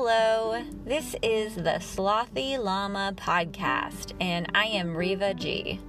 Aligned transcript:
Hello, 0.00 0.62
this 0.84 1.16
is 1.24 1.56
the 1.56 1.80
Slothy 1.80 2.56
Llama 2.56 3.14
podcast, 3.16 4.12
and 4.20 4.46
I 4.54 4.66
am 4.66 4.96
Riva 4.96 5.34
G. 5.34 5.80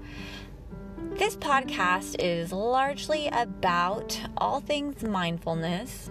This 1.11 1.35
podcast 1.35 2.15
is 2.17 2.51
largely 2.51 3.27
about 3.27 4.19
all 4.35 4.61
things 4.61 5.03
mindfulness 5.03 6.09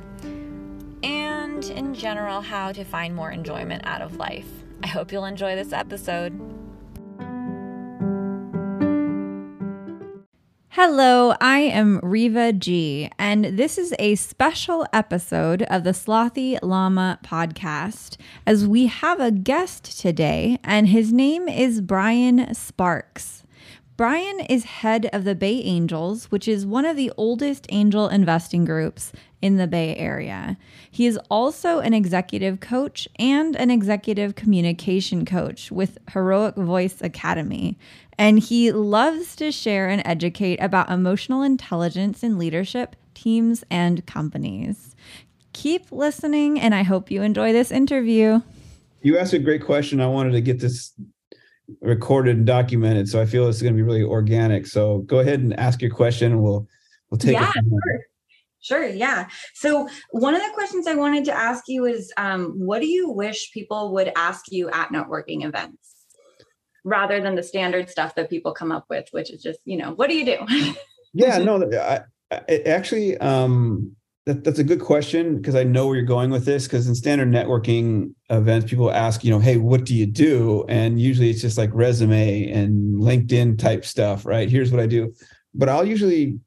and, 1.02 1.64
in 1.64 1.92
general, 1.92 2.40
how 2.40 2.70
to 2.70 2.84
find 2.84 3.16
more 3.16 3.32
enjoyment 3.32 3.84
out 3.84 4.00
of 4.00 4.14
life. 4.14 4.46
I 4.84 4.86
hope 4.86 5.10
you'll 5.10 5.24
enjoy 5.24 5.56
this 5.56 5.72
episode. 5.72 6.57
Hello, 10.80 11.34
I 11.40 11.58
am 11.58 11.98
Riva 12.04 12.52
G, 12.52 13.10
and 13.18 13.46
this 13.46 13.78
is 13.78 13.92
a 13.98 14.14
special 14.14 14.86
episode 14.92 15.62
of 15.62 15.82
the 15.82 15.90
Slothy 15.90 16.56
Llama 16.62 17.18
podcast 17.24 18.16
as 18.46 18.64
we 18.64 18.86
have 18.86 19.18
a 19.18 19.32
guest 19.32 20.00
today, 20.00 20.60
and 20.62 20.86
his 20.86 21.12
name 21.12 21.48
is 21.48 21.80
Brian 21.80 22.54
Sparks. 22.54 23.42
Brian 23.96 24.38
is 24.38 24.62
head 24.62 25.10
of 25.12 25.24
the 25.24 25.34
Bay 25.34 25.60
Angels, 25.64 26.26
which 26.26 26.46
is 26.46 26.64
one 26.64 26.84
of 26.84 26.96
the 26.96 27.10
oldest 27.16 27.66
angel 27.70 28.06
investing 28.06 28.64
groups 28.64 29.10
in 29.42 29.56
the 29.56 29.66
Bay 29.66 29.96
Area. 29.96 30.56
He 30.88 31.06
is 31.06 31.18
also 31.28 31.80
an 31.80 31.92
executive 31.92 32.60
coach 32.60 33.08
and 33.18 33.56
an 33.56 33.72
executive 33.72 34.36
communication 34.36 35.24
coach 35.24 35.72
with 35.72 35.98
Heroic 36.12 36.54
Voice 36.54 37.00
Academy. 37.00 37.76
And 38.18 38.40
he 38.40 38.72
loves 38.72 39.36
to 39.36 39.52
share 39.52 39.88
and 39.88 40.02
educate 40.04 40.60
about 40.60 40.90
emotional 40.90 41.42
intelligence 41.42 42.22
in 42.24 42.36
leadership, 42.36 42.96
teams, 43.14 43.62
and 43.70 44.04
companies. 44.06 44.96
Keep 45.52 45.92
listening, 45.92 46.60
and 46.60 46.74
I 46.74 46.82
hope 46.82 47.10
you 47.10 47.22
enjoy 47.22 47.52
this 47.52 47.70
interview. 47.70 48.40
You 49.02 49.18
asked 49.18 49.32
a 49.32 49.38
great 49.38 49.64
question. 49.64 50.00
I 50.00 50.06
wanted 50.06 50.32
to 50.32 50.40
get 50.40 50.60
this 50.60 50.92
recorded 51.80 52.36
and 52.36 52.46
documented. 52.46 53.08
So 53.08 53.20
I 53.20 53.26
feel 53.26 53.48
it's 53.48 53.62
going 53.62 53.74
to 53.74 53.76
be 53.76 53.82
really 53.82 54.02
organic. 54.02 54.66
So 54.66 54.98
go 55.00 55.20
ahead 55.20 55.40
and 55.40 55.58
ask 55.58 55.80
your 55.80 55.90
question 55.90 56.32
and 56.32 56.42
we'll 56.42 56.66
we'll 57.10 57.18
take 57.18 57.34
yeah, 57.34 57.50
it. 57.54 57.64
Sure. 57.64 58.00
Sure. 58.60 58.86
Yeah. 58.86 59.28
So 59.54 59.88
one 60.10 60.34
of 60.34 60.42
the 60.42 60.50
questions 60.54 60.86
I 60.86 60.94
wanted 60.94 61.24
to 61.26 61.32
ask 61.32 61.64
you 61.68 61.86
is, 61.86 62.12
um, 62.16 62.52
what 62.58 62.80
do 62.80 62.88
you 62.88 63.10
wish 63.10 63.52
people 63.52 63.92
would 63.94 64.12
ask 64.16 64.46
you 64.50 64.68
at 64.70 64.88
networking 64.88 65.44
events, 65.44 65.87
rather 66.88 67.20
than 67.20 67.34
the 67.34 67.42
standard 67.42 67.88
stuff 67.88 68.14
that 68.14 68.30
people 68.30 68.52
come 68.52 68.72
up 68.72 68.86
with, 68.88 69.08
which 69.10 69.30
is 69.30 69.42
just, 69.42 69.60
you 69.64 69.76
know, 69.76 69.92
what 69.92 70.08
do 70.08 70.16
you 70.16 70.24
do? 70.24 70.74
yeah. 71.14 71.38
No. 71.38 71.62
I, 71.72 72.00
I 72.30 72.62
actually, 72.66 73.16
um, 73.18 73.94
that, 74.26 74.44
that's 74.44 74.58
a 74.58 74.64
good 74.64 74.80
question 74.80 75.36
because 75.36 75.54
I 75.54 75.64
know 75.64 75.86
where 75.86 75.96
you're 75.96 76.04
going 76.04 76.30
with 76.30 76.44
this. 76.44 76.64
Because 76.64 76.86
in 76.86 76.94
standard 76.94 77.28
networking 77.28 78.14
events, 78.30 78.68
people 78.68 78.90
ask, 78.90 79.24
you 79.24 79.30
know, 79.30 79.38
hey, 79.38 79.56
what 79.56 79.84
do 79.84 79.94
you 79.94 80.06
do? 80.06 80.64
And 80.68 81.00
usually 81.00 81.30
it's 81.30 81.40
just 81.40 81.58
like 81.58 81.70
resume 81.72 82.50
and 82.50 82.96
LinkedIn 82.96 83.58
type 83.58 83.84
stuff, 83.84 84.26
right? 84.26 84.50
Here's 84.50 84.70
what 84.70 84.80
I 84.80 84.86
do. 84.86 85.14
But 85.54 85.68
I'll 85.68 85.86
usually 85.86 86.38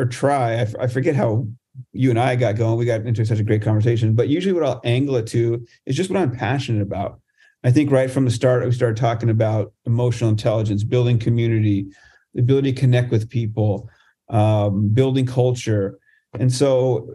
or 0.00 0.06
try. 0.06 0.60
I, 0.60 0.66
I 0.80 0.86
forget 0.86 1.14
how 1.14 1.46
you 1.92 2.10
and 2.10 2.18
I 2.18 2.34
got 2.34 2.56
going. 2.56 2.78
We 2.78 2.86
got 2.86 3.02
into 3.02 3.24
such 3.24 3.38
a 3.38 3.44
great 3.44 3.62
conversation. 3.62 4.14
But 4.14 4.28
usually, 4.28 4.54
what 4.54 4.64
I'll 4.64 4.80
angle 4.82 5.16
it 5.16 5.26
to 5.28 5.64
is 5.86 5.94
just 5.94 6.10
what 6.10 6.18
I'm 6.18 6.34
passionate 6.34 6.82
about. 6.82 7.20
I 7.62 7.70
think 7.70 7.90
right 7.90 8.10
from 8.10 8.24
the 8.24 8.30
start, 8.30 8.64
we 8.64 8.72
started 8.72 8.96
talking 8.96 9.30
about 9.30 9.72
emotional 9.86 10.30
intelligence, 10.30 10.82
building 10.82 11.18
community, 11.18 11.86
the 12.34 12.40
ability 12.40 12.72
to 12.72 12.80
connect 12.80 13.10
with 13.10 13.28
people, 13.28 13.88
um, 14.28 14.88
building 14.88 15.26
culture 15.26 15.98
and 16.38 16.52
so 16.52 17.12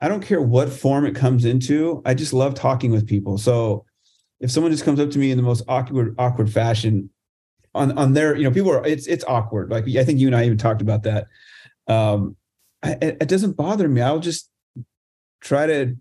I 0.00 0.08
don't 0.08 0.22
care 0.22 0.40
what 0.40 0.70
form 0.70 1.04
it 1.06 1.14
comes 1.14 1.44
into. 1.44 2.02
I 2.04 2.14
just 2.14 2.32
love 2.32 2.54
talking 2.54 2.90
with 2.90 3.06
people. 3.06 3.38
So 3.38 3.84
if 4.40 4.50
someone 4.50 4.72
just 4.72 4.84
comes 4.84 5.00
up 5.00 5.10
to 5.10 5.18
me 5.18 5.30
in 5.30 5.36
the 5.36 5.42
most 5.42 5.62
awkward, 5.68 6.14
awkward 6.18 6.50
fashion 6.52 7.10
on, 7.74 7.96
on 7.98 8.12
their, 8.12 8.36
you 8.36 8.44
know, 8.44 8.50
people 8.50 8.70
are, 8.70 8.86
it's, 8.86 9.06
it's 9.06 9.24
awkward. 9.24 9.70
Like 9.70 9.84
I 9.88 10.04
think 10.04 10.18
you 10.18 10.26
and 10.26 10.36
I 10.36 10.44
even 10.44 10.58
talked 10.58 10.82
about 10.82 11.02
that. 11.04 11.26
Um, 11.86 12.36
it, 12.82 13.18
it 13.20 13.28
doesn't 13.28 13.56
bother 13.56 13.88
me. 13.88 14.00
I'll 14.00 14.18
just 14.18 14.50
try 15.40 15.66
to 15.66 15.96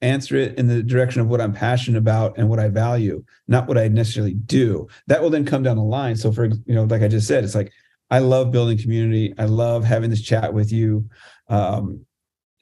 answer 0.00 0.36
it 0.36 0.58
in 0.58 0.68
the 0.68 0.82
direction 0.82 1.20
of 1.20 1.28
what 1.28 1.40
I'm 1.40 1.52
passionate 1.52 1.98
about 1.98 2.38
and 2.38 2.48
what 2.48 2.60
I 2.60 2.68
value, 2.68 3.24
not 3.48 3.66
what 3.66 3.78
I 3.78 3.88
necessarily 3.88 4.34
do. 4.34 4.86
That 5.06 5.22
will 5.22 5.30
then 5.30 5.44
come 5.44 5.62
down 5.62 5.76
the 5.76 5.82
line. 5.82 6.16
So 6.16 6.30
for, 6.30 6.46
you 6.46 6.74
know, 6.74 6.84
like 6.84 7.02
I 7.02 7.08
just 7.08 7.26
said, 7.26 7.44
it's 7.44 7.54
like, 7.54 7.72
I 8.10 8.20
love 8.20 8.50
building 8.50 8.78
community. 8.78 9.34
I 9.38 9.44
love 9.44 9.84
having 9.84 10.10
this 10.10 10.22
chat 10.22 10.54
with 10.54 10.72
you. 10.72 11.08
Um, 11.48 12.04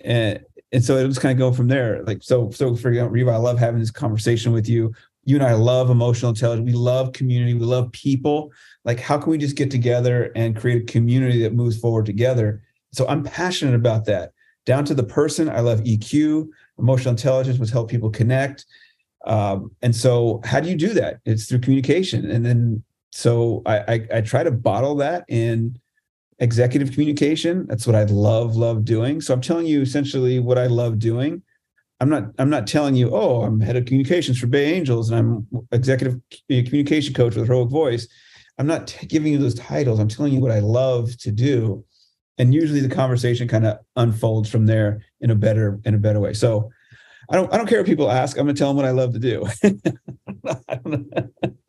and 0.01 0.41
and 0.73 0.85
so 0.85 0.97
it'll 0.97 1.09
just 1.09 1.21
kind 1.21 1.33
of 1.33 1.39
go 1.39 1.57
from 1.57 1.69
there. 1.69 2.03
Like 2.03 2.23
so, 2.23 2.51
so 2.51 2.75
for 2.75 2.89
example, 2.89 3.13
Riva, 3.13 3.31
I 3.31 3.37
love 3.37 3.59
having 3.59 3.81
this 3.81 3.91
conversation 3.91 4.53
with 4.53 4.69
you. 4.69 4.93
You 5.25 5.37
and 5.37 5.45
I 5.45 5.55
love 5.55 5.91
emotional 5.91 6.31
intelligence. 6.31 6.67
We 6.67 6.73
love 6.73 7.13
community. 7.13 7.55
We 7.55 7.65
love 7.65 7.91
people. 7.93 8.53
Like, 8.85 9.01
how 9.01 9.19
can 9.19 9.31
we 9.31 9.39
just 9.39 9.57
get 9.57 9.71
together 9.71 10.31
and 10.37 10.57
create 10.57 10.83
a 10.83 10.93
community 10.93 11.43
that 11.43 11.55
moves 11.55 11.79
forward 11.79 12.07
together? 12.07 12.63
So 12.93 13.07
I'm 13.09 13.23
passionate 13.23 13.75
about 13.75 14.05
that. 14.07 14.33
Down 14.67 14.85
to 14.87 14.95
the 14.95 15.05
person, 15.05 15.49
I 15.49 15.61
love 15.61 15.81
EQ, 15.81 16.49
emotional 16.79 17.13
intelligence, 17.13 17.59
which 17.59 17.71
help 17.71 17.91
people 17.91 18.11
connect. 18.11 18.67
Um, 19.27 19.71
and 19.83 19.95
so, 19.95 20.41
how 20.45 20.61
do 20.61 20.69
you 20.69 20.77
do 20.77 20.91
that? 20.95 21.19
It's 21.25 21.47
through 21.47 21.61
communication. 21.61 22.31
And 22.31 22.45
then, 22.45 22.83
so 23.13 23.63
I, 23.67 23.79
I, 23.79 24.07
I 24.15 24.21
try 24.21 24.45
to 24.45 24.51
bottle 24.51 24.95
that 24.97 25.25
in 25.29 25.79
executive 26.39 26.93
communication. 26.93 27.67
That's 27.67 27.87
what 27.87 27.97
I 27.97 28.05
love, 28.05 28.57
love 28.57 28.85
doing. 28.85 29.21
So 29.21 29.33
I'm 29.33 29.41
telling 29.41 29.67
you 29.67 29.81
essentially 29.81 30.39
what 30.39 30.59
I 30.59 30.67
love 30.67 30.99
doing. 30.99 31.43
I'm 31.99 32.11
not, 32.11 32.25
I'm 32.39 32.51
not 32.51 32.67
telling 32.67 32.95
you, 32.95 33.11
oh, 33.15 33.43
I'm 33.43 33.59
head 33.59 33.77
of 33.77 33.87
communications 33.87 34.39
for 34.39 34.47
Bay 34.47 34.75
Angels 34.75 35.11
and 35.11 35.19
I'm 35.19 35.67
executive 35.73 36.21
communication 36.49 37.15
coach 37.15 37.35
with 37.35 37.47
Heroic 37.47 37.71
Voice. 37.71 38.07
I'm 38.59 38.67
not 38.67 38.89
t- 38.89 39.07
giving 39.07 39.33
you 39.33 39.39
those 39.39 39.55
titles. 39.55 39.99
I'm 39.99 40.09
telling 40.09 40.33
you 40.33 40.41
what 40.41 40.53
I 40.53 40.59
love 40.59 41.17
to 41.19 41.33
do. 41.33 41.85
And 42.39 42.53
usually 42.53 42.81
the 42.81 42.95
conversation 42.95 43.49
kind 43.49 43.67
of 43.67 43.79
unfolds 43.97 44.51
from 44.51 44.67
there 44.67 45.03
in 45.21 45.31
a 45.31 45.35
better, 45.35 45.81
in 45.85 45.95
a 45.95 45.99
better 45.99 46.21
way. 46.21 46.35
So 46.35 46.71
I 47.31 47.37
don't, 47.37 47.53
I 47.53 47.57
don't 47.57 47.67
care 47.67 47.79
what 47.79 47.87
people 47.87 48.11
ask. 48.11 48.39
I'm 48.39 48.45
going 48.45 48.55
to 48.55 48.59
tell 48.59 48.69
them 48.69 48.77
what 48.77 48.87
I 48.87 48.91
love 48.91 49.13
to 49.15 49.19
do. 49.19 49.47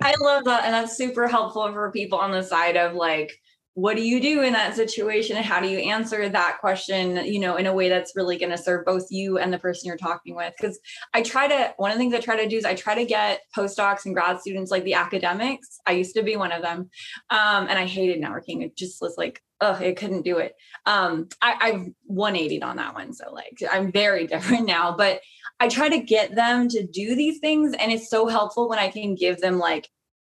I 0.01 0.13
love 0.19 0.43
that. 0.45 0.65
And 0.65 0.73
that's 0.73 0.97
super 0.97 1.27
helpful 1.27 1.71
for 1.71 1.91
people 1.91 2.19
on 2.19 2.31
the 2.31 2.43
side 2.43 2.77
of 2.77 2.93
like, 2.93 3.39
what 3.77 3.95
do 3.95 4.01
you 4.01 4.19
do 4.19 4.41
in 4.41 4.53
that 4.53 4.75
situation? 4.75 5.37
And 5.37 5.45
how 5.45 5.59
do 5.59 5.67
you 5.67 5.77
answer 5.77 6.27
that 6.27 6.57
question 6.59 7.23
you 7.23 7.37
know 7.37 7.57
in 7.57 7.67
a 7.67 7.73
way 7.73 7.89
that's 7.89 8.13
really 8.15 8.35
going 8.35 8.49
to 8.49 8.57
serve 8.57 8.83
both 8.85 9.05
you 9.11 9.37
and 9.37 9.53
the 9.53 9.59
person 9.59 9.85
you're 9.85 9.97
talking 9.97 10.35
with? 10.35 10.51
Because 10.57 10.79
i 11.13 11.21
try 11.21 11.47
to 11.47 11.75
one 11.77 11.91
of 11.91 11.95
the 11.95 11.99
things 11.99 12.15
i 12.15 12.19
try 12.19 12.35
to 12.43 12.49
do 12.49 12.57
is 12.57 12.65
i 12.65 12.73
try 12.73 12.95
to 12.95 13.05
get 13.05 13.41
postdocs 13.55 14.05
and 14.05 14.15
grad 14.15 14.39
students 14.39 14.71
like 14.71 14.83
the 14.83 14.95
academics. 14.95 15.79
I 15.85 15.91
used 15.91 16.15
to 16.15 16.23
be 16.23 16.35
one 16.35 16.51
of 16.51 16.63
them 16.63 16.89
um, 17.29 17.67
and 17.69 17.77
i 17.77 17.85
hated 17.85 18.19
networking. 18.19 18.63
It 18.63 18.75
just 18.75 18.99
was 18.99 19.13
like 19.15 19.43
oh 19.61 19.73
i 19.73 19.91
couldn't 19.91 20.23
do 20.23 20.39
it. 20.39 20.55
Um, 20.87 21.29
I, 21.39 21.57
i've 21.61 21.85
180 22.05 22.63
on 22.63 22.77
that 22.77 22.95
one 22.95 23.13
so 23.13 23.31
like 23.31 23.61
i'm 23.71 23.91
very 23.91 24.25
different 24.33 24.65
now. 24.65 24.95
But 24.97 25.21
i 25.59 25.67
try 25.67 25.87
to 25.87 25.99
get 25.99 26.33
them 26.33 26.67
to 26.69 26.83
do 26.83 27.13
these 27.13 27.37
things 27.37 27.75
and 27.79 27.91
it's 27.91 28.09
so 28.09 28.25
helpful 28.25 28.69
when 28.69 28.79
i 28.79 28.89
can 28.89 29.13
give 29.13 29.39
them 29.39 29.59
like 29.59 29.87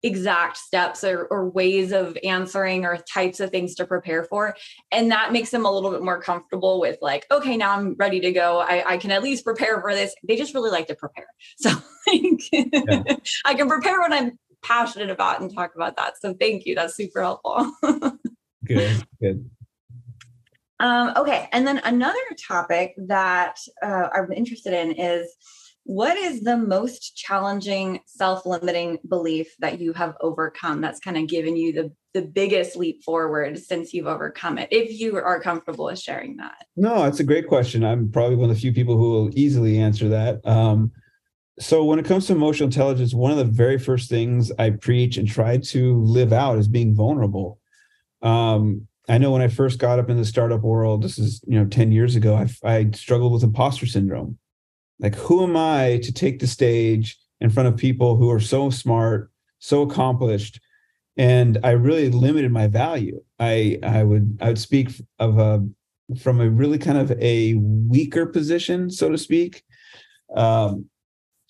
exact 0.08 0.58
steps 0.58 1.04
or, 1.04 1.28
or, 1.30 1.50
ways 1.50 1.92
of 1.92 2.18
answering 2.24 2.86
or 2.86 2.98
types 2.98 3.40
of 3.40 3.52
things 3.52 3.76
to 3.76 3.86
prepare 3.86 4.24
for. 4.24 4.56
And 4.92 5.12
that 5.12 5.32
makes 5.32 5.52
them 5.52 5.66
a 5.66 5.72
little 5.72 5.92
bit 5.92 6.02
more 6.02 6.22
comfortable 6.22 6.80
with 6.80 6.98
like 7.02 7.26
okay 7.30 7.58
now 7.58 7.74
i'm 7.74 7.96
ready 7.96 8.20
to 8.22 8.32
go. 8.32 8.60
I, 8.60 8.94
I 8.94 8.98
can 8.98 9.12
at 9.12 9.22
least 9.22 9.44
prepare 9.44 9.80
for 9.82 9.94
this. 9.94 10.16
They 10.28 10.36
just 10.36 10.56
really 10.56 10.72
like 10.72 10.88
to 10.88 10.96
prepare. 10.96 11.28
So 11.58 11.70
like, 12.08 12.52
yeah. 12.52 13.04
i 13.46 13.54
can 13.54 13.68
prepare 13.68 14.00
what 14.00 14.14
i'm 14.14 14.40
passionate 14.64 15.10
about 15.10 15.42
and 15.42 15.54
talk 15.54 15.76
about 15.76 15.98
that. 15.98 16.20
So 16.20 16.34
thank 16.34 16.66
you. 16.66 16.76
That's 16.76 16.96
super 16.96 17.22
helpful. 17.22 17.72
Good 18.66 19.04
good. 19.22 19.50
Um, 20.80 21.14
okay. 21.16 21.50
And 21.52 21.66
then 21.66 21.80
another 21.84 22.20
topic 22.48 22.94
that 23.08 23.58
uh, 23.82 24.10
i'm 24.14 24.32
interested 24.32 24.74
in 24.74 24.92
is 24.94 25.36
what 25.88 26.18
is 26.18 26.42
the 26.42 26.58
most 26.58 27.16
challenging 27.16 28.02
self-limiting 28.06 29.00
belief 29.08 29.56
that 29.60 29.80
you 29.80 29.94
have 29.94 30.18
overcome 30.20 30.82
that's 30.82 31.00
kind 31.00 31.16
of 31.16 31.28
given 31.30 31.56
you 31.56 31.72
the 31.72 31.92
the 32.14 32.22
biggest 32.22 32.76
leap 32.76 33.02
forward 33.06 33.58
since 33.58 33.94
you've 33.94 34.06
overcome 34.06 34.58
it 34.58 34.68
if 34.70 35.00
you 35.00 35.16
are 35.16 35.40
comfortable 35.40 35.86
with 35.86 35.98
sharing 35.98 36.36
that? 36.38 36.66
No 36.76 37.06
it's 37.06 37.22
a 37.22 37.24
great 37.24 37.48
question. 37.48 37.86
I'm 37.86 38.12
probably 38.12 38.36
one 38.36 38.50
of 38.50 38.56
the 38.58 38.62
few 38.62 38.74
people 38.74 38.98
who 38.98 39.12
will 39.12 39.40
easily 39.40 39.80
answer 39.80 40.10
that. 40.10 40.46
Um, 40.46 40.92
so 41.58 41.86
when 41.86 42.00
it 42.00 42.06
comes 42.06 42.28
to 42.28 42.34
emotional 42.34 42.68
intelligence 42.68 43.14
one 43.14 43.32
of 43.32 43.38
the 43.38 43.46
very 43.46 43.80
first 43.80 44.10
things 44.10 44.52
i 44.60 44.70
preach 44.70 45.16
and 45.16 45.28
try 45.28 45.58
to 45.58 46.04
live 46.04 46.34
out 46.34 46.58
is 46.58 46.68
being 46.68 46.96
vulnerable. 46.96 47.60
Um, 48.22 48.90
i 49.08 49.18
know 49.18 49.32
when 49.32 49.42
i 49.42 49.48
first 49.48 49.80
got 49.80 50.00
up 50.00 50.10
in 50.10 50.18
the 50.18 50.26
startup 50.26 50.64
world 50.64 51.02
this 51.02 51.18
is 51.18 51.42
you 51.48 51.58
know 51.58 51.66
10 51.66 51.94
years 51.94 52.18
ago 52.18 52.36
i, 52.36 52.70
I 52.70 52.92
struggled 52.92 53.32
with 53.32 53.44
imposter 53.44 53.86
syndrome 53.86 54.38
like, 55.00 55.16
who 55.16 55.44
am 55.44 55.56
I 55.56 56.00
to 56.04 56.12
take 56.12 56.40
the 56.40 56.48
stage 56.48 57.18
in 57.40 57.50
front 57.50 57.70
of 57.70 57.78
people 57.78 58.16
who 58.16 58.32
are 58.32 58.40
so 58.40 58.70
smart, 58.70 59.32
so 59.60 59.84
accomplished? 59.84 60.60
And 61.18 61.58
I 61.64 61.72
really 61.72 62.10
limited 62.10 62.52
my 62.52 62.68
value. 62.68 63.22
I 63.40 63.80
I 63.84 64.04
would 64.04 64.38
I 64.42 64.50
would 64.50 64.60
speak 64.60 64.92
of 65.20 65.40
a 65.40 65.68
from 66.20 66.40
a 66.40 66.50
really 66.50 66.78
kind 66.78 66.98
of 66.98 67.12
a 67.20 67.56
weaker 67.56 68.26
position, 68.26 68.90
so 68.90 69.10
to 69.10 69.18
speak. 69.18 69.64
Um, 70.36 70.90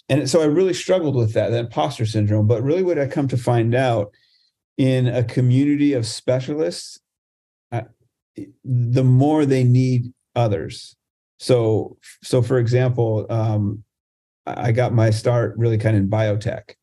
and 0.10 0.30
so 0.30 0.42
I 0.42 0.46
really 0.46 0.74
struggled 0.74 1.16
with 1.16 1.34
that, 1.34 1.50
that 1.50 1.66
imposter 1.66 2.06
syndrome. 2.06 2.48
But 2.48 2.64
really, 2.64 2.84
what 2.84 3.00
I 3.00 3.08
come 3.08 3.28
to 3.30 3.38
find 3.38 3.76
out 3.76 4.14
in 4.78 5.08
a 5.08 5.24
community 5.24 5.94
of 5.94 6.06
specialists, 6.06 7.00
uh, 7.72 7.82
the 8.64 9.04
more 9.04 9.46
they 9.46 9.64
need 9.64 10.14
others. 10.36 10.96
So, 11.38 11.98
so 12.24 12.42
for 12.42 12.58
example, 12.60 13.26
um, 13.30 13.84
I 14.46 14.72
got 14.72 14.94
my 14.94 15.10
start 15.10 15.58
really 15.58 15.78
kind 15.78 15.96
of 15.96 16.04
in 16.04 16.10
biotech, 16.10 16.76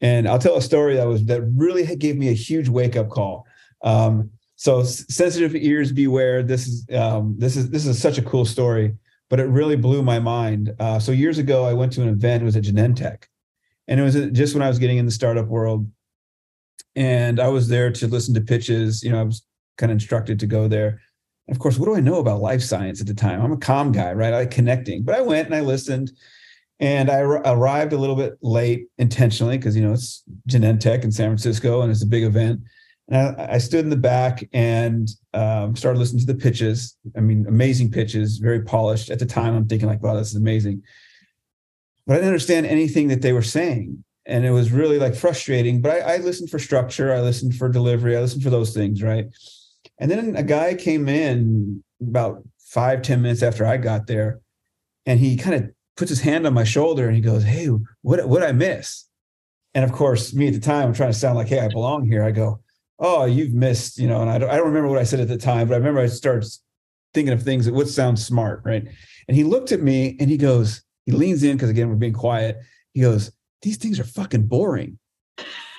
and 0.00 0.28
I'll 0.28 0.38
tell 0.38 0.56
a 0.56 0.62
story 0.62 0.96
that 0.96 1.06
was 1.06 1.24
that 1.26 1.42
really 1.56 1.84
gave 1.96 2.16
me 2.16 2.28
a 2.28 2.34
huge 2.34 2.68
wake 2.68 2.96
up 2.96 3.08
call. 3.08 3.46
Um, 3.82 4.30
so, 4.56 4.82
sensitive 4.84 5.56
ears 5.56 5.92
beware. 5.92 6.42
This 6.42 6.66
is 6.66 6.86
um, 6.94 7.34
this 7.38 7.56
is 7.56 7.70
this 7.70 7.86
is 7.86 8.00
such 8.00 8.18
a 8.18 8.22
cool 8.22 8.44
story 8.44 8.94
but 9.30 9.38
it 9.40 9.44
really 9.44 9.76
blew 9.76 10.02
my 10.02 10.18
mind. 10.18 10.74
Uh, 10.78 10.98
so 10.98 11.12
years 11.12 11.38
ago, 11.38 11.64
I 11.64 11.72
went 11.72 11.92
to 11.92 12.02
an 12.02 12.08
event. 12.08 12.42
It 12.42 12.44
was 12.44 12.56
at 12.56 12.64
Genentech, 12.64 13.24
and 13.88 13.98
it 13.98 14.02
was 14.02 14.16
just 14.32 14.54
when 14.54 14.62
I 14.62 14.68
was 14.68 14.78
getting 14.78 14.98
in 14.98 15.06
the 15.06 15.12
startup 15.12 15.46
world, 15.46 15.88
and 16.96 17.40
I 17.40 17.48
was 17.48 17.68
there 17.68 17.90
to 17.92 18.06
listen 18.08 18.34
to 18.34 18.40
pitches. 18.40 19.02
You 19.02 19.12
know, 19.12 19.20
I 19.20 19.22
was 19.22 19.42
kind 19.78 19.90
of 19.92 19.94
instructed 19.94 20.40
to 20.40 20.46
go 20.46 20.68
there. 20.68 21.00
Of 21.50 21.58
course, 21.58 21.78
what 21.78 21.86
do 21.86 21.96
I 21.96 22.00
know 22.00 22.20
about 22.20 22.40
life 22.40 22.62
science 22.62 23.00
at 23.00 23.06
the 23.06 23.14
time? 23.14 23.42
I'm 23.42 23.52
a 23.52 23.56
com 23.56 23.92
guy, 23.92 24.12
right? 24.12 24.32
I 24.32 24.38
like 24.40 24.50
connecting, 24.50 25.02
but 25.02 25.16
I 25.16 25.20
went 25.20 25.46
and 25.46 25.54
I 25.54 25.60
listened, 25.60 26.12
and 26.78 27.10
I 27.10 27.20
arrived 27.20 27.92
a 27.92 27.98
little 27.98 28.16
bit 28.16 28.34
late 28.40 28.86
intentionally 28.98 29.58
because 29.58 29.76
you 29.76 29.82
know 29.82 29.92
it's 29.92 30.22
Genentech 30.48 31.04
in 31.04 31.12
San 31.12 31.28
Francisco 31.28 31.82
and 31.82 31.90
it's 31.90 32.02
a 32.02 32.06
big 32.06 32.22
event. 32.22 32.60
And 33.08 33.40
I, 33.40 33.54
I 33.54 33.58
stood 33.58 33.84
in 33.84 33.90
the 33.90 33.96
back 33.96 34.48
and 34.52 35.10
um, 35.34 35.74
started 35.74 35.98
listening 35.98 36.24
to 36.24 36.32
the 36.32 36.38
pitches. 36.38 36.96
I 37.16 37.20
mean, 37.20 37.44
amazing 37.48 37.90
pitches, 37.90 38.38
very 38.38 38.62
polished. 38.62 39.10
At 39.10 39.18
the 39.18 39.26
time, 39.26 39.56
I'm 39.56 39.66
thinking 39.66 39.88
like, 39.88 40.02
wow, 40.02 40.14
this 40.14 40.30
is 40.30 40.36
amazing. 40.36 40.82
But 42.06 42.14
I 42.14 42.16
didn't 42.18 42.28
understand 42.28 42.66
anything 42.66 43.08
that 43.08 43.22
they 43.22 43.32
were 43.32 43.42
saying. 43.42 44.04
And 44.26 44.46
it 44.46 44.52
was 44.52 44.70
really 44.70 44.98
like 44.98 45.16
frustrating. 45.16 45.80
But 45.80 46.02
I, 46.02 46.14
I 46.14 46.16
listened 46.18 46.50
for 46.50 46.60
structure, 46.60 47.12
I 47.12 47.20
listened 47.20 47.56
for 47.56 47.68
delivery, 47.68 48.16
I 48.16 48.20
listened 48.20 48.44
for 48.44 48.50
those 48.50 48.72
things, 48.72 49.02
right? 49.02 49.26
And 50.00 50.10
then 50.10 50.34
a 50.34 50.42
guy 50.42 50.74
came 50.74 51.08
in 51.08 51.84
about 52.00 52.42
five 52.58 53.02
ten 53.02 53.22
minutes 53.22 53.42
after 53.42 53.64
I 53.64 53.76
got 53.76 54.06
there, 54.06 54.40
and 55.06 55.20
he 55.20 55.36
kind 55.36 55.54
of 55.54 55.70
puts 55.96 56.08
his 56.08 56.22
hand 56.22 56.46
on 56.46 56.54
my 56.54 56.64
shoulder 56.64 57.06
and 57.06 57.14
he 57.14 57.20
goes, 57.20 57.44
Hey, 57.44 57.68
what 58.02 58.26
what 58.28 58.42
I 58.42 58.52
miss? 58.52 59.06
And 59.74 59.84
of 59.84 59.92
course, 59.92 60.34
me 60.34 60.48
at 60.48 60.54
the 60.54 60.60
time, 60.60 60.88
I'm 60.88 60.94
trying 60.94 61.12
to 61.12 61.18
sound 61.18 61.36
like, 61.36 61.48
hey, 61.48 61.60
I 61.60 61.68
belong 61.68 62.04
here. 62.04 62.24
I 62.24 62.32
go, 62.32 62.60
oh, 62.98 63.24
you've 63.24 63.54
missed, 63.54 63.98
you 63.98 64.08
know, 64.08 64.20
and 64.20 64.30
I 64.30 64.38
don't, 64.38 64.50
I 64.50 64.56
don't 64.56 64.66
remember 64.66 64.88
what 64.88 64.98
I 64.98 65.04
said 65.04 65.20
at 65.20 65.28
the 65.28 65.38
time, 65.38 65.68
but 65.68 65.74
I 65.74 65.78
remember 65.78 66.00
I 66.00 66.06
started 66.06 66.48
thinking 67.14 67.32
of 67.32 67.42
things 67.42 67.66
that 67.66 67.74
would 67.74 67.88
sound 67.88 68.18
smart, 68.18 68.62
right? 68.64 68.86
And 69.28 69.36
he 69.36 69.44
looked 69.44 69.72
at 69.72 69.80
me 69.80 70.16
and 70.18 70.28
he 70.28 70.36
goes, 70.36 70.82
he 71.06 71.12
leans 71.12 71.42
in 71.42 71.56
because 71.56 71.70
again, 71.70 71.88
we're 71.88 71.94
being 71.94 72.12
quiet. 72.12 72.58
He 72.92 73.00
goes, 73.00 73.32
these 73.62 73.76
things 73.76 74.00
are 74.00 74.04
fucking 74.04 74.46
boring. 74.46 74.98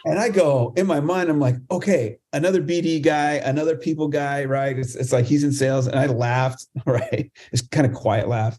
And 0.06 0.20
I 0.20 0.30
go 0.30 0.74
in 0.76 0.88
my 0.88 1.00
mind, 1.00 1.30
I'm 1.30 1.40
like, 1.40 1.56
okay, 1.70 2.18
another 2.34 2.62
BD 2.62 3.02
guy, 3.02 3.34
another 3.34 3.76
people 3.76 4.08
guy, 4.08 4.46
right? 4.46 4.78
It's, 4.78 4.96
it's 4.96 5.12
like 5.12 5.26
he's 5.26 5.44
in 5.44 5.52
sales. 5.52 5.88
And 5.88 6.00
I 6.00 6.08
laughed, 6.08 6.66
right? 6.86 7.32
It's 7.52 7.62
kind 7.62 7.86
of 7.86 7.94
quiet 7.94 8.28
laugh. 8.28 8.58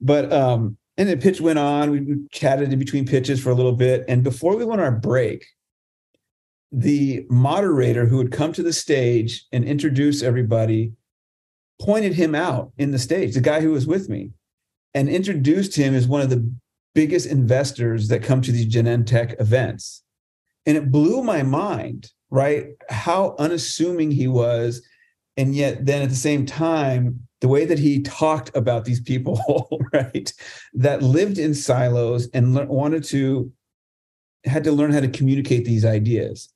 But 0.00 0.32
um, 0.32 0.76
and 0.96 1.08
the 1.08 1.16
pitch 1.16 1.40
went 1.40 1.58
on. 1.58 1.90
We 1.90 2.16
chatted 2.30 2.72
in 2.72 2.78
between 2.78 3.06
pitches 3.06 3.42
for 3.42 3.50
a 3.50 3.54
little 3.54 3.72
bit. 3.72 4.04
And 4.08 4.22
before 4.22 4.56
we 4.56 4.64
went 4.64 4.80
our 4.80 4.92
break, 4.92 5.46
the 6.70 7.26
moderator 7.28 8.06
who 8.06 8.16
would 8.16 8.32
come 8.32 8.52
to 8.54 8.62
the 8.62 8.72
stage 8.72 9.46
and 9.52 9.64
introduce 9.64 10.22
everybody 10.22 10.92
pointed 11.80 12.14
him 12.14 12.34
out 12.34 12.72
in 12.78 12.90
the 12.90 12.98
stage, 12.98 13.34
the 13.34 13.40
guy 13.40 13.60
who 13.60 13.72
was 13.72 13.86
with 13.86 14.08
me, 14.08 14.30
and 14.94 15.08
introduced 15.08 15.76
him 15.76 15.94
as 15.94 16.06
one 16.06 16.20
of 16.20 16.30
the 16.30 16.50
biggest 16.94 17.26
investors 17.26 18.08
that 18.08 18.22
come 18.22 18.40
to 18.42 18.52
these 18.52 18.72
Genentech 18.72 19.40
events. 19.40 20.02
And 20.66 20.76
it 20.76 20.90
blew 20.90 21.22
my 21.22 21.42
mind, 21.42 22.10
right? 22.30 22.68
How 22.88 23.34
unassuming 23.38 24.10
he 24.10 24.28
was. 24.28 24.86
And 25.36 25.54
yet, 25.54 25.86
then 25.86 26.02
at 26.02 26.08
the 26.08 26.14
same 26.14 26.46
time, 26.46 27.26
the 27.40 27.48
way 27.48 27.64
that 27.64 27.78
he 27.78 28.02
talked 28.02 28.54
about 28.56 28.84
these 28.84 29.00
people, 29.00 29.40
right, 29.92 30.32
that 30.74 31.02
lived 31.02 31.38
in 31.38 31.54
silos 31.54 32.28
and 32.32 32.54
le- 32.54 32.66
wanted 32.66 33.04
to, 33.04 33.52
had 34.44 34.64
to 34.64 34.72
learn 34.72 34.92
how 34.92 35.00
to 35.00 35.08
communicate 35.08 35.64
these 35.64 35.84
ideas 35.84 36.52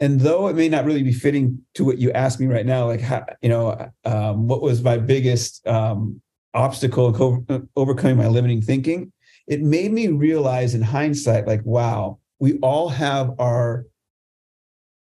and 0.00 0.20
though 0.20 0.48
it 0.48 0.56
may 0.56 0.68
not 0.68 0.84
really 0.84 1.02
be 1.02 1.12
fitting 1.12 1.60
to 1.74 1.84
what 1.84 1.98
you 1.98 2.12
asked 2.12 2.38
me 2.38 2.46
right 2.46 2.66
now, 2.66 2.86
like 2.86 3.00
how, 3.00 3.24
you 3.42 3.48
know, 3.48 3.90
um, 4.04 4.46
what 4.46 4.62
was 4.62 4.82
my 4.82 4.96
biggest 4.96 5.66
um, 5.66 6.20
obstacle 6.54 7.12
co- 7.12 7.44
uh, 7.48 7.60
overcoming 7.74 8.16
my 8.16 8.28
limiting 8.28 8.62
thinking? 8.62 9.12
It 9.48 9.60
made 9.60 9.92
me 9.92 10.08
realize 10.08 10.74
in 10.74 10.82
hindsight, 10.82 11.46
like, 11.46 11.62
wow, 11.64 12.18
we 12.38 12.58
all 12.58 12.88
have 12.88 13.32
our 13.38 13.86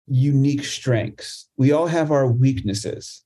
unique 0.07 0.63
strengths. 0.63 1.49
We 1.57 1.71
all 1.71 1.87
have 1.87 2.11
our 2.11 2.27
weaknesses. 2.27 3.23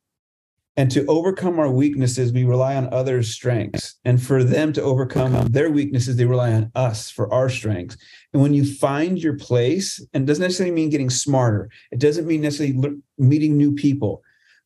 And 0.77 0.92
to 0.92 1.04
overcome 1.07 1.57
our 1.57 1.71
weaknesses, 1.71 2.31
we 2.31 2.44
rely 2.44 2.75
on 2.75 2.94
others' 2.94 3.33
strengths. 3.33 3.95
And 4.06 4.21
for 4.21 4.44
them 4.44 4.74
to 4.74 4.81
overcome 4.83 5.33
their 5.48 5.71
weaknesses, 5.71 6.15
they 6.15 6.25
rely 6.25 6.54
on 6.54 6.71
us 6.75 7.09
for 7.09 7.33
our 7.33 7.50
strengths. 7.50 7.98
And 8.31 8.44
when 8.44 8.54
you 8.54 8.63
find 8.63 9.18
your 9.18 9.38
place, 9.38 10.00
and 10.13 10.24
it 10.24 10.27
doesn't 10.27 10.44
necessarily 10.44 10.75
mean 10.75 10.92
getting 10.92 11.10
smarter, 11.10 11.71
it 11.92 12.00
doesn't 12.00 12.27
mean 12.27 12.42
necessarily 12.42 13.00
meeting 13.18 13.57
new 13.57 13.74
people. 13.74 14.21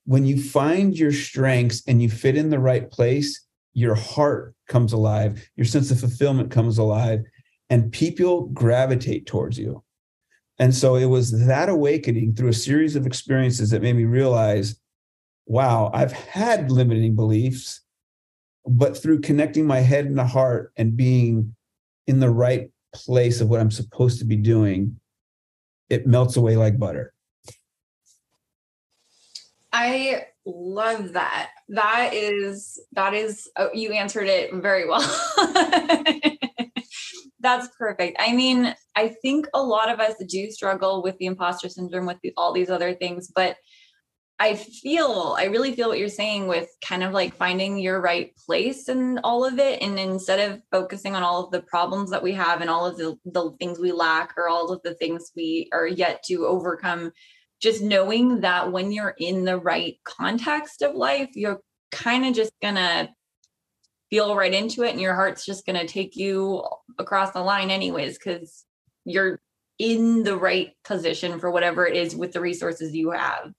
When 0.05 0.25
you 0.25 0.41
find 0.41 0.97
your 0.97 1.13
strengths 1.13 1.81
and 1.87 2.01
you 2.01 2.09
fit 2.09 2.35
in 2.35 2.49
the 2.49 2.59
right 2.59 2.91
place, 2.91 3.45
your 3.73 3.95
heart 3.95 4.53
comes 4.67 4.91
alive, 4.91 5.49
your 5.55 5.65
sense 5.65 5.91
of 5.91 5.99
fulfillment 6.01 6.51
comes 6.51 6.77
alive, 6.77 7.21
and 7.71 7.89
people 7.91 8.47
gravitate 8.47 9.25
towards 9.25 9.57
you. 9.57 9.81
And 10.59 10.75
so 10.75 10.95
it 10.95 11.05
was 11.05 11.47
that 11.47 11.69
awakening 11.69 12.35
through 12.35 12.49
a 12.49 12.53
series 12.53 12.97
of 12.97 13.07
experiences 13.07 13.71
that 13.71 13.81
made 13.81 13.95
me 13.95 14.03
realize 14.05 14.75
wow, 15.47 15.89
I've 15.93 16.13
had 16.13 16.71
limiting 16.71 17.15
beliefs, 17.15 17.81
but 18.65 18.95
through 18.95 19.21
connecting 19.21 19.65
my 19.65 19.79
head 19.79 20.05
and 20.05 20.17
the 20.17 20.25
heart 20.25 20.71
and 20.77 20.95
being 20.95 21.55
in 22.07 22.19
the 22.19 22.29
right 22.29 22.69
place 22.93 23.41
of 23.41 23.49
what 23.49 23.59
I'm 23.59 23.71
supposed 23.71 24.19
to 24.19 24.25
be 24.25 24.37
doing, 24.37 24.97
it 25.89 26.07
melts 26.07 26.37
away 26.37 26.55
like 26.55 26.79
butter. 26.79 27.13
I 29.73 30.25
love 30.45 31.13
that. 31.13 31.49
That 31.69 32.11
is 32.13 32.79
that 32.93 33.13
is 33.13 33.49
oh, 33.57 33.69
you 33.73 33.91
answered 33.91 34.27
it 34.27 34.53
very 34.53 34.87
well. 34.87 35.01
That's 37.41 37.67
perfect. 37.77 38.17
I 38.19 38.33
mean, 38.33 38.75
I 38.95 39.15
think 39.21 39.47
a 39.53 39.61
lot 39.61 39.89
of 39.91 39.99
us 39.99 40.13
do 40.27 40.51
struggle 40.51 41.01
with 41.01 41.17
the 41.17 41.25
imposter 41.25 41.69
syndrome 41.69 42.05
with 42.05 42.17
the, 42.21 42.33
all 42.37 42.53
these 42.53 42.69
other 42.69 42.93
things, 42.93 43.31
but 43.33 43.57
I 44.39 44.55
feel, 44.55 45.35
I 45.37 45.45
really 45.45 45.75
feel 45.75 45.89
what 45.89 45.99
you're 45.99 46.07
saying 46.09 46.47
with 46.47 46.67
kind 46.83 47.03
of 47.03 47.13
like 47.13 47.35
finding 47.35 47.77
your 47.77 48.01
right 48.01 48.31
place 48.45 48.89
in 48.89 49.19
all 49.23 49.45
of 49.45 49.59
it. 49.59 49.81
And 49.83 49.99
instead 49.99 50.51
of 50.51 50.61
focusing 50.71 51.15
on 51.15 51.21
all 51.21 51.43
of 51.43 51.51
the 51.51 51.61
problems 51.61 52.09
that 52.09 52.23
we 52.23 52.33
have 52.33 52.61
and 52.61 52.69
all 52.69 52.85
of 52.85 52.97
the, 52.97 53.15
the 53.25 53.51
things 53.59 53.79
we 53.79 53.91
lack 53.91 54.33
or 54.37 54.49
all 54.49 54.71
of 54.71 54.81
the 54.83 54.95
things 54.95 55.31
we 55.35 55.69
are 55.73 55.85
yet 55.85 56.23
to 56.23 56.47
overcome, 56.47 57.11
just 57.61 57.83
knowing 57.83 58.41
that 58.41 58.71
when 58.71 58.91
you're 58.91 59.13
in 59.19 59.45
the 59.45 59.59
right 59.59 59.97
context 60.05 60.81
of 60.81 60.95
life, 60.95 61.29
you're 61.35 61.61
kind 61.91 62.25
of 62.25 62.33
just 62.33 62.53
gonna 62.63 63.09
feel 64.11 64.35
right 64.35 64.53
into 64.53 64.83
it 64.83 64.91
and 64.91 65.01
your 65.01 65.15
heart's 65.15 65.45
just 65.45 65.65
gonna 65.65 65.87
take 65.87 66.15
you 66.15 66.63
across 66.99 67.31
the 67.31 67.41
line 67.41 67.71
anyways, 67.71 68.19
because 68.19 68.65
you're 69.05 69.41
in 69.79 70.21
the 70.21 70.37
right 70.37 70.73
position 70.83 71.39
for 71.39 71.49
whatever 71.49 71.87
it 71.87 71.97
is 71.97 72.15
with 72.15 72.33
the 72.33 72.39
resources 72.39 72.93
you 72.93 73.09
have. 73.09 73.51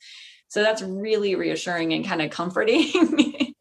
So 0.49 0.63
that's 0.63 0.83
really 0.83 1.35
reassuring 1.35 1.93
and 1.95 2.07
kind 2.07 2.23
of 2.23 2.31
comforting. 2.31 2.93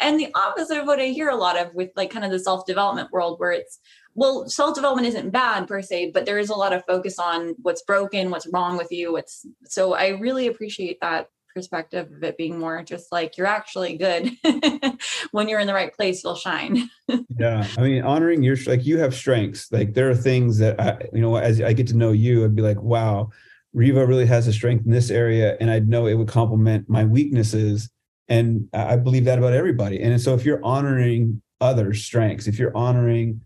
and 0.00 0.18
the 0.18 0.32
opposite 0.34 0.78
of 0.78 0.86
what 0.86 1.00
I 1.00 1.06
hear 1.06 1.28
a 1.28 1.36
lot 1.36 1.58
of 1.58 1.74
with 1.74 1.90
like 1.96 2.10
kind 2.10 2.24
of 2.24 2.30
the 2.30 2.38
self 2.38 2.64
development 2.64 3.10
world, 3.10 3.40
where 3.40 3.50
it's, 3.50 3.80
well, 4.14 4.48
self 4.48 4.76
development 4.76 5.08
isn't 5.08 5.30
bad 5.30 5.66
per 5.66 5.82
se, 5.82 6.12
but 6.14 6.24
there 6.24 6.38
is 6.38 6.48
a 6.48 6.54
lot 6.54 6.72
of 6.72 6.84
focus 6.86 7.18
on 7.18 7.56
what's 7.62 7.82
broken, 7.82 8.30
what's 8.30 8.46
wrong 8.52 8.76
with 8.76 8.92
you. 8.92 9.12
What's 9.12 9.44
so 9.64 9.94
I 9.94 10.10
really 10.10 10.46
appreciate 10.46 10.98
that 11.00 11.28
perspective 11.56 12.12
of 12.12 12.22
it 12.22 12.36
being 12.36 12.58
more 12.58 12.82
just 12.82 13.10
like 13.10 13.36
you're 13.36 13.46
actually 13.46 13.96
good 13.96 14.30
when 15.30 15.48
you're 15.48 15.60
in 15.60 15.66
the 15.66 15.74
right 15.74 15.94
place 15.94 16.22
you'll 16.22 16.36
shine 16.36 16.88
yeah 17.38 17.66
i 17.78 17.80
mean 17.80 18.02
honoring 18.02 18.42
your 18.42 18.56
like 18.66 18.84
you 18.84 18.98
have 18.98 19.14
strengths 19.14 19.72
like 19.72 19.94
there 19.94 20.10
are 20.10 20.14
things 20.14 20.58
that 20.58 20.78
i 20.78 20.98
you 21.14 21.20
know 21.22 21.34
as 21.36 21.60
i 21.62 21.72
get 21.72 21.86
to 21.86 21.96
know 21.96 22.12
you 22.12 22.44
i'd 22.44 22.54
be 22.54 22.62
like 22.62 22.80
wow 22.82 23.30
Riva 23.76 24.06
really 24.06 24.24
has 24.24 24.48
a 24.48 24.54
strength 24.54 24.86
in 24.86 24.90
this 24.90 25.10
area, 25.10 25.54
and 25.60 25.70
I 25.70 25.80
know 25.80 26.06
it 26.06 26.14
would 26.14 26.28
complement 26.28 26.88
my 26.88 27.04
weaknesses. 27.04 27.90
And 28.26 28.68
I 28.72 28.96
believe 28.96 29.26
that 29.26 29.38
about 29.38 29.52
everybody. 29.52 30.02
And 30.02 30.18
so, 30.18 30.34
if 30.34 30.46
you're 30.46 30.64
honoring 30.64 31.42
others' 31.60 32.02
strengths, 32.02 32.46
if 32.46 32.58
you're 32.58 32.74
honoring 32.74 33.42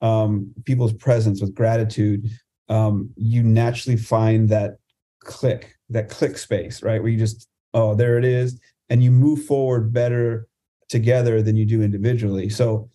um, 0.00 0.52
people's 0.64 0.94
presence 0.94 1.42
with 1.42 1.54
gratitude, 1.54 2.30
um, 2.70 3.10
you 3.16 3.42
naturally 3.42 3.98
find 3.98 4.48
that 4.48 4.78
click, 5.22 5.76
that 5.90 6.08
click 6.08 6.38
space, 6.38 6.82
right? 6.82 7.00
Where 7.02 7.12
you 7.12 7.18
just, 7.18 7.46
oh, 7.74 7.94
there 7.94 8.18
it 8.18 8.24
is. 8.24 8.58
And 8.88 9.02
you 9.02 9.10
move 9.10 9.44
forward 9.44 9.92
better 9.92 10.46
together 10.88 11.42
than 11.42 11.56
you 11.56 11.66
do 11.66 11.82
individually. 11.82 12.48
So, 12.48 12.88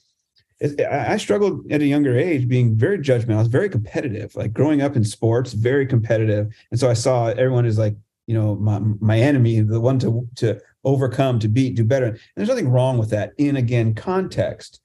I 0.61 1.15
struggled 1.15 1.71
at 1.71 1.81
a 1.81 1.85
younger 1.85 2.17
age 2.17 2.47
being 2.47 2.75
very 2.75 2.99
judgmental. 2.99 3.35
I 3.35 3.39
was 3.39 3.47
very 3.47 3.69
competitive, 3.69 4.35
like 4.35 4.51
growing 4.51 4.81
up 4.81 4.97
in 4.97 5.05
sports, 5.05 5.53
very 5.53 5.85
competitive. 5.85 6.53
And 6.71 6.79
so 6.79 6.89
I 6.89 6.93
saw 6.93 7.27
everyone 7.27 7.65
as 7.65 7.77
like, 7.77 7.95
you 8.27 8.33
know, 8.33 8.55
my, 8.55 8.79
my 8.99 9.17
enemy, 9.17 9.61
the 9.61 9.79
one 9.79 9.99
to, 9.99 10.27
to 10.35 10.59
overcome, 10.83 11.39
to 11.39 11.47
beat, 11.47 11.75
do 11.75 11.85
better. 11.85 12.07
And 12.07 12.19
there's 12.35 12.49
nothing 12.49 12.69
wrong 12.69 12.97
with 12.97 13.09
that 13.11 13.31
in, 13.37 13.55
again, 13.55 13.95
context. 13.95 14.81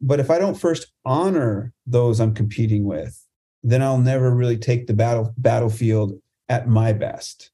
But 0.00 0.20
if 0.20 0.30
I 0.30 0.38
don't 0.38 0.58
first 0.58 0.86
honor 1.04 1.74
those 1.86 2.18
I'm 2.18 2.34
competing 2.34 2.84
with, 2.84 3.22
then 3.62 3.82
I'll 3.82 3.98
never 3.98 4.34
really 4.34 4.56
take 4.56 4.86
the 4.86 4.94
battle 4.94 5.34
battlefield 5.36 6.18
at 6.48 6.66
my 6.66 6.94
best. 6.94 7.50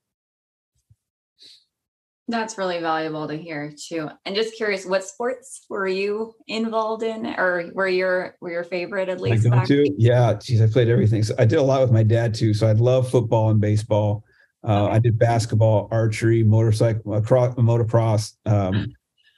That's 2.29 2.59
really 2.59 2.81
valuable 2.81 3.29
to 3.29 3.37
hear 3.37 3.73
too. 3.73 4.11
And 4.25 4.35
just 4.35 4.57
curious, 4.57 4.85
what 4.85 5.05
sports 5.05 5.65
were 5.71 5.87
you 5.87 6.35
involved 6.49 7.05
in, 7.05 7.27
or 7.39 7.71
were 7.73 7.87
your 7.87 8.37
were 8.41 8.51
your 8.51 8.65
favorite 8.65 9.09
at 9.09 9.21
least? 9.21 9.47
I 9.47 9.65
to? 9.65 9.95
Yeah, 9.97 10.35
geez, 10.35 10.61
I 10.61 10.67
played 10.67 10.89
everything. 10.89 11.23
So 11.23 11.35
I 11.39 11.45
did 11.45 11.61
a 11.61 11.63
lot 11.63 11.83
with 11.83 11.93
my 11.93 12.03
dad 12.03 12.35
too. 12.35 12.53
So 12.53 12.67
I 12.67 12.73
love 12.73 13.09
football 13.09 13.51
and 13.51 13.61
baseball. 13.61 14.25
Uh, 14.67 14.87
okay. 14.87 14.95
I 14.95 14.99
did 14.99 15.19
basketball, 15.19 15.89
archery, 15.93 16.43
motorcycle, 16.43 17.21
cross, 17.23 17.55
motocross. 17.55 18.33
Um, 18.45 18.93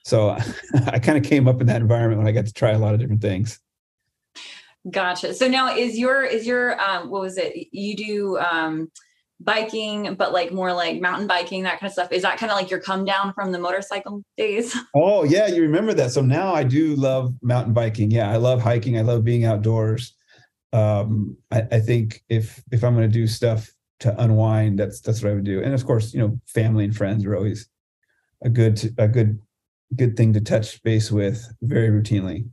so 0.04 0.30
I 0.87 0.99
kind 0.99 1.18
of 1.18 1.25
came 1.25 1.47
up 1.47 1.61
in 1.61 1.66
that 1.66 1.83
environment 1.83 2.18
when 2.18 2.26
I 2.26 2.33
got 2.33 2.47
to 2.47 2.52
try 2.54 2.71
a 2.71 2.78
lot 2.78 2.95
of 2.95 3.00
different 3.00 3.21
things. 3.21 3.61
Gotcha. 4.90 5.35
So 5.35 5.47
now 5.47 5.76
is 5.76 5.99
your 5.99 6.25
is 6.25 6.47
your 6.47 6.80
um, 6.80 7.11
what 7.11 7.21
was 7.21 7.37
it? 7.37 7.68
You 7.71 7.97
do 7.97 8.38
um, 8.38 8.90
biking, 9.40 10.14
but 10.14 10.33
like 10.33 10.52
more 10.52 10.73
like 10.73 11.00
mountain 11.00 11.26
biking, 11.26 11.62
that 11.62 11.80
kind 11.80 11.88
of 11.88 11.92
stuff. 11.92 12.12
Is 12.12 12.23
that 12.23 12.38
kind 12.38 12.50
of 12.50 12.59
like 12.59 12.71
your 12.71 12.80
come 12.80 13.04
down 13.04 13.33
from 13.35 13.52
the 13.52 13.59
motorcycle 13.59 14.23
days? 14.37 14.76
Oh 14.95 15.25
yeah, 15.25 15.47
you 15.47 15.62
remember 15.62 15.95
that. 15.95 16.11
So 16.11 16.23
now 16.23 16.52
I 16.52 16.64
do 16.64 16.97
love 16.97 17.33
mountain 17.42 17.73
biking. 17.73 18.11
Yeah, 18.11 18.30
I 18.30 18.37
love 18.37 18.61
hiking. 18.61 18.99
I 18.99 19.02
love 19.02 19.23
being 19.23 19.45
outdoors. 19.45 20.14
Um, 20.73 21.37
I, 21.50 21.62
I 21.71 21.80
think 21.80 22.23
if 22.28 22.62
if 22.73 22.83
I'm 22.83 22.95
going 22.95 23.09
to 23.09 23.12
do 23.12 23.26
stuff 23.26 23.71
to 24.00 24.21
unwind, 24.21 24.78
that's 24.78 25.00
that's 25.00 25.23
what 25.23 25.30
I 25.30 25.35
would 25.35 25.45
do. 25.45 25.62
And 25.62 25.75
of 25.75 25.85
course, 25.87 26.12
you 26.12 26.21
know, 26.21 26.38
family 26.47 26.85
and 26.85 26.97
friends 26.97 27.25
are 27.25 27.37
always 27.37 27.68
a 28.42 28.49
good 28.49 28.80
a 28.99 29.09
good 29.09 29.38
good 29.97 30.16
thing 30.16 30.33
to 30.33 30.40
touch 30.40 30.83
base 30.83 31.11
with 31.11 31.47
very 31.62 31.88
routinely. 31.88 32.49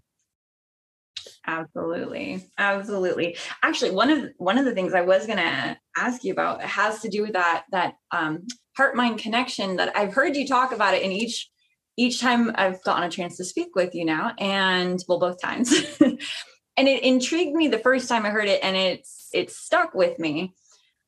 Absolutely. 1.47 2.43
Absolutely. 2.57 3.37
Actually, 3.63 3.91
one 3.91 4.09
of 4.09 4.29
one 4.37 4.57
of 4.57 4.65
the 4.65 4.73
things 4.73 4.93
I 4.93 5.01
was 5.01 5.25
going 5.25 5.37
to 5.37 5.77
ask 5.97 6.23
you 6.23 6.33
about 6.33 6.61
has 6.61 7.01
to 7.01 7.09
do 7.09 7.21
with 7.21 7.33
that 7.33 7.65
that 7.71 7.95
um, 8.11 8.47
heart 8.75 8.95
mind 8.95 9.19
connection 9.19 9.75
that 9.77 9.95
I've 9.95 10.13
heard 10.13 10.35
you 10.35 10.47
talk 10.47 10.71
about 10.71 10.93
it 10.93 11.03
in 11.03 11.11
each 11.11 11.49
each 11.97 12.19
time 12.19 12.51
I've 12.55 12.83
gotten 12.83 13.03
a 13.03 13.09
chance 13.09 13.37
to 13.37 13.45
speak 13.45 13.75
with 13.75 13.93
you 13.95 14.05
now 14.05 14.33
and 14.37 14.99
well 15.07 15.19
both 15.19 15.41
times. 15.41 15.73
and 16.01 16.87
it 16.87 17.03
intrigued 17.03 17.55
me 17.55 17.67
the 17.67 17.79
first 17.79 18.09
time 18.09 18.25
I 18.25 18.29
heard 18.29 18.47
it 18.47 18.63
and 18.63 18.75
it's 18.75 19.29
it's 19.33 19.57
stuck 19.57 19.93
with 19.93 20.19
me 20.19 20.53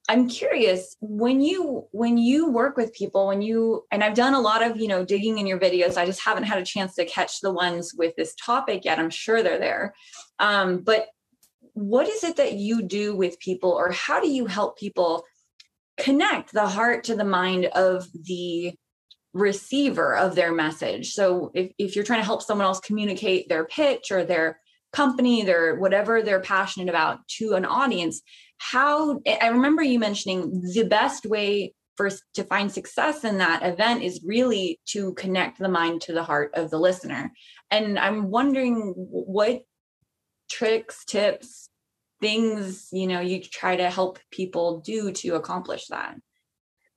I'm 0.10 0.30
curious 0.30 0.96
when 1.02 1.42
you 1.42 1.86
when 1.92 2.18
you 2.18 2.50
work 2.50 2.78
with 2.78 2.94
people 2.94 3.28
when 3.28 3.42
you 3.42 3.84
and 3.92 4.04
I've 4.04 4.14
done 4.14 4.34
a 4.34 4.40
lot 4.40 4.64
of 4.64 4.78
you 4.78 4.88
know 4.88 5.04
digging 5.04 5.38
in 5.38 5.48
your 5.48 5.60
videos 5.60 5.98
I 5.98 6.06
just 6.06 6.24
haven't 6.24 6.46
had 6.46 6.60
a 6.60 6.66
chance 6.66 6.96
to 6.96 7.06
catch 7.06 7.42
the 7.42 7.52
ones 7.52 7.94
with 7.98 8.16
this 8.16 8.34
topic 8.36 8.86
yet 8.86 9.00
I'm 9.00 9.10
sure 9.10 9.44
they're 9.44 9.60
there. 9.60 9.94
Um, 10.40 10.80
but 10.80 11.08
what 11.74 12.08
is 12.08 12.24
it 12.24 12.38
that 12.38 12.54
you 12.54 12.82
do 12.82 13.16
with 13.16 13.40
people 13.40 13.72
or 13.72 13.92
how 13.92 14.20
do 14.20 14.30
you 14.30 14.46
help 14.46 14.78
people 14.78 15.24
connect 16.00 16.54
the 16.54 16.68
heart 16.68 17.04
to 17.06 17.16
the 17.16 17.26
mind 17.26 17.66
of 17.66 18.08
the 18.14 18.74
receiver 19.34 20.16
of 20.16 20.36
their 20.36 20.54
message? 20.54 21.12
So 21.14 21.52
if, 21.54 21.72
if 21.78 21.96
you're 21.96 22.06
trying 22.06 22.22
to 22.22 22.26
help 22.26 22.42
someone 22.42 22.66
else 22.66 22.80
communicate 22.80 23.50
their 23.50 23.66
pitch 23.66 24.12
or 24.12 24.24
their 24.24 24.60
company 24.98 25.44
their 25.44 25.76
whatever 25.76 26.22
they're 26.22 26.42
passionate 26.56 26.90
about 26.90 27.16
to 27.28 27.54
an 27.54 27.66
audience 27.66 28.22
how 28.58 29.20
I 29.42 29.48
remember 29.48 29.84
you 29.84 30.00
mentioning 30.00 30.62
the 30.74 30.84
best 30.84 31.26
way 31.26 31.74
for 31.96 32.10
to 32.36 32.44
find 32.44 32.72
success 32.72 33.24
in 33.24 33.38
that 33.40 33.64
event 33.64 34.04
is 34.04 34.22
really 34.24 34.80
to 34.86 35.14
connect 35.14 35.60
the 35.60 35.70
mind 35.70 36.02
to 36.02 36.14
the 36.14 36.24
heart 36.24 36.52
of 36.54 36.70
the 36.70 36.80
listener. 36.80 37.32
And 37.72 37.98
I'm 37.98 38.30
wondering 38.30 38.94
what 38.96 39.64
tricks, 40.50 41.04
tips, 41.06 41.70
things, 42.22 42.90
you 42.92 43.08
know, 43.08 43.20
you 43.20 43.42
try 43.42 43.76
to 43.76 43.90
help 43.90 44.20
people 44.32 44.80
do 44.82 45.12
to 45.12 45.36
accomplish 45.36 45.88
that. 45.88 46.16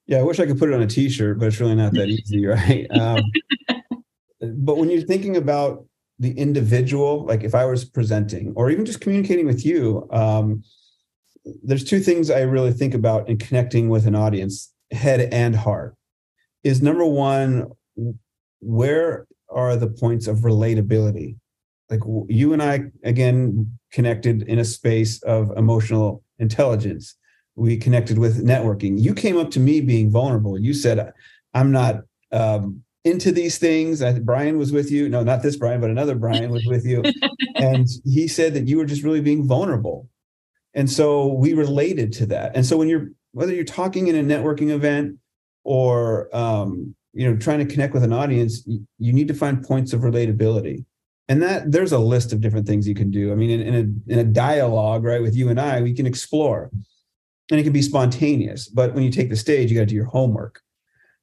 Yeah, 0.07 0.19
I 0.19 0.23
wish 0.23 0.41
I 0.41 0.47
could 0.47 0.59
put 0.59 0.71
it 0.71 0.75
on 0.75 0.83
a 0.83 0.87
t-shirt, 0.87 1.39
but 1.39 1.49
it's 1.49 1.61
really 1.61 1.75
not 1.75 1.93
that 1.95 2.09
easy, 2.09 2.47
right? 2.57 2.87
Um, 2.91 3.23
but 4.41 4.77
when 4.77 4.91
you're 4.91 5.03
thinking 5.03 5.37
about 5.37 5.87
the 6.21 6.33
individual, 6.33 7.25
like 7.25 7.43
if 7.43 7.55
I 7.55 7.65
was 7.65 7.85
presenting 7.85 8.53
or 8.55 8.71
even 8.71 8.85
just 8.85 9.01
communicating 9.01 9.47
with 9.47 9.65
you, 9.65 10.07
um, 10.13 10.63
there's 11.63 11.83
two 11.83 11.99
things 11.99 12.31
I 12.31 12.43
really 12.43 12.73
think 12.73 12.93
about 12.93 13.29
in 13.29 13.39
connecting 13.39 13.89
with 13.89 14.07
an 14.07 14.15
audience, 14.15 14.73
head 14.93 15.21
and 15.33 15.57
heart. 15.57 15.97
Is 16.63 16.83
number 16.83 17.07
one, 17.07 17.71
where 18.61 19.27
are 19.49 19.77
the 19.77 19.89
points 19.89 20.27
of 20.27 20.41
relatability? 20.41 21.37
Like 21.89 22.01
you 22.29 22.53
and 22.53 22.63
I, 22.63 22.83
again, 23.03 23.73
connected 23.91 24.43
in 24.43 24.59
a 24.59 24.65
space 24.65 25.23
of 25.23 25.51
emotional 25.57 26.23
intelligence. 26.39 27.17
We 27.57 27.79
connected 27.79 28.19
with 28.19 28.45
networking. 28.45 29.01
You 29.01 29.15
came 29.15 29.39
up 29.39 29.51
to 29.53 29.61
me 29.61 29.81
being 29.81 30.11
vulnerable. 30.11 30.59
You 30.59 30.75
said, 30.75 31.13
I'm 31.55 31.73
not 31.73 32.03
um, 32.31 32.85
into 33.05 33.33
these 33.33 33.59
things. 33.59 34.03
I, 34.03 34.19
Brian 34.19 34.59
was 34.59 34.73
with 34.73 34.91
you. 34.91 35.09
No, 35.09 35.23
not 35.23 35.43
this 35.43 35.57
Brian, 35.57 35.81
but 35.81 35.91
another 35.91 36.15
Brian 36.15 36.51
was 36.51 36.67
with 36.67 36.85
you. 36.85 37.03
and 37.57 37.89
he 38.05 38.29
said 38.29 38.55
that 38.55 38.69
you 38.69 38.77
were 38.77 38.85
just 38.85 39.03
really 39.03 39.21
being 39.21 39.47
vulnerable. 39.47 40.09
And 40.75 40.89
so 40.89 41.27
we 41.27 41.55
related 41.55 42.13
to 42.15 42.27
that. 42.27 42.55
And 42.55 42.65
so 42.65 42.77
when 42.77 42.89
you're 42.89 43.09
whether 43.33 43.55
you're 43.55 43.65
talking 43.65 44.09
in 44.09 44.17
a 44.17 44.23
networking 44.23 44.71
event 44.71 45.17
or 45.65 46.35
um, 46.37 46.95
you 47.13 47.29
know 47.29 47.37
trying 47.37 47.59
to 47.59 47.65
connect 47.65 47.95
with 47.95 48.05
an 48.05 48.13
audience 48.13 48.65
you, 48.67 48.87
you, 48.99 49.13
need 49.13 49.29
to 49.29 49.35
find 49.35 49.65
points 49.65 49.93
of 49.93 50.03
relatability. 50.03 50.85
And 51.29 51.43
that 51.43 51.71
there's 51.71 51.93
a 51.93 51.99
list 51.99 52.33
of 52.33 52.41
different 52.41 52.67
things 52.67 52.89
you 52.89 52.95
can 52.95 53.11
do. 53.11 53.33
I 53.33 53.35
mean 53.35 53.51
in, 53.51 53.61
in, 53.61 53.75
a, 53.75 54.13
in 54.13 54.19
a 54.19 54.25
dialogue 54.25 55.05
right 55.05 55.23
with 55.23 55.35
you 55.35 55.49
and 55.49 55.61
i 55.61 55.81
we 55.81 55.95
can 55.95 56.07
explore. 56.07 56.71
And 57.51 57.59
it 57.59 57.65
can 57.65 57.73
be 57.73 57.83
spontaneous. 57.83 58.69
But 58.69 58.95
when 58.95 59.03
you 59.03 59.11
take 59.11 59.31
the 59.31 59.37
stage 59.37 59.71
you 59.71 59.77
got 59.77 59.83
to 59.83 59.87
do 59.87 59.95
your 59.97 60.05
homework 60.05 60.61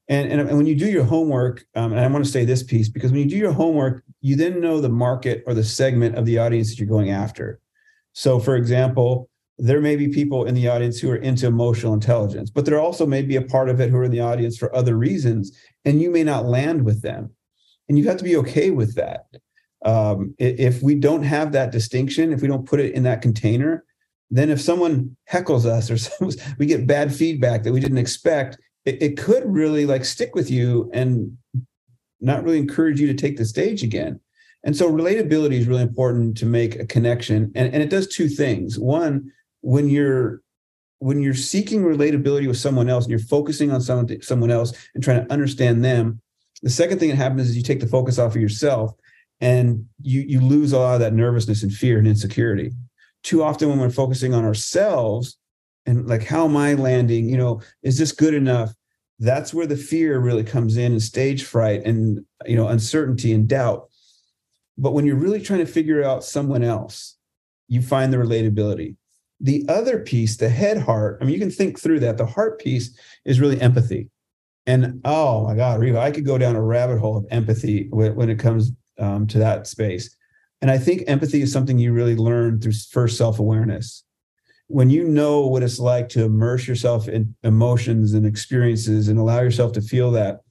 and, 0.10 0.32
and, 0.32 0.42
and 0.42 0.58
when 0.58 0.66
you 0.66 0.76
do 0.76 0.90
your 0.90 1.04
homework 1.04 1.66
um, 1.76 1.92
and 1.92 2.00
i 2.00 2.08
want 2.08 2.24
to 2.24 2.32
say 2.32 2.46
this 2.46 2.64
piece 2.64 2.90
because 2.90 3.12
when 3.12 3.22
you 3.22 3.30
do 3.30 3.38
your 3.38 3.52
homework 3.52 4.04
you 4.22 4.36
then 4.36 4.62
know 4.62 4.80
the 4.82 4.90
market 4.90 5.44
or 5.48 5.54
the 5.54 5.64
segment 5.64 6.16
of 6.16 6.26
the 6.26 6.38
audience 6.38 6.70
that 6.70 6.80
you're 6.80 6.88
going 6.88 7.12
after 7.12 7.60
so 8.14 8.40
for 8.40 8.56
example 8.56 9.30
there 9.58 9.82
may 9.82 9.96
be 9.96 10.08
people 10.08 10.46
in 10.46 10.54
the 10.54 10.68
audience 10.68 11.00
who 11.00 11.10
are 11.10 11.16
into 11.16 11.48
emotional 11.48 11.94
intelligence, 11.94 12.50
but 12.50 12.66
there 12.66 12.80
also 12.80 13.06
may 13.06 13.22
be 13.22 13.38
a 13.38 13.42
part 13.42 13.70
of 13.70 13.80
it 13.80 13.90
who 13.90 13.98
are 13.98 14.04
in 14.04 14.12
the 14.12 14.20
audience 14.20 14.58
for 14.58 14.74
other 14.76 14.96
reasons, 14.96 15.58
and 15.84 16.02
you 16.02 16.12
may 16.12 16.24
not 16.24 16.46
land 16.46 16.86
with 16.86 17.02
them. 17.02 17.32
And 17.90 17.98
you 17.98 18.08
have 18.08 18.18
to 18.18 18.24
be 18.24 18.36
okay 18.38 18.70
with 18.70 18.96
that. 18.96 19.26
Um, 19.84 20.36
if 20.38 20.82
we 20.84 20.96
don't 20.96 21.24
have 21.24 21.54
that 21.54 21.72
distinction, 21.72 22.34
if 22.34 22.42
we 22.42 22.48
don't 22.48 22.68
put 22.68 22.80
it 22.80 22.94
in 22.94 23.04
that 23.04 23.22
container, 23.22 23.84
then 24.30 24.50
if 24.50 24.60
someone 24.60 25.16
heckles 25.32 25.66
us 25.66 25.90
or 25.90 26.28
we 26.60 26.66
get 26.66 26.88
bad 26.88 27.14
feedback 27.14 27.64
that 27.64 27.74
we 27.74 27.80
didn't 27.80 27.98
expect, 27.98 28.58
it, 28.88 29.02
it 29.02 29.18
could 29.18 29.44
really 29.46 29.86
like 29.86 30.06
stick 30.06 30.34
with 30.34 30.50
you 30.50 30.90
and 30.94 31.38
not 32.22 32.44
really 32.44 32.58
encourage 32.58 33.02
you 33.02 33.08
to 33.08 33.14
take 33.14 33.38
the 33.38 33.46
stage 33.46 33.84
again. 33.84 34.20
And 34.64 34.76
so 34.76 34.90
relatability 34.90 35.56
is 35.56 35.68
really 35.68 35.84
important 35.84 36.38
to 36.38 36.46
make 36.46 36.78
a 36.78 36.86
connection. 36.86 37.52
And, 37.54 37.74
and 37.74 37.84
it 37.84 37.90
does 37.90 38.08
two 38.08 38.30
things. 38.30 38.80
One, 38.80 39.32
when 39.62 39.90
you're 39.90 40.42
when 41.00 41.22
you're 41.22 41.36
seeking 41.36 41.84
relatability 41.84 42.48
with 42.48 42.58
someone 42.58 42.90
else 42.90 43.04
and 43.04 43.12
you're 43.12 43.20
focusing 43.20 43.72
on 43.72 43.82
someone 43.82 44.22
someone 44.22 44.50
else 44.50 44.74
and 44.96 45.04
trying 45.04 45.24
to 45.24 45.32
understand 45.32 45.86
them 45.86 46.20
the 46.64 46.72
second 46.72 46.98
thing 46.98 47.10
that 47.10 47.18
happens 47.18 47.48
is 47.48 47.56
you 47.56 47.62
take 47.62 47.80
the 47.80 47.86
focus 47.86 48.18
off 48.18 48.36
of 48.36 48.42
yourself 48.42 48.94
and 49.40 49.86
you 50.02 50.22
you 50.22 50.42
lose 50.42 50.74
a 50.74 50.80
lot 50.80 50.96
of 50.96 51.00
that 51.00 51.14
nervousness 51.14 51.62
and 51.62 51.72
fear 51.72 52.00
and 52.00 52.08
insecurity 52.08 52.72
too 53.22 53.44
often 53.44 53.70
when 53.70 53.80
we're 53.80 53.92
focusing 53.92 54.34
on 54.34 54.44
ourselves 54.44 55.38
and 55.88 56.08
like 56.08 56.24
how 56.24 56.46
am 56.46 56.56
i 56.56 56.74
landing 56.74 57.28
you 57.28 57.38
know 57.38 57.62
is 57.84 57.98
this 57.98 58.12
good 58.12 58.34
enough 58.34 58.72
that's 59.20 59.54
where 59.54 59.66
the 59.66 59.76
fear 59.76 60.20
really 60.20 60.44
comes 60.44 60.78
in 60.78 60.92
and 60.92 61.02
stage 61.02 61.44
fright 61.44 61.84
and 61.86 62.24
you 62.46 62.56
know 62.56 62.68
uncertainty 62.68 63.34
and 63.34 63.48
doubt 63.48 63.90
but 64.78 64.92
when 64.92 65.06
you're 65.08 65.16
really 65.16 65.42
trying 65.42 65.60
to 65.60 65.66
figure 65.66 66.04
out 66.04 66.24
someone 66.24 66.64
else 66.64 67.18
you 67.68 67.82
find 67.82 68.14
the 68.14 68.18
relatability 68.18 68.96
the 69.40 69.66
other 69.70 70.00
piece, 70.00 70.38
the 70.38 70.50
head 70.50 70.78
heart, 70.78 71.20
I 71.22 71.26
mean, 71.26 71.34
you 71.34 71.40
can 71.40 71.52
think 71.52 71.80
through 71.80 72.00
that. 72.02 72.18
The 72.18 72.26
heart 72.26 72.60
piece 72.60 72.98
is 73.26 73.40
really 73.40 73.60
empathy. 73.62 74.10
And 74.66 75.00
oh 75.06 75.44
my 75.44 75.56
God, 75.56 75.80
Riva, 75.80 76.00
I 76.00 76.12
could 76.12 76.26
go 76.26 76.38
down 76.38 76.56
a 76.56 76.62
rabbit 76.62 77.00
hole 77.00 77.18
of 77.18 77.26
empathy 77.30 77.88
when, 77.92 78.30
it 78.30 78.40
comes 78.40 78.72
um, 79.00 79.28
to 79.28 79.38
that 79.40 79.68
space. 79.68 80.16
And 80.62 80.72
I 80.72 80.78
think 80.78 81.04
empathy 81.08 81.42
is 81.42 81.54
something 81.54 81.78
you 81.78 81.94
really 81.94 82.16
learn 82.16 82.60
through 82.60 82.74
first 82.92 83.18
self 83.18 83.40
awareness. 83.40 84.04
When 84.68 84.90
you 84.90 85.06
know 85.08 85.48
what 85.48 85.64
it's 85.64 85.80
like 85.80 86.10
to 86.10 86.24
immerse 86.26 86.68
yourself 86.68 87.08
in 87.08 87.36
emotions 87.44 88.14
and 88.14 88.26
experiences 88.26 89.08
and 89.08 89.18
allow 89.20 89.42
yourself 89.42 89.72
to 89.74 89.82
feel 89.82 90.12
that, 90.12 90.42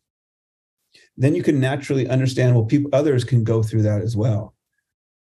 then 1.16 1.34
you 1.34 1.42
can 1.42 1.60
naturally 1.60 2.08
understand 2.08 2.54
well, 2.54 2.64
people, 2.64 2.90
others 2.92 3.24
can 3.24 3.44
go 3.44 3.62
through 3.62 3.82
that 3.82 4.02
as 4.02 4.16
well 4.16 4.54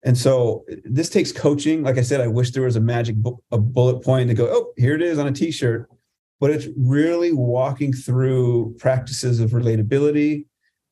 And 0.03 0.17
so 0.17 0.65
this 0.83 1.09
takes 1.09 1.31
coaching. 1.31 1.83
Like 1.83 1.97
I 1.97 2.01
said, 2.03 2.21
I 2.21 2.27
wish 2.27 2.51
there 2.51 2.63
was 2.63 2.75
a 2.75 2.81
magic 2.81 3.15
bu- 3.15 3.37
a 3.51 3.57
bullet 3.57 4.03
point 4.03 4.29
to 4.29 4.35
go, 4.35 4.47
oh, 4.49 4.73
here 4.77 4.95
it 4.95 5.01
is 5.01 5.17
on 5.17 5.27
a 5.27 5.31
t-shirt. 5.31 5.89
But 6.39 6.51
it's 6.51 6.67
really 6.77 7.31
walking 7.33 7.91
through 7.93 8.75
practices 8.77 9.39
of 9.39 9.51
relatability 9.51 10.45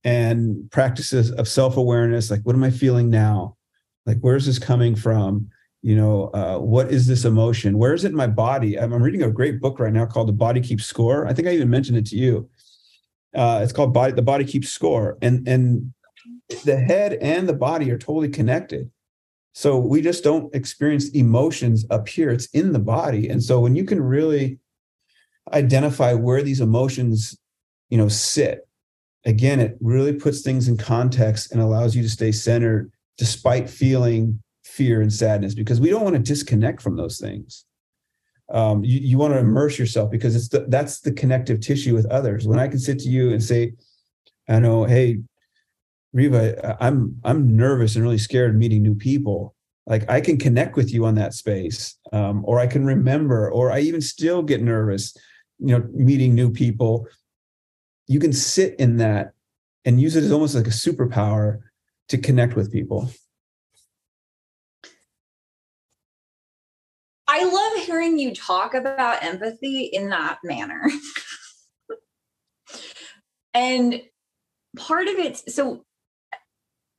and 0.03 0.69
practices 0.71 1.31
of 1.31 1.47
self-awareness. 1.47 2.31
Like, 2.31 2.41
what 2.43 2.55
am 2.55 2.63
I 2.63 2.71
feeling 2.71 3.09
now? 3.09 3.55
Like, 4.05 4.17
where's 4.21 4.45
this 4.47 4.59
coming 4.59 4.95
from? 4.95 5.49
You 5.83 5.97
know, 5.97 6.29
uh, 6.33 6.57
what 6.59 6.91
is 6.91 7.07
this 7.07 7.25
emotion? 7.25 7.77
Where 7.77 7.93
is 7.93 8.05
it 8.05 8.11
in 8.11 8.15
my 8.15 8.27
body? 8.27 8.79
I'm, 8.79 8.93
I'm 8.93 9.03
reading 9.03 9.23
a 9.23 9.29
great 9.29 9.59
book 9.59 9.79
right 9.79 9.91
now 9.91 10.05
called 10.05 10.29
The 10.29 10.33
Body 10.33 10.61
Keeps 10.61 10.85
Score. 10.85 11.27
I 11.27 11.33
think 11.33 11.47
I 11.47 11.51
even 11.51 11.69
mentioned 11.69 11.97
it 11.97 12.05
to 12.07 12.15
you. 12.15 12.49
Uh, 13.35 13.59
it's 13.61 13.73
called 13.73 13.93
Body. 13.93 14.13
The 14.13 14.21
Body 14.21 14.45
Keeps 14.45 14.69
Score, 14.69 15.17
and 15.21 15.45
and 15.47 15.93
the 16.63 16.77
head 16.77 17.13
and 17.15 17.49
the 17.49 17.53
body 17.53 17.91
are 17.91 17.97
totally 17.97 18.29
connected. 18.29 18.89
So 19.53 19.77
we 19.77 20.01
just 20.01 20.23
don't 20.23 20.53
experience 20.55 21.09
emotions 21.09 21.85
up 21.89 22.07
here. 22.07 22.31
It's 22.31 22.47
in 22.47 22.73
the 22.73 22.79
body. 22.79 23.29
And 23.29 23.43
so 23.43 23.59
when 23.59 23.75
you 23.75 23.83
can 23.83 24.01
really 24.01 24.59
identify 25.51 26.13
where 26.13 26.41
these 26.41 26.61
emotions, 26.61 27.37
you 27.89 27.97
know, 27.97 28.07
sit, 28.07 28.67
again, 29.25 29.59
it 29.59 29.77
really 29.79 30.13
puts 30.13 30.41
things 30.41 30.67
in 30.67 30.77
context 30.77 31.51
and 31.51 31.61
allows 31.61 31.95
you 31.95 32.01
to 32.01 32.09
stay 32.09 32.31
centered 32.31 32.91
despite 33.17 33.69
feeling 33.69 34.41
fear 34.73 35.01
and 35.01 35.13
sadness 35.13 35.53
because 35.53 35.79
we 35.79 35.89
don't 35.89 36.03
want 36.03 36.15
to 36.15 36.21
disconnect 36.21 36.81
from 36.81 36.95
those 36.95 37.19
things. 37.19 37.65
Um, 38.51 38.83
you, 38.83 38.99
you 38.99 39.17
want 39.17 39.33
to 39.33 39.39
immerse 39.39 39.77
yourself 39.77 40.11
because 40.11 40.35
it's 40.35 40.49
the, 40.49 40.65
that's 40.67 40.99
the 41.01 41.11
connective 41.11 41.59
tissue 41.59 41.93
with 41.93 42.05
others. 42.07 42.47
When 42.47 42.59
I 42.59 42.67
can 42.67 42.79
sit 42.79 42.99
to 42.99 43.09
you 43.09 43.31
and 43.31 43.41
say, 43.41 43.73
I 44.49 44.59
know, 44.59 44.83
hey, 44.83 45.21
Riva, 46.11 46.77
I'm 46.79 47.19
I'm 47.23 47.55
nervous 47.55 47.95
and 47.95 48.03
really 48.03 48.17
scared 48.17 48.51
of 48.51 48.55
meeting 48.55 48.83
new 48.83 48.95
people. 48.95 49.55
Like 49.85 50.09
I 50.09 50.21
can 50.21 50.37
connect 50.37 50.75
with 50.75 50.93
you 50.93 51.05
on 51.05 51.15
that 51.15 51.33
space, 51.33 51.97
um, 52.11 52.43
or 52.45 52.59
I 52.59 52.67
can 52.67 52.85
remember, 52.85 53.51
or 53.51 53.71
I 53.71 53.79
even 53.79 54.01
still 54.01 54.43
get 54.43 54.61
nervous, 54.61 55.15
you 55.59 55.77
know, 55.77 55.87
meeting 55.91 56.35
new 56.35 56.51
people. 56.51 57.07
You 58.07 58.19
can 58.19 58.33
sit 58.33 58.75
in 58.79 58.97
that 58.97 59.33
and 59.85 59.99
use 59.99 60.15
it 60.15 60.23
as 60.23 60.31
almost 60.31 60.55
like 60.55 60.67
a 60.67 60.69
superpower 60.69 61.61
to 62.09 62.17
connect 62.17 62.55
with 62.55 62.71
people. 62.71 63.11
I 67.35 67.45
love 67.45 67.83
hearing 67.87 68.19
you 68.19 68.31
talk 68.31 68.75
about 68.75 69.23
empathy 69.23 69.85
in 69.85 70.09
that 70.09 70.37
manner. 70.43 70.83
and 73.55 74.03
part 74.77 75.07
of 75.07 75.15
it, 75.15 75.41
so 75.49 75.83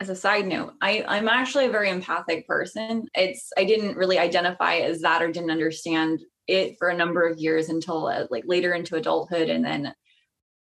as 0.00 0.08
a 0.08 0.16
side 0.16 0.48
note, 0.48 0.72
I, 0.82 1.04
I'm 1.06 1.28
actually 1.28 1.66
a 1.66 1.70
very 1.70 1.88
empathic 1.88 2.48
person. 2.48 3.06
It's 3.14 3.52
I 3.56 3.62
didn't 3.62 3.96
really 3.96 4.18
identify 4.18 4.78
as 4.78 5.02
that 5.02 5.22
or 5.22 5.30
didn't 5.30 5.52
understand 5.52 6.18
it 6.48 6.74
for 6.80 6.88
a 6.88 6.96
number 6.96 7.24
of 7.24 7.38
years 7.38 7.68
until 7.68 8.08
uh, 8.08 8.24
like 8.28 8.42
later 8.44 8.74
into 8.74 8.96
adulthood, 8.96 9.48
and 9.48 9.64
then 9.64 9.94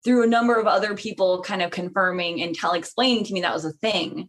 through 0.04 0.22
a 0.22 0.28
number 0.28 0.54
of 0.60 0.68
other 0.68 0.94
people 0.94 1.42
kind 1.42 1.60
of 1.60 1.72
confirming 1.72 2.40
and 2.40 2.54
tell 2.54 2.74
explaining 2.74 3.24
to 3.24 3.32
me 3.32 3.40
that 3.40 3.52
was 3.52 3.64
a 3.64 3.72
thing. 3.72 4.28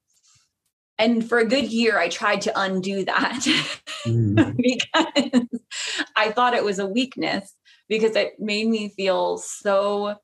And 1.00 1.27
for 1.27 1.38
a 1.38 1.46
good 1.46 1.72
year, 1.72 2.00
I 2.00 2.10
tried 2.10 2.42
to 2.42 2.60
undo 2.60 3.06
that 3.06 3.42
mm. 4.06 4.58
because 4.58 5.48
I 6.16 6.32
thought 6.32 6.56
it 6.56 6.63
was 6.63 6.80
a 6.80 6.88
weakness 6.88 7.54
because 7.88 8.16
it 8.16 8.34
made 8.39 8.68
me 8.68 8.89
feel 8.89 9.38
so 9.38 10.16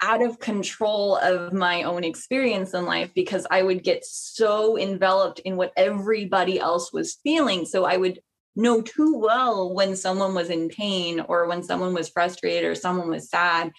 out 0.00 0.22
of 0.22 0.40
control 0.40 1.16
of 1.16 1.52
my 1.52 1.84
own 1.84 2.02
experience 2.02 2.74
in 2.74 2.84
life 2.84 3.10
because 3.14 3.46
I 3.50 3.62
would 3.62 3.84
get 3.84 4.04
so 4.04 4.76
enveloped 4.76 5.38
in 5.40 5.56
what 5.56 5.72
everybody 5.76 6.58
else 6.58 6.92
was 6.92 7.18
feeling. 7.22 7.64
So 7.64 7.84
I 7.84 7.96
would 7.96 8.20
know 8.56 8.82
too 8.82 9.16
well 9.16 9.72
when 9.72 9.96
someone 9.96 10.34
was 10.34 10.50
in 10.50 10.68
pain 10.68 11.20
or 11.20 11.48
when 11.48 11.62
someone 11.62 11.94
was 11.94 12.08
frustrated 12.08 12.64
or 12.64 12.74
someone 12.74 13.08
was 13.08 13.30
sad 13.30 13.72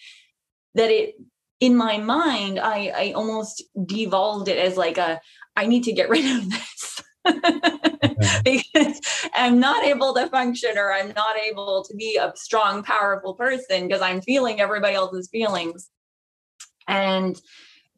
that 0.75 0.89
it 0.89 1.15
in 1.59 1.75
my 1.75 1.97
mind 1.97 2.59
I 2.59 2.91
I 2.95 3.11
almost 3.11 3.63
devolved 3.85 4.47
it 4.47 4.57
as 4.57 4.75
like 4.75 4.97
a 4.97 5.21
I 5.55 5.65
need 5.67 5.83
to 5.83 5.93
get 5.93 6.09
rid 6.09 6.25
of 6.25 6.49
this. 6.49 7.03
because 8.43 8.99
I'm 9.33 9.59
not 9.59 9.85
able 9.85 10.13
to 10.13 10.27
function 10.27 10.77
or 10.77 10.91
I'm 10.91 11.13
not 11.13 11.37
able 11.37 11.85
to 11.87 11.95
be 11.95 12.17
a 12.17 12.33
strong, 12.35 12.83
powerful 12.83 13.33
person 13.33 13.87
because 13.87 14.01
I'm 14.01 14.21
feeling 14.21 14.59
everybody 14.59 14.95
else's 14.95 15.29
feelings. 15.29 15.89
And 16.87 17.39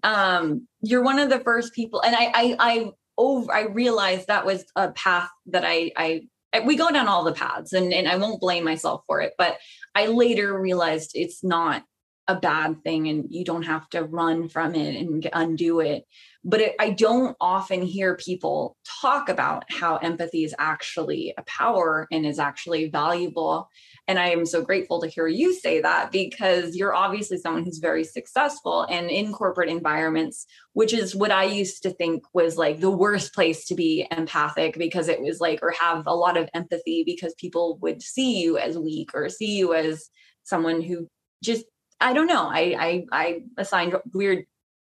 um, 0.06 0.68
you're 0.82 1.04
one 1.04 1.20
of 1.20 1.30
the 1.30 1.40
first 1.40 1.74
people 1.74 2.02
and 2.02 2.16
i 2.16 2.32
i 2.34 2.56
i 2.60 2.92
over 3.18 3.52
i 3.52 3.62
realized 3.62 4.28
that 4.28 4.46
was 4.46 4.64
a 4.76 4.92
path 4.92 5.30
that 5.48 5.64
I, 5.66 5.92
I 5.98 6.28
we 6.66 6.78
go 6.78 6.92
down 6.92 7.08
all 7.08 7.24
the 7.24 7.34
paths 7.34 7.74
and, 7.74 7.92
and 7.92 8.08
i 8.08 8.16
won't 8.16 8.40
blame 8.40 8.64
myself 8.64 9.02
for 9.08 9.20
it 9.22 9.34
but 9.38 9.58
i 9.96 10.06
later 10.06 10.58
realized 10.60 11.12
it's 11.16 11.44
not 11.44 11.84
a 12.28 12.36
bad 12.36 12.84
thing 12.84 13.08
and 13.08 13.26
you 13.30 13.44
don't 13.44 13.64
have 13.64 13.90
to 13.90 14.04
run 14.04 14.48
from 14.48 14.76
it 14.76 14.96
and 14.96 15.28
undo 15.34 15.80
it 15.80 16.06
but 16.46 16.62
it, 16.62 16.76
i 16.80 16.90
don't 16.90 17.36
often 17.42 17.82
hear 17.82 18.16
people 18.16 18.78
talk 19.02 19.28
about 19.28 19.66
how 19.70 19.98
empathy 19.98 20.46
is 20.46 20.56
actually 20.60 21.34
a 21.38 21.44
power 21.44 22.08
and 22.12 22.26
is 22.26 22.40
actually 22.40 22.90
valuable 22.90 23.70
and 24.08 24.20
I 24.20 24.30
am 24.30 24.46
so 24.46 24.62
grateful 24.62 25.02
to 25.02 25.08
hear 25.08 25.28
you 25.28 25.54
say 25.54 25.82
that 25.82 26.12
because 26.12 26.76
you're 26.76 26.94
obviously 26.94 27.38
someone 27.38 27.64
who's 27.64 27.80
very 27.80 28.04
successful 28.04 28.86
and 28.90 29.10
in 29.10 29.34
corporate 29.34 29.70
environments, 29.70 30.46
which 30.74 30.94
is 30.94 31.16
what 31.16 31.32
I 31.32 31.46
used 31.46 31.82
to 31.84 31.90
think 31.90 32.24
was 32.34 32.56
like 32.56 32.80
the 32.80 32.92
worst 32.92 33.34
place 33.34 33.66
to 33.66 33.76
be 33.76 34.08
empathic 34.12 34.78
because 34.78 35.08
it 35.08 35.22
was 35.22 35.40
like, 35.40 35.60
or 35.64 35.74
have 35.80 36.06
a 36.06 36.16
lot 36.16 36.38
of 36.38 36.50
empathy 36.54 37.04
because 37.04 37.34
people 37.40 37.80
would 37.82 38.02
see 38.02 38.40
you 38.40 38.60
as 38.60 38.78
weak 38.78 39.10
or 39.16 39.28
see 39.28 39.58
you 39.58 39.74
as 39.74 40.10
someone 40.44 40.82
who 40.82 41.08
just, 41.44 41.66
I 42.00 42.14
don't 42.14 42.28
know. 42.28 42.48
I, 42.48 42.76
I, 42.78 43.06
I 43.12 43.42
assigned 43.58 43.96
weird 44.14 44.46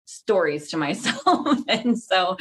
stories 0.06 0.70
to 0.70 0.78
myself. 0.78 1.60
and 1.68 1.98
so 1.98 2.38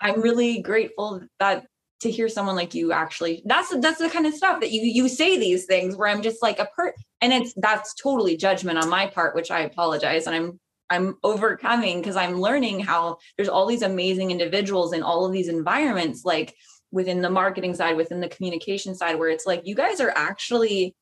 I'm 0.00 0.20
really 0.20 0.62
grateful 0.62 1.22
that 1.40 1.66
to 2.02 2.10
hear 2.10 2.28
someone 2.28 2.56
like 2.56 2.74
you 2.74 2.92
actually 2.92 3.42
that's 3.46 3.74
that's 3.78 4.00
the 4.00 4.10
kind 4.10 4.26
of 4.26 4.34
stuff 4.34 4.60
that 4.60 4.72
you 4.72 4.82
you 4.82 5.08
say 5.08 5.38
these 5.38 5.66
things 5.66 5.96
where 5.96 6.08
i'm 6.08 6.20
just 6.20 6.42
like 6.42 6.58
a 6.58 6.68
per 6.76 6.92
and 7.20 7.32
it's 7.32 7.54
that's 7.58 7.94
totally 7.94 8.36
judgment 8.36 8.76
on 8.76 8.88
my 8.88 9.06
part 9.06 9.36
which 9.36 9.52
i 9.52 9.60
apologize 9.60 10.26
and 10.26 10.34
i'm 10.34 10.60
i'm 10.90 11.14
overcoming 11.22 12.00
because 12.00 12.16
i'm 12.16 12.40
learning 12.40 12.80
how 12.80 13.16
there's 13.36 13.48
all 13.48 13.66
these 13.66 13.82
amazing 13.82 14.32
individuals 14.32 14.92
in 14.92 15.00
all 15.00 15.24
of 15.24 15.32
these 15.32 15.46
environments 15.46 16.24
like 16.24 16.56
within 16.90 17.22
the 17.22 17.30
marketing 17.30 17.72
side 17.72 17.96
within 17.96 18.20
the 18.20 18.28
communication 18.28 18.96
side 18.96 19.16
where 19.16 19.30
it's 19.30 19.46
like 19.46 19.62
you 19.64 19.76
guys 19.76 20.00
are 20.00 20.12
actually 20.16 20.96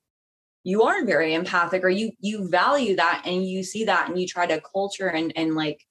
you 0.64 0.82
are 0.82 1.04
very 1.04 1.34
empathic 1.34 1.82
or 1.84 1.88
you 1.88 2.12
you 2.20 2.48
value 2.48 2.96
that 2.96 3.22
and 3.24 3.46
you 3.46 3.62
see 3.62 3.84
that 3.84 4.08
and 4.08 4.20
you 4.20 4.26
try 4.26 4.46
to 4.46 4.60
culture 4.60 5.08
and 5.08 5.32
and 5.36 5.54
like 5.54 5.86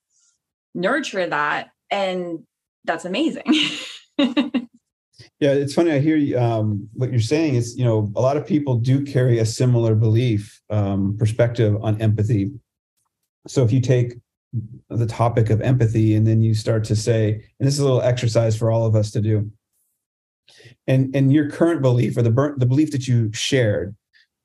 nurture 0.75 1.27
that 1.27 1.69
and 1.89 2.39
that's 2.85 3.05
amazing 3.05 3.43
Yeah, 5.39 5.51
it's 5.51 5.73
funny. 5.73 5.91
I 5.91 5.99
hear 5.99 6.37
um, 6.39 6.89
what 6.93 7.11
you're 7.11 7.19
saying 7.19 7.55
is, 7.55 7.77
you 7.77 7.85
know, 7.85 8.11
a 8.15 8.21
lot 8.21 8.37
of 8.37 8.45
people 8.45 8.75
do 8.75 9.03
carry 9.03 9.39
a 9.39 9.45
similar 9.45 9.95
belief 9.95 10.61
um, 10.69 11.15
perspective 11.17 11.77
on 11.81 12.01
empathy. 12.01 12.51
So 13.47 13.63
if 13.63 13.71
you 13.71 13.79
take 13.79 14.13
the 14.89 15.05
topic 15.05 15.49
of 15.49 15.61
empathy 15.61 16.15
and 16.15 16.25
then 16.25 16.41
you 16.41 16.53
start 16.53 16.83
to 16.85 16.95
say, 16.95 17.33
and 17.59 17.67
this 17.67 17.73
is 17.73 17.79
a 17.79 17.83
little 17.83 18.01
exercise 18.01 18.57
for 18.57 18.71
all 18.71 18.85
of 18.85 18.95
us 18.95 19.11
to 19.11 19.21
do, 19.21 19.51
and 20.87 21.15
and 21.15 21.31
your 21.31 21.49
current 21.49 21.81
belief 21.81 22.17
or 22.17 22.21
the 22.21 22.55
the 22.57 22.65
belief 22.65 22.91
that 22.91 23.07
you 23.07 23.31
shared 23.31 23.95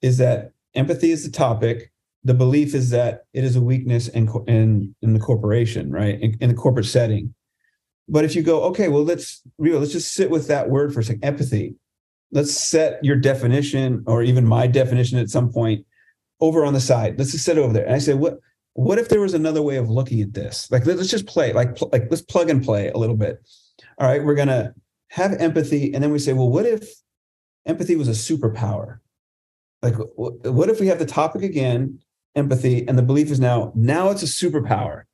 is 0.05 0.19
that 0.19 0.53
empathy 0.75 1.11
is 1.11 1.25
the 1.25 1.31
topic. 1.31 1.91
The 2.23 2.35
belief 2.35 2.75
is 2.75 2.91
that 2.91 3.25
it 3.33 3.45
is 3.45 3.57
a 3.57 3.61
weakness 3.61 4.09
in 4.09 4.29
in, 4.47 4.95
in 5.03 5.15
the 5.15 5.21
corporation, 5.21 5.91
right? 5.91 6.21
In, 6.21 6.37
in 6.41 6.49
the 6.49 6.55
corporate 6.55 6.87
setting 6.87 7.35
but 8.09 8.25
if 8.25 8.37
you 8.37 8.43
go, 8.43 8.63
okay, 8.65 8.89
well, 8.89 9.03
let's 9.03 9.43
real, 9.59 9.79
let's 9.79 9.93
just 9.93 10.13
sit 10.13 10.31
with 10.31 10.49
that 10.49 10.69
word 10.69 10.93
for 10.93 11.01
a 11.01 11.05
second, 11.05 11.25
empathy. 11.25 11.75
Let's 12.33 12.53
set 12.53 13.03
your 13.05 13.17
definition 13.17 14.03
or 14.07 14.23
even 14.23 14.47
my 14.47 14.67
definition 14.67 15.19
at 15.19 15.31
some 15.31 15.53
point 15.53 15.87
over 16.41 16.65
on 16.65 16.75
the 16.75 16.81
side. 16.81 17.19
Let's 17.19 17.33
just 17.33 17.45
sit 17.45 17.59
over 17.59 17.73
there. 17.73 17.87
And 17.87 17.95
I 17.95 17.99
say, 17.99 18.15
what 18.15 18.39
what 18.75 18.99
if 18.99 19.09
there 19.09 19.21
was 19.21 19.35
another 19.35 19.63
way 19.63 19.77
of 19.77 19.89
looking 19.89 20.21
at 20.21 20.35
this? 20.35 20.71
Like 20.71 20.85
let's 20.85 21.09
just 21.09 21.27
play, 21.27 21.53
like 21.53 21.81
like 21.93 22.09
let's 22.11 22.23
plug 22.23 22.51
and 22.51 22.63
play 22.63 22.89
a 22.89 22.99
little 22.99 23.17
bit. 23.17 23.39
All 23.99 24.09
right, 24.09 24.23
we're 24.23 24.35
gonna 24.35 24.75
have 25.09 25.33
empathy, 25.35 25.95
and 25.95 26.03
then 26.03 26.13
we 26.13 26.19
say, 26.19 26.33
well, 26.33 26.49
what 26.49 26.67
if 26.67 26.89
empathy 27.67 27.97
was 27.97 28.09
a 28.09 28.11
superpower? 28.11 28.99
Like, 29.85 29.95
what 30.17 30.69
if 30.69 30.81
we 30.81 30.89
have 30.89 30.99
the 30.99 31.07
topic 31.07 31.43
again, 31.43 32.01
empathy, 32.35 32.89
and 32.89 32.99
the 32.99 33.03
belief 33.03 33.31
is 33.31 33.39
now 33.39 33.73
now 33.77 34.11
it's 34.11 34.23
a 34.23 34.27
superpower 34.27 35.05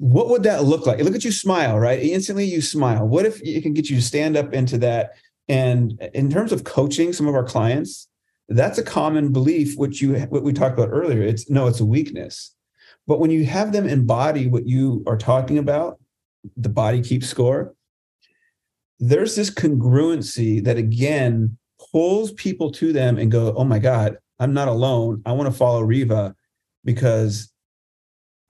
what 0.00 0.30
would 0.30 0.44
that 0.44 0.64
look 0.64 0.86
like? 0.86 0.98
Look 1.00 1.14
at 1.14 1.24
you 1.24 1.30
smile, 1.30 1.78
right? 1.78 2.00
Instantly 2.00 2.46
you 2.46 2.62
smile. 2.62 3.06
What 3.06 3.26
if 3.26 3.40
it 3.42 3.62
can 3.62 3.74
get 3.74 3.90
you 3.90 3.96
to 3.96 4.02
stand 4.02 4.34
up 4.34 4.54
into 4.54 4.78
that? 4.78 5.10
And 5.46 6.00
in 6.14 6.30
terms 6.30 6.52
of 6.52 6.64
coaching 6.64 7.12
some 7.12 7.28
of 7.28 7.34
our 7.34 7.44
clients, 7.44 8.08
that's 8.48 8.78
a 8.78 8.82
common 8.82 9.30
belief, 9.30 9.76
which 9.76 10.00
you 10.00 10.18
what 10.30 10.42
we 10.42 10.54
talked 10.54 10.78
about 10.78 10.88
earlier. 10.90 11.22
It's 11.22 11.50
no, 11.50 11.66
it's 11.66 11.80
a 11.80 11.84
weakness. 11.84 12.54
But 13.06 13.20
when 13.20 13.30
you 13.30 13.44
have 13.44 13.72
them 13.72 13.86
embody 13.86 14.46
what 14.46 14.66
you 14.66 15.04
are 15.06 15.18
talking 15.18 15.58
about, 15.58 16.00
the 16.56 16.70
body 16.70 17.02
keeps 17.02 17.28
score. 17.28 17.74
there's 18.98 19.36
this 19.36 19.50
congruency 19.50 20.64
that 20.64 20.78
again 20.78 21.58
pulls 21.92 22.32
people 22.32 22.70
to 22.72 22.92
them 22.92 23.18
and 23.18 23.30
go, 23.30 23.54
oh 23.56 23.64
my 23.64 23.78
God, 23.78 24.16
I'm 24.38 24.52
not 24.54 24.68
alone. 24.68 25.22
I 25.26 25.32
want 25.32 25.50
to 25.50 25.56
follow 25.56 25.82
Riva 25.82 26.34
because 26.84 27.52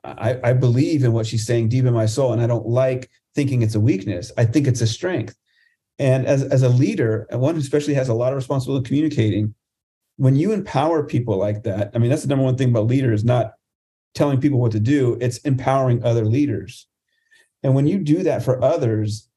I, 0.04 0.38
I 0.42 0.52
believe 0.52 1.04
in 1.04 1.12
what 1.12 1.26
she's 1.26 1.46
saying 1.46 1.68
deep 1.68 1.84
in 1.84 1.94
my 1.94 2.06
soul. 2.06 2.32
And 2.32 2.42
I 2.42 2.46
don't 2.46 2.66
like 2.66 3.10
thinking 3.34 3.62
it's 3.62 3.74
a 3.74 3.80
weakness. 3.80 4.32
I 4.38 4.44
think 4.44 4.66
it's 4.66 4.80
a 4.80 4.86
strength. 4.86 5.36
And 5.98 6.26
as, 6.26 6.42
as 6.44 6.62
a 6.62 6.68
leader, 6.68 7.26
and 7.30 7.40
one 7.40 7.54
who 7.54 7.60
especially 7.60 7.94
has 7.94 8.08
a 8.08 8.14
lot 8.14 8.32
of 8.32 8.36
responsibility 8.36 8.86
communicating, 8.86 9.54
when 10.16 10.36
you 10.36 10.52
empower 10.52 11.02
people 11.04 11.36
like 11.36 11.62
that, 11.64 11.90
I 11.94 11.98
mean, 11.98 12.10
that's 12.10 12.22
the 12.22 12.28
number 12.28 12.44
one 12.44 12.56
thing 12.56 12.70
about 12.70 12.86
leaders, 12.86 13.24
not 13.24 13.52
telling 14.14 14.40
people 14.40 14.58
what 14.58 14.72
to 14.72 14.80
do, 14.80 15.16
it's 15.20 15.38
empowering 15.38 16.02
other 16.04 16.24
leaders. 16.24 16.86
And 17.62 17.74
when 17.74 17.86
you 17.86 17.98
do 17.98 18.22
that 18.22 18.42
for 18.42 18.62
others, 18.62 19.28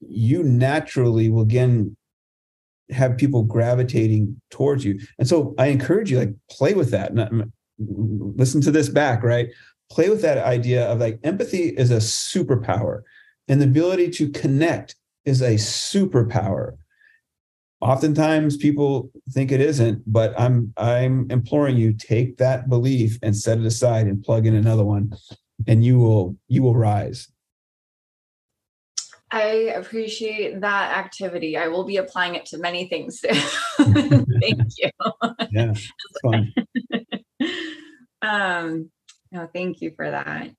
you 0.00 0.42
naturally 0.42 1.28
will 1.28 1.42
again 1.42 1.96
have 2.92 3.16
people 3.16 3.42
gravitating 3.42 4.40
towards 4.50 4.84
you. 4.84 4.98
And 5.18 5.28
so 5.28 5.54
I 5.58 5.66
encourage 5.66 6.10
you, 6.10 6.18
like, 6.18 6.34
play 6.50 6.74
with 6.74 6.90
that. 6.90 7.12
listen 7.78 8.60
to 8.62 8.70
this 8.70 8.88
back, 8.88 9.22
right? 9.22 9.48
Play 9.90 10.08
with 10.08 10.22
that 10.22 10.38
idea 10.38 10.86
of 10.86 11.00
like 11.00 11.18
empathy 11.24 11.70
is 11.70 11.90
a 11.90 11.96
superpower, 11.96 13.02
and 13.48 13.60
the 13.60 13.64
ability 13.64 14.10
to 14.10 14.30
connect 14.30 14.94
is 15.24 15.40
a 15.40 15.54
superpower. 15.54 16.76
Oftentimes 17.80 18.56
people 18.56 19.10
think 19.30 19.50
it 19.50 19.60
isn't, 19.60 20.02
but 20.06 20.38
I'm 20.38 20.72
I'm 20.76 21.26
imploring 21.30 21.76
you 21.76 21.92
take 21.92 22.36
that 22.36 22.68
belief 22.68 23.18
and 23.22 23.36
set 23.36 23.58
it 23.58 23.64
aside 23.64 24.06
and 24.06 24.22
plug 24.22 24.46
in 24.46 24.54
another 24.54 24.84
one 24.84 25.12
and 25.66 25.84
you 25.84 25.98
will 25.98 26.36
you 26.48 26.62
will 26.62 26.76
rise. 26.76 27.28
I 29.32 29.72
appreciate 29.76 30.60
that 30.60 30.98
activity. 30.98 31.56
I 31.56 31.68
will 31.68 31.84
be 31.84 31.98
applying 31.98 32.34
it 32.34 32.46
to 32.46 32.58
many 32.58 32.88
things. 32.88 33.20
Thank 33.78 34.72
you. 34.76 34.90
Yeah, 35.50 35.74
fun. 36.22 36.52
um, 38.22 38.90
no, 39.30 39.48
thank 39.52 39.80
you 39.80 39.92
for 39.94 40.10
that. 40.10 40.50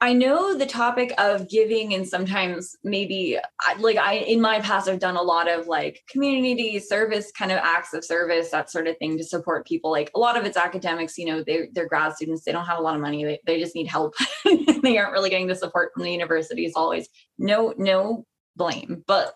I 0.00 0.12
know 0.12 0.56
the 0.56 0.66
topic 0.66 1.14
of 1.16 1.48
giving 1.48 1.94
and 1.94 2.06
sometimes 2.06 2.76
maybe 2.84 3.38
like 3.78 3.96
I 3.96 4.14
in 4.14 4.42
my 4.42 4.60
past 4.60 4.88
I've 4.88 4.98
done 4.98 5.16
a 5.16 5.22
lot 5.22 5.48
of 5.48 5.68
like 5.68 6.02
community 6.10 6.78
service 6.80 7.32
kind 7.32 7.50
of 7.50 7.58
acts 7.62 7.94
of 7.94 8.04
service 8.04 8.50
that 8.50 8.70
sort 8.70 8.88
of 8.88 8.98
thing 8.98 9.16
to 9.16 9.24
support 9.24 9.66
people. 9.66 9.90
Like 9.90 10.10
a 10.14 10.18
lot 10.18 10.36
of 10.36 10.44
it's 10.44 10.58
academics 10.58 11.16
you 11.16 11.24
know 11.26 11.42
they 11.42 11.68
they're 11.72 11.88
grad 11.88 12.12
students 12.12 12.44
they 12.44 12.52
don't 12.52 12.66
have 12.66 12.78
a 12.78 12.82
lot 12.82 12.94
of 12.94 13.00
money 13.00 13.24
they, 13.24 13.40
they 13.46 13.58
just 13.58 13.74
need 13.74 13.86
help. 13.86 14.14
They 14.82 14.98
aren't 14.98 15.12
really 15.12 15.30
getting 15.30 15.48
the 15.48 15.54
support 15.54 15.92
from 15.94 16.04
the 16.04 16.12
universities 16.12 16.74
always. 16.76 17.08
No 17.38 17.72
no 17.78 18.26
blame 18.54 19.02
but 19.06 19.34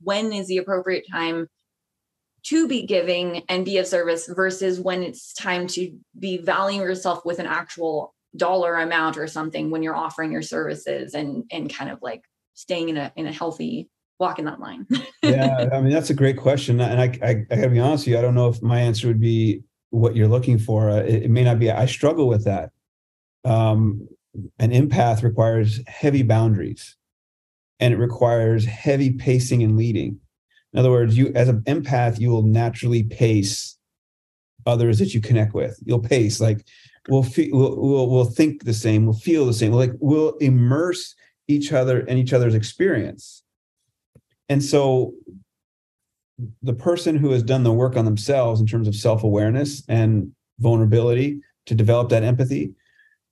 when 0.00 0.32
is 0.32 0.48
the 0.48 0.56
appropriate 0.56 1.04
time 1.10 1.46
to 2.42 2.66
be 2.66 2.86
giving 2.86 3.42
and 3.48 3.66
be 3.66 3.76
of 3.76 3.86
service 3.86 4.26
versus 4.26 4.80
when 4.80 5.02
it's 5.02 5.34
time 5.34 5.66
to 5.66 5.94
be 6.18 6.38
valuing 6.38 6.80
yourself 6.80 7.24
with 7.24 7.38
an 7.38 7.46
actual 7.46 8.14
dollar 8.36 8.76
amount 8.76 9.16
or 9.16 9.26
something 9.26 9.70
when 9.70 9.82
you're 9.82 9.96
offering 9.96 10.30
your 10.30 10.42
services 10.42 11.14
and 11.14 11.44
and 11.50 11.72
kind 11.72 11.90
of 11.90 11.98
like 12.02 12.22
staying 12.54 12.88
in 12.88 12.96
a 12.96 13.12
in 13.16 13.26
a 13.26 13.32
healthy 13.32 13.88
walk 14.18 14.38
in 14.38 14.44
that 14.44 14.60
line. 14.60 14.86
Yeah 15.22 15.68
i 15.72 15.80
mean 15.80 15.92
that's 15.92 16.10
a 16.10 16.14
great 16.14 16.38
question 16.38 16.80
and 16.80 17.00
i 17.00 17.18
i, 17.26 17.30
I 17.50 17.56
gotta 17.56 17.68
be 17.68 17.78
honest 17.78 18.06
with 18.06 18.12
you 18.12 18.18
i 18.18 18.22
don't 18.22 18.34
know 18.34 18.48
if 18.48 18.62
my 18.62 18.80
answer 18.80 19.06
would 19.06 19.20
be 19.20 19.62
what 19.90 20.16
you're 20.16 20.28
looking 20.28 20.58
for 20.58 20.88
uh, 20.88 20.96
it, 20.96 21.24
it 21.24 21.30
may 21.30 21.44
not 21.44 21.58
be 21.58 21.70
i 21.70 21.86
struggle 21.86 22.28
with 22.28 22.44
that. 22.44 22.70
Um 23.44 24.08
an 24.58 24.70
empath 24.70 25.22
requires 25.22 25.80
heavy 25.88 26.22
boundaries 26.22 26.96
and 27.80 27.92
it 27.92 27.98
requires 27.98 28.64
heavy 28.64 29.10
pacing 29.10 29.62
and 29.62 29.76
leading. 29.76 30.20
In 30.72 30.78
other 30.78 30.90
words 30.90 31.18
you 31.18 31.32
as 31.34 31.48
an 31.48 31.62
empath 31.62 32.18
you 32.18 32.30
will 32.30 32.42
naturally 32.42 33.02
pace 33.02 33.76
others 34.66 34.98
that 34.98 35.14
you 35.14 35.20
connect 35.20 35.54
with. 35.54 35.78
You'll 35.84 36.00
pace 36.00 36.40
like 36.40 36.66
we'll, 37.08 37.22
fe- 37.22 37.50
we'll, 37.52 37.76
we'll, 37.76 38.08
we'll 38.08 38.24
think 38.24 38.64
the 38.64 38.74
same, 38.74 39.06
we'll 39.06 39.14
feel 39.14 39.46
the 39.46 39.52
same, 39.52 39.72
like 39.72 39.92
we'll 40.00 40.36
immerse 40.38 41.14
each 41.48 41.72
other 41.72 42.00
in 42.00 42.18
each 42.18 42.32
other's 42.32 42.54
experience. 42.54 43.42
And 44.48 44.62
so 44.62 45.14
the 46.62 46.74
person 46.74 47.16
who 47.16 47.30
has 47.30 47.42
done 47.42 47.62
the 47.62 47.72
work 47.72 47.96
on 47.96 48.04
themselves 48.04 48.60
in 48.60 48.66
terms 48.66 48.88
of 48.88 48.94
self-awareness 48.94 49.84
and 49.88 50.32
vulnerability 50.58 51.40
to 51.66 51.74
develop 51.74 52.08
that 52.10 52.22
empathy 52.22 52.72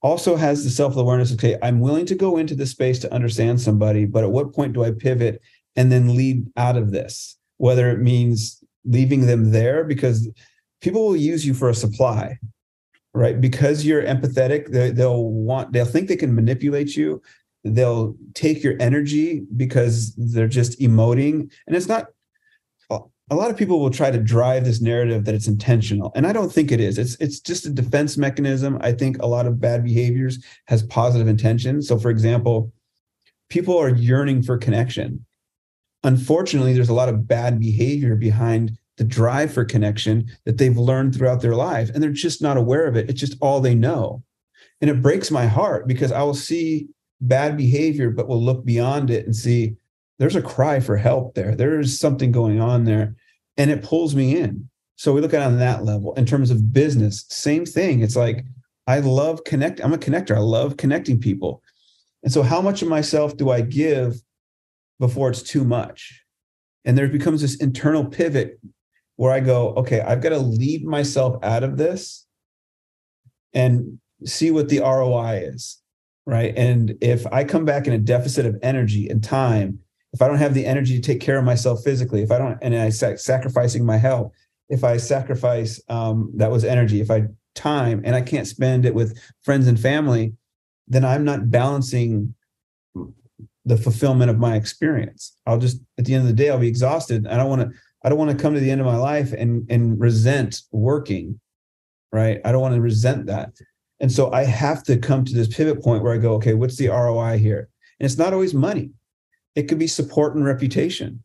also 0.02 0.36
has 0.36 0.62
the 0.62 0.70
self-awareness 0.70 1.32
okay 1.32 1.56
i'm 1.62 1.80
willing 1.80 2.06
to 2.06 2.14
go 2.14 2.36
into 2.36 2.54
this 2.54 2.70
space 2.70 2.98
to 2.98 3.12
understand 3.12 3.60
somebody 3.60 4.04
but 4.04 4.24
at 4.24 4.30
what 4.30 4.54
point 4.54 4.72
do 4.72 4.84
i 4.84 4.90
pivot 4.90 5.40
and 5.76 5.90
then 5.90 6.16
lead 6.16 6.46
out 6.56 6.76
of 6.76 6.92
this 6.92 7.36
whether 7.56 7.90
it 7.90 7.98
means 7.98 8.62
leaving 8.84 9.26
them 9.26 9.50
there 9.50 9.84
because 9.84 10.30
people 10.80 11.04
will 11.04 11.16
use 11.16 11.44
you 11.44 11.52
for 11.52 11.68
a 11.68 11.74
supply 11.74 12.38
right? 13.14 13.40
Because 13.40 13.84
you're 13.84 14.02
empathetic, 14.02 14.70
they, 14.70 14.90
they'll 14.90 15.24
want, 15.24 15.72
they'll 15.72 15.84
think 15.84 16.08
they 16.08 16.16
can 16.16 16.34
manipulate 16.34 16.96
you. 16.96 17.22
They'll 17.64 18.14
take 18.34 18.62
your 18.62 18.74
energy 18.80 19.44
because 19.56 20.14
they're 20.16 20.48
just 20.48 20.78
emoting. 20.80 21.50
And 21.66 21.76
it's 21.76 21.88
not, 21.88 22.06
a 23.30 23.34
lot 23.34 23.50
of 23.50 23.56
people 23.56 23.78
will 23.78 23.90
try 23.90 24.10
to 24.10 24.18
drive 24.18 24.64
this 24.64 24.80
narrative 24.80 25.24
that 25.26 25.34
it's 25.34 25.48
intentional. 25.48 26.12
And 26.14 26.26
I 26.26 26.32
don't 26.32 26.50
think 26.50 26.72
it 26.72 26.80
is. 26.80 26.96
It's, 26.96 27.14
it's 27.16 27.40
just 27.40 27.66
a 27.66 27.70
defense 27.70 28.16
mechanism. 28.16 28.78
I 28.80 28.92
think 28.92 29.18
a 29.18 29.26
lot 29.26 29.46
of 29.46 29.60
bad 29.60 29.84
behaviors 29.84 30.42
has 30.66 30.82
positive 30.84 31.28
intention. 31.28 31.82
So, 31.82 31.98
for 31.98 32.10
example, 32.10 32.72
people 33.50 33.76
are 33.76 33.90
yearning 33.90 34.42
for 34.42 34.56
connection. 34.56 35.26
Unfortunately, 36.04 36.72
there's 36.72 36.88
a 36.88 36.94
lot 36.94 37.10
of 37.10 37.28
bad 37.28 37.60
behavior 37.60 38.16
behind 38.16 38.78
the 38.98 39.04
drive 39.04 39.52
for 39.52 39.64
connection 39.64 40.28
that 40.44 40.58
they've 40.58 40.76
learned 40.76 41.14
throughout 41.14 41.40
their 41.40 41.54
life 41.54 41.88
and 41.88 42.02
they're 42.02 42.10
just 42.10 42.42
not 42.42 42.56
aware 42.56 42.86
of 42.86 42.96
it. 42.96 43.08
It's 43.08 43.20
just 43.20 43.38
all 43.40 43.60
they 43.60 43.74
know. 43.74 44.22
And 44.80 44.90
it 44.90 45.00
breaks 45.00 45.30
my 45.30 45.46
heart 45.46 45.88
because 45.88 46.12
i 46.12 46.22
will 46.22 46.34
see 46.34 46.88
bad 47.20 47.56
behavior 47.56 48.10
but 48.10 48.28
will 48.28 48.42
look 48.42 48.64
beyond 48.64 49.10
it 49.10 49.24
and 49.24 49.34
see 49.34 49.76
there's 50.18 50.36
a 50.36 50.42
cry 50.42 50.80
for 50.80 50.96
help 50.96 51.34
there. 51.34 51.54
There's 51.54 51.98
something 51.98 52.32
going 52.32 52.60
on 52.60 52.84
there 52.84 53.14
and 53.56 53.70
it 53.70 53.82
pulls 53.82 54.14
me 54.14 54.36
in. 54.36 54.68
So 54.96 55.12
we 55.12 55.20
look 55.20 55.32
at 55.32 55.42
it 55.42 55.46
on 55.46 55.58
that 55.58 55.84
level. 55.84 56.12
In 56.14 56.26
terms 56.26 56.50
of 56.50 56.72
business 56.72 57.24
same 57.28 57.64
thing. 57.64 58.02
It's 58.02 58.16
like 58.16 58.44
i 58.88 58.98
love 58.98 59.44
connect 59.44 59.80
i'm 59.80 59.94
a 59.94 59.98
connector. 59.98 60.34
I 60.34 60.40
love 60.40 60.76
connecting 60.76 61.20
people. 61.20 61.62
And 62.24 62.32
so 62.32 62.42
how 62.42 62.60
much 62.60 62.82
of 62.82 62.88
myself 62.88 63.36
do 63.36 63.50
i 63.50 63.60
give 63.60 64.20
before 64.98 65.30
it's 65.30 65.42
too 65.42 65.62
much? 65.62 66.24
And 66.84 66.98
there 66.98 67.06
becomes 67.06 67.42
this 67.42 67.56
internal 67.56 68.04
pivot 68.04 68.58
where 69.18 69.32
I 69.32 69.40
go, 69.40 69.70
okay, 69.74 70.00
I've 70.00 70.22
got 70.22 70.28
to 70.28 70.38
lead 70.38 70.86
myself 70.86 71.42
out 71.42 71.64
of 71.64 71.76
this 71.76 72.24
and 73.52 73.98
see 74.24 74.52
what 74.52 74.68
the 74.68 74.78
ROI 74.78 75.40
is. 75.42 75.82
Right. 76.24 76.56
And 76.56 76.94
if 77.00 77.26
I 77.26 77.42
come 77.42 77.64
back 77.64 77.88
in 77.88 77.92
a 77.92 77.98
deficit 77.98 78.46
of 78.46 78.56
energy 78.62 79.08
and 79.08 79.22
time, 79.22 79.80
if 80.12 80.22
I 80.22 80.28
don't 80.28 80.38
have 80.38 80.54
the 80.54 80.64
energy 80.64 81.00
to 81.00 81.02
take 81.02 81.20
care 81.20 81.36
of 81.36 81.44
myself 81.44 81.82
physically, 81.82 82.22
if 82.22 82.30
I 82.30 82.38
don't, 82.38 82.58
and 82.62 82.76
I 82.76 82.90
sac- 82.90 83.18
sacrificing 83.18 83.84
my 83.84 83.96
health, 83.96 84.32
if 84.68 84.84
I 84.84 84.98
sacrifice 84.98 85.80
um, 85.88 86.30
that 86.36 86.52
was 86.52 86.64
energy, 86.64 87.00
if 87.00 87.10
I 87.10 87.24
time 87.56 88.02
and 88.04 88.14
I 88.14 88.20
can't 88.20 88.46
spend 88.46 88.86
it 88.86 88.94
with 88.94 89.18
friends 89.42 89.66
and 89.66 89.80
family, 89.80 90.34
then 90.86 91.04
I'm 91.04 91.24
not 91.24 91.50
balancing 91.50 92.34
the 93.64 93.76
fulfillment 93.76 94.30
of 94.30 94.38
my 94.38 94.54
experience. 94.54 95.36
I'll 95.44 95.58
just 95.58 95.80
at 95.98 96.04
the 96.04 96.14
end 96.14 96.22
of 96.22 96.28
the 96.28 96.40
day, 96.40 96.50
I'll 96.50 96.58
be 96.60 96.68
exhausted. 96.68 97.26
I 97.26 97.36
don't 97.36 97.50
want 97.50 97.62
to 97.62 97.78
I 98.04 98.08
don't 98.08 98.18
want 98.18 98.30
to 98.30 98.36
come 98.36 98.54
to 98.54 98.60
the 98.60 98.70
end 98.70 98.80
of 98.80 98.86
my 98.86 98.96
life 98.96 99.32
and 99.32 99.68
and 99.70 99.98
resent 100.00 100.62
working, 100.70 101.40
right? 102.12 102.40
I 102.44 102.52
don't 102.52 102.62
want 102.62 102.74
to 102.74 102.80
resent 102.80 103.26
that. 103.26 103.52
And 104.00 104.12
so 104.12 104.30
I 104.32 104.44
have 104.44 104.82
to 104.84 104.96
come 104.96 105.24
to 105.24 105.34
this 105.34 105.48
pivot 105.48 105.82
point 105.82 106.02
where 106.02 106.14
I 106.14 106.18
go, 106.18 106.34
okay, 106.34 106.54
what's 106.54 106.76
the 106.76 106.88
ROI 106.88 107.38
here? 107.38 107.68
And 107.98 108.06
it's 108.06 108.18
not 108.18 108.32
always 108.32 108.54
money. 108.54 108.90
It 109.56 109.64
could 109.64 109.78
be 109.78 109.88
support 109.88 110.36
and 110.36 110.44
reputation. 110.44 111.24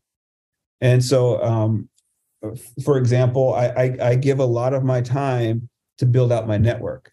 And 0.81 1.03
so, 1.03 1.41
um, 1.43 1.88
for 2.83 2.97
example, 2.97 3.53
I, 3.53 3.67
I, 3.67 3.97
I 4.01 4.15
give 4.15 4.39
a 4.39 4.45
lot 4.45 4.73
of 4.73 4.83
my 4.83 5.01
time 5.01 5.69
to 5.99 6.05
build 6.05 6.31
out 6.31 6.47
my 6.47 6.57
network. 6.57 7.12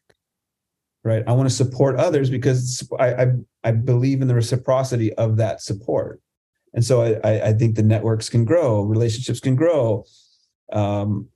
Right. 1.04 1.22
I 1.26 1.32
want 1.32 1.48
to 1.48 1.54
support 1.54 1.96
others 1.96 2.28
because 2.28 2.86
I, 2.98 3.14
I, 3.14 3.26
I 3.64 3.70
believe 3.72 4.20
in 4.20 4.28
the 4.28 4.34
reciprocity 4.34 5.12
of 5.14 5.36
that 5.38 5.62
support 5.62 6.20
and 6.74 6.84
so 6.84 7.02
I, 7.02 7.48
I 7.48 7.52
think 7.52 7.74
the 7.74 7.82
networks 7.82 8.28
can 8.28 8.44
grow, 8.44 8.82
relationships 8.82 9.40
can 9.40 9.56
grow, 9.56 10.04
um, 10.72 11.28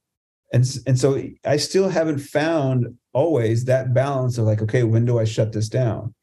and 0.52 0.64
and 0.86 0.98
so 0.98 1.20
I 1.44 1.56
still 1.56 1.88
haven't 1.88 2.18
found 2.18 2.96
always 3.12 3.64
that 3.64 3.94
balance 3.94 4.38
of 4.38 4.44
like, 4.44 4.62
okay, 4.62 4.84
when 4.84 5.04
do 5.04 5.18
I 5.18 5.24
shut 5.24 5.52
this 5.52 5.68
down? 5.68 6.14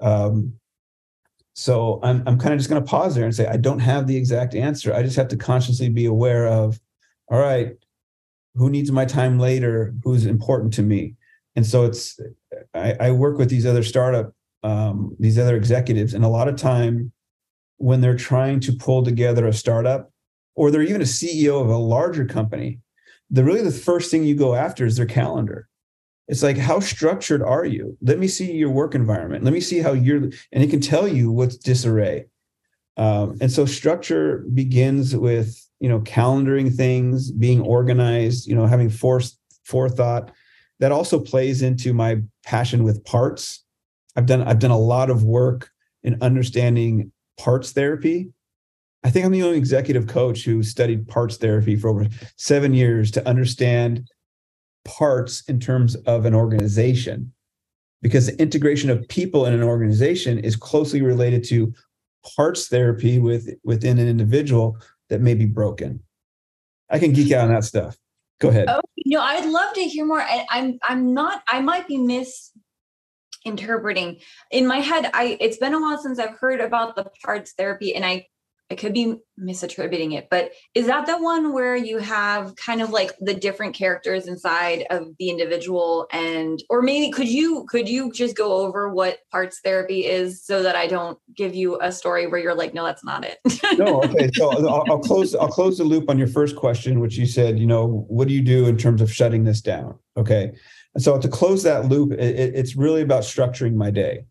Um, 0.00 0.54
so 1.54 2.00
I'm 2.02 2.22
I'm 2.26 2.38
kind 2.38 2.54
of 2.54 2.60
just 2.60 2.70
going 2.70 2.82
to 2.82 2.88
pause 2.88 3.14
there 3.14 3.24
and 3.24 3.34
say 3.34 3.46
I 3.46 3.56
don't 3.56 3.80
have 3.80 4.06
the 4.06 4.16
exact 4.16 4.54
answer. 4.54 4.94
I 4.94 5.02
just 5.02 5.16
have 5.16 5.28
to 5.28 5.36
consciously 5.36 5.88
be 5.88 6.06
aware 6.06 6.46
of, 6.46 6.78
all 7.28 7.40
right, 7.40 7.72
who 8.54 8.70
needs 8.70 8.92
my 8.92 9.04
time 9.04 9.38
later? 9.38 9.94
Who's 10.04 10.26
important 10.26 10.72
to 10.74 10.82
me? 10.82 11.14
And 11.56 11.66
so 11.66 11.84
it's 11.84 12.20
I, 12.74 12.94
I 13.00 13.10
work 13.10 13.38
with 13.38 13.50
these 13.50 13.66
other 13.66 13.82
startup 13.82 14.32
um, 14.62 15.14
these 15.20 15.38
other 15.38 15.56
executives, 15.56 16.14
and 16.14 16.24
a 16.24 16.28
lot 16.28 16.48
of 16.48 16.56
time 16.56 17.12
when 17.78 18.00
they're 18.00 18.16
trying 18.16 18.60
to 18.60 18.72
pull 18.72 19.02
together 19.02 19.46
a 19.46 19.52
startup 19.52 20.10
or 20.54 20.70
they're 20.70 20.82
even 20.82 21.00
a 21.00 21.04
CEO 21.04 21.60
of 21.60 21.68
a 21.68 21.76
larger 21.76 22.24
company, 22.24 22.80
the 23.30 23.44
really 23.44 23.62
the 23.62 23.70
first 23.70 24.10
thing 24.10 24.24
you 24.24 24.34
go 24.34 24.54
after 24.54 24.86
is 24.86 24.96
their 24.96 25.06
calendar. 25.06 25.68
It's 26.28 26.42
like, 26.42 26.56
how 26.56 26.80
structured 26.80 27.42
are 27.42 27.64
you? 27.64 27.98
Let 28.00 28.18
me 28.18 28.28
see 28.28 28.52
your 28.52 28.70
work 28.70 28.94
environment. 28.94 29.44
Let 29.44 29.52
me 29.52 29.60
see 29.60 29.80
how 29.80 29.92
you're, 29.92 30.30
and 30.52 30.64
it 30.64 30.70
can 30.70 30.80
tell 30.80 31.06
you 31.06 31.30
what's 31.30 31.56
disarray. 31.56 32.26
Um, 32.96 33.36
and 33.40 33.50
so 33.50 33.66
structure 33.66 34.44
begins 34.54 35.14
with, 35.16 35.60
you 35.80 35.88
know, 35.88 36.00
calendaring 36.00 36.74
things, 36.74 37.30
being 37.30 37.60
organized, 37.60 38.46
you 38.46 38.54
know, 38.54 38.66
having 38.66 38.88
force, 38.88 39.36
forethought. 39.64 40.30
That 40.80 40.92
also 40.92 41.20
plays 41.20 41.62
into 41.62 41.92
my 41.92 42.22
passion 42.44 42.84
with 42.84 43.04
parts. 43.04 43.64
I've 44.16 44.26
done, 44.26 44.42
I've 44.42 44.58
done 44.58 44.70
a 44.70 44.78
lot 44.78 45.10
of 45.10 45.24
work 45.24 45.70
in 46.02 46.18
understanding 46.20 47.12
parts 47.38 47.72
therapy. 47.72 48.32
I 49.02 49.10
think 49.10 49.26
I'm 49.26 49.32
the 49.32 49.42
only 49.42 49.58
executive 49.58 50.06
coach 50.06 50.44
who 50.44 50.62
studied 50.62 51.06
parts 51.08 51.36
therapy 51.36 51.76
for 51.76 51.88
over 51.88 52.06
seven 52.36 52.72
years 52.72 53.10
to 53.12 53.28
understand 53.28 54.08
parts 54.84 55.42
in 55.48 55.60
terms 55.60 55.94
of 55.94 56.24
an 56.24 56.34
organization 56.34 57.32
because 58.02 58.26
the 58.26 58.40
integration 58.40 58.90
of 58.90 59.06
people 59.08 59.46
in 59.46 59.54
an 59.54 59.62
organization 59.62 60.38
is 60.38 60.56
closely 60.56 61.02
related 61.02 61.44
to 61.44 61.72
parts 62.36 62.68
therapy 62.68 63.18
with 63.18 63.48
within 63.64 63.98
an 63.98 64.08
individual 64.08 64.78
that 65.10 65.20
may 65.20 65.34
be 65.34 65.46
broken. 65.46 66.00
I 66.90 66.98
can 66.98 67.12
geek 67.12 67.32
out 67.32 67.44
on 67.44 67.54
that 67.54 67.64
stuff. 67.64 67.96
Go 68.40 68.48
ahead. 68.48 68.66
Oh 68.68 68.80
you 69.04 69.16
know 69.16 69.22
i'd 69.22 69.48
love 69.48 69.72
to 69.74 69.82
hear 69.82 70.04
more. 70.04 70.20
I, 70.20 70.44
i'm 70.50 70.78
i'm 70.82 71.14
not 71.14 71.42
i 71.48 71.60
might 71.60 71.86
be 71.86 71.98
misinterpreting 73.44 74.18
in 74.50 74.66
my 74.66 74.78
head 74.78 75.10
i 75.14 75.36
it's 75.40 75.58
been 75.58 75.74
a 75.74 75.80
while 75.80 75.98
since 75.98 76.18
i've 76.18 76.36
heard 76.38 76.60
about 76.60 76.96
the 76.96 77.06
parts 77.22 77.52
therapy 77.52 77.94
and 77.94 78.04
i 78.04 78.26
I 78.70 78.76
could 78.76 78.94
be 78.94 79.16
misattributing 79.38 80.14
it, 80.14 80.28
but 80.30 80.52
is 80.74 80.86
that 80.86 81.06
the 81.06 81.18
one 81.18 81.52
where 81.52 81.76
you 81.76 81.98
have 81.98 82.56
kind 82.56 82.80
of 82.80 82.90
like 82.90 83.12
the 83.20 83.34
different 83.34 83.74
characters 83.74 84.26
inside 84.26 84.86
of 84.90 85.08
the 85.18 85.28
individual 85.28 86.06
and 86.10 86.58
or 86.70 86.80
maybe 86.80 87.12
could 87.12 87.28
you 87.28 87.66
could 87.68 87.88
you 87.88 88.10
just 88.10 88.36
go 88.36 88.52
over 88.52 88.88
what 88.88 89.18
parts 89.30 89.60
therapy 89.62 90.06
is 90.06 90.42
so 90.42 90.62
that 90.62 90.76
I 90.76 90.86
don't 90.86 91.18
give 91.36 91.54
you 91.54 91.78
a 91.82 91.92
story 91.92 92.26
where 92.26 92.40
you're 92.40 92.54
like 92.54 92.72
no 92.72 92.84
that's 92.84 93.04
not 93.04 93.24
it. 93.24 93.38
no, 93.78 94.02
okay. 94.02 94.30
So 94.32 94.50
I'll, 94.50 94.84
I'll 94.90 94.98
close 94.98 95.34
I'll 95.34 95.48
close 95.48 95.76
the 95.76 95.84
loop 95.84 96.08
on 96.08 96.18
your 96.18 96.28
first 96.28 96.56
question 96.56 97.00
which 97.00 97.18
you 97.18 97.26
said, 97.26 97.58
you 97.58 97.66
know, 97.66 98.06
what 98.08 98.28
do 98.28 98.34
you 98.34 98.42
do 98.42 98.66
in 98.66 98.78
terms 98.78 99.02
of 99.02 99.12
shutting 99.12 99.44
this 99.44 99.60
down? 99.60 99.98
Okay. 100.16 100.52
So 100.98 101.18
to 101.20 101.28
close 101.28 101.62
that 101.64 101.86
loop, 101.86 102.12
it, 102.12 102.54
it's 102.54 102.76
really 102.76 103.02
about 103.02 103.22
structuring 103.22 103.74
my 103.74 103.90
day. 103.90 104.24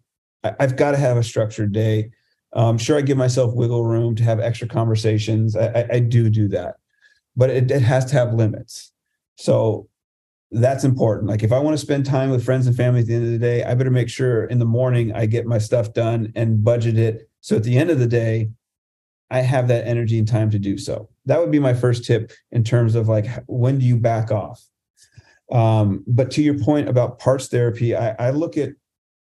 I, 0.44 0.54
I've 0.60 0.78
got 0.78 0.92
to 0.92 0.98
have 0.98 1.18
a 1.18 1.24
structured 1.24 1.74
day 1.74 2.12
um, 2.56 2.78
sure, 2.78 2.98
I 2.98 3.02
give 3.02 3.18
myself 3.18 3.54
wiggle 3.54 3.84
room 3.84 4.16
to 4.16 4.24
have 4.24 4.40
extra 4.40 4.68
conversations. 4.68 5.56
I, 5.56 5.68
I, 5.68 5.88
I 5.94 6.00
do 6.00 6.30
do 6.30 6.48
that, 6.50 6.76
but 7.36 7.50
it, 7.50 7.72
it 7.72 7.82
has 7.82 8.06
to 8.06 8.16
have 8.16 8.34
limits. 8.34 8.92
So 9.36 9.90
that's 10.52 10.84
important. 10.84 11.30
Like 11.30 11.42
if 11.42 11.52
I 11.52 11.58
want 11.58 11.74
to 11.74 11.84
spend 11.84 12.06
time 12.06 12.30
with 12.30 12.46
friends 12.46 12.68
and 12.68 12.76
family 12.76 13.02
at 13.02 13.08
the 13.08 13.16
end 13.16 13.26
of 13.26 13.32
the 13.32 13.40
day, 13.40 13.64
I 13.64 13.74
better 13.74 13.90
make 13.90 14.10
sure 14.10 14.46
in 14.46 14.60
the 14.60 14.66
morning 14.66 15.12
I 15.14 15.26
get 15.26 15.48
my 15.48 15.58
stuff 15.58 15.94
done 15.94 16.32
and 16.36 16.64
budget 16.64 16.98
it. 16.98 17.28
So 17.42 17.56
at 17.56 17.64
the 17.64 17.78
end 17.78 17.90
of 17.90 17.98
the 17.98 18.08
day, 18.08 18.52
I 19.32 19.40
have 19.40 19.68
that 19.70 19.88
energy 19.88 20.20
and 20.20 20.28
time 20.28 20.52
to 20.52 20.60
do 20.60 20.78
so. 20.78 21.10
That 21.26 21.40
would 21.40 21.50
be 21.50 21.60
my 21.60 21.74
first 21.74 22.06
tip 22.06 22.32
in 22.52 22.64
terms 22.64 22.94
of 22.94 23.08
like 23.10 23.26
when 23.48 23.80
do 23.80 23.86
you 23.86 23.98
back 23.98 24.30
off? 24.30 24.64
Um, 25.52 26.04
but 26.08 26.32
to 26.32 26.42
your 26.42 26.58
point 26.58 26.90
about 26.90 27.20
parts 27.20 27.48
therapy, 27.48 27.96
I, 27.96 28.12
I 28.28 28.30
look 28.32 28.58
at 28.58 28.70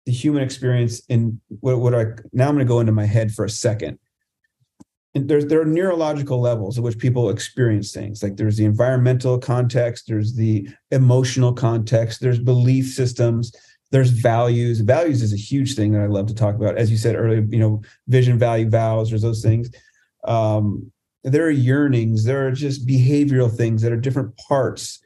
the 0.07 0.12
human 0.12 0.43
experience 0.43 1.01
in 1.09 1.40
what, 1.61 1.79
what 1.81 1.95
I 1.95 2.05
now 2.33 2.49
I'm 2.49 2.55
going 2.55 2.59
to 2.59 2.64
go 2.64 2.81
into 2.81 2.93
my 2.93 3.07
head 3.07 3.33
for 3.33 3.45
a 3.45 3.51
second. 3.51 3.99
And 5.14 5.29
there's 5.29 5.47
there 5.47 5.61
are 5.61 5.67
neurological 5.67 6.40
levels 6.40 6.77
at 6.77 6.85
which 6.85 6.99
people 6.99 7.31
experience 7.31 7.93
things. 7.93 8.23
Like 8.23 8.37
there's 8.37 8.57
the 8.57 8.64
environmental 8.64 9.38
context, 9.38 10.05
there's 10.09 10.35
the 10.35 10.69
emotional 10.90 11.53
context, 11.53 12.21
there's 12.21 12.38
belief 12.38 12.93
systems, 12.93 13.53
there's 13.93 14.11
values. 14.11 14.81
Values 14.81 15.23
is 15.23 15.33
a 15.33 15.37
huge 15.37 15.75
thing 15.75 15.93
that 15.93 16.03
I 16.03 16.07
love 16.07 16.27
to 16.27 16.35
talk 16.35 16.57
about. 16.57 16.77
As 16.77 16.90
you 16.90 16.97
said 16.97 17.14
earlier, 17.14 17.47
you 17.49 17.61
know, 17.61 17.81
vision, 18.09 18.38
value, 18.38 18.69
vows, 18.69 19.11
there's 19.11 19.23
those 19.23 19.43
things. 19.43 19.71
Um, 20.25 20.90
there 21.23 21.47
are 21.47 21.51
yearnings, 21.51 22.25
there 22.25 22.47
are 22.47 22.51
just 22.51 22.87
behavioral 22.87 23.55
things 23.55 23.83
that 23.83 23.93
are 23.93 23.97
different 23.97 24.37
parts. 24.37 24.99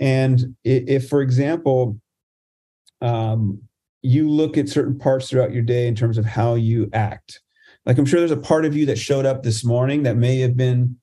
And 0.00 0.56
if, 0.64 1.08
for 1.08 1.20
example, 1.20 2.00
um, 3.02 3.60
you 4.02 4.28
look 4.28 4.56
at 4.56 4.68
certain 4.68 4.98
parts 4.98 5.28
throughout 5.28 5.52
your 5.52 5.62
day 5.62 5.86
in 5.86 5.94
terms 5.94 6.18
of 6.18 6.24
how 6.24 6.54
you 6.54 6.88
act. 6.92 7.40
Like 7.86 7.98
I'm 7.98 8.06
sure 8.06 8.20
there's 8.20 8.30
a 8.30 8.36
part 8.36 8.64
of 8.64 8.76
you 8.76 8.86
that 8.86 8.98
showed 8.98 9.26
up 9.26 9.42
this 9.42 9.64
morning 9.64 10.02
that 10.02 10.16
may 10.16 10.40
have 10.40 10.56
been 10.56 10.96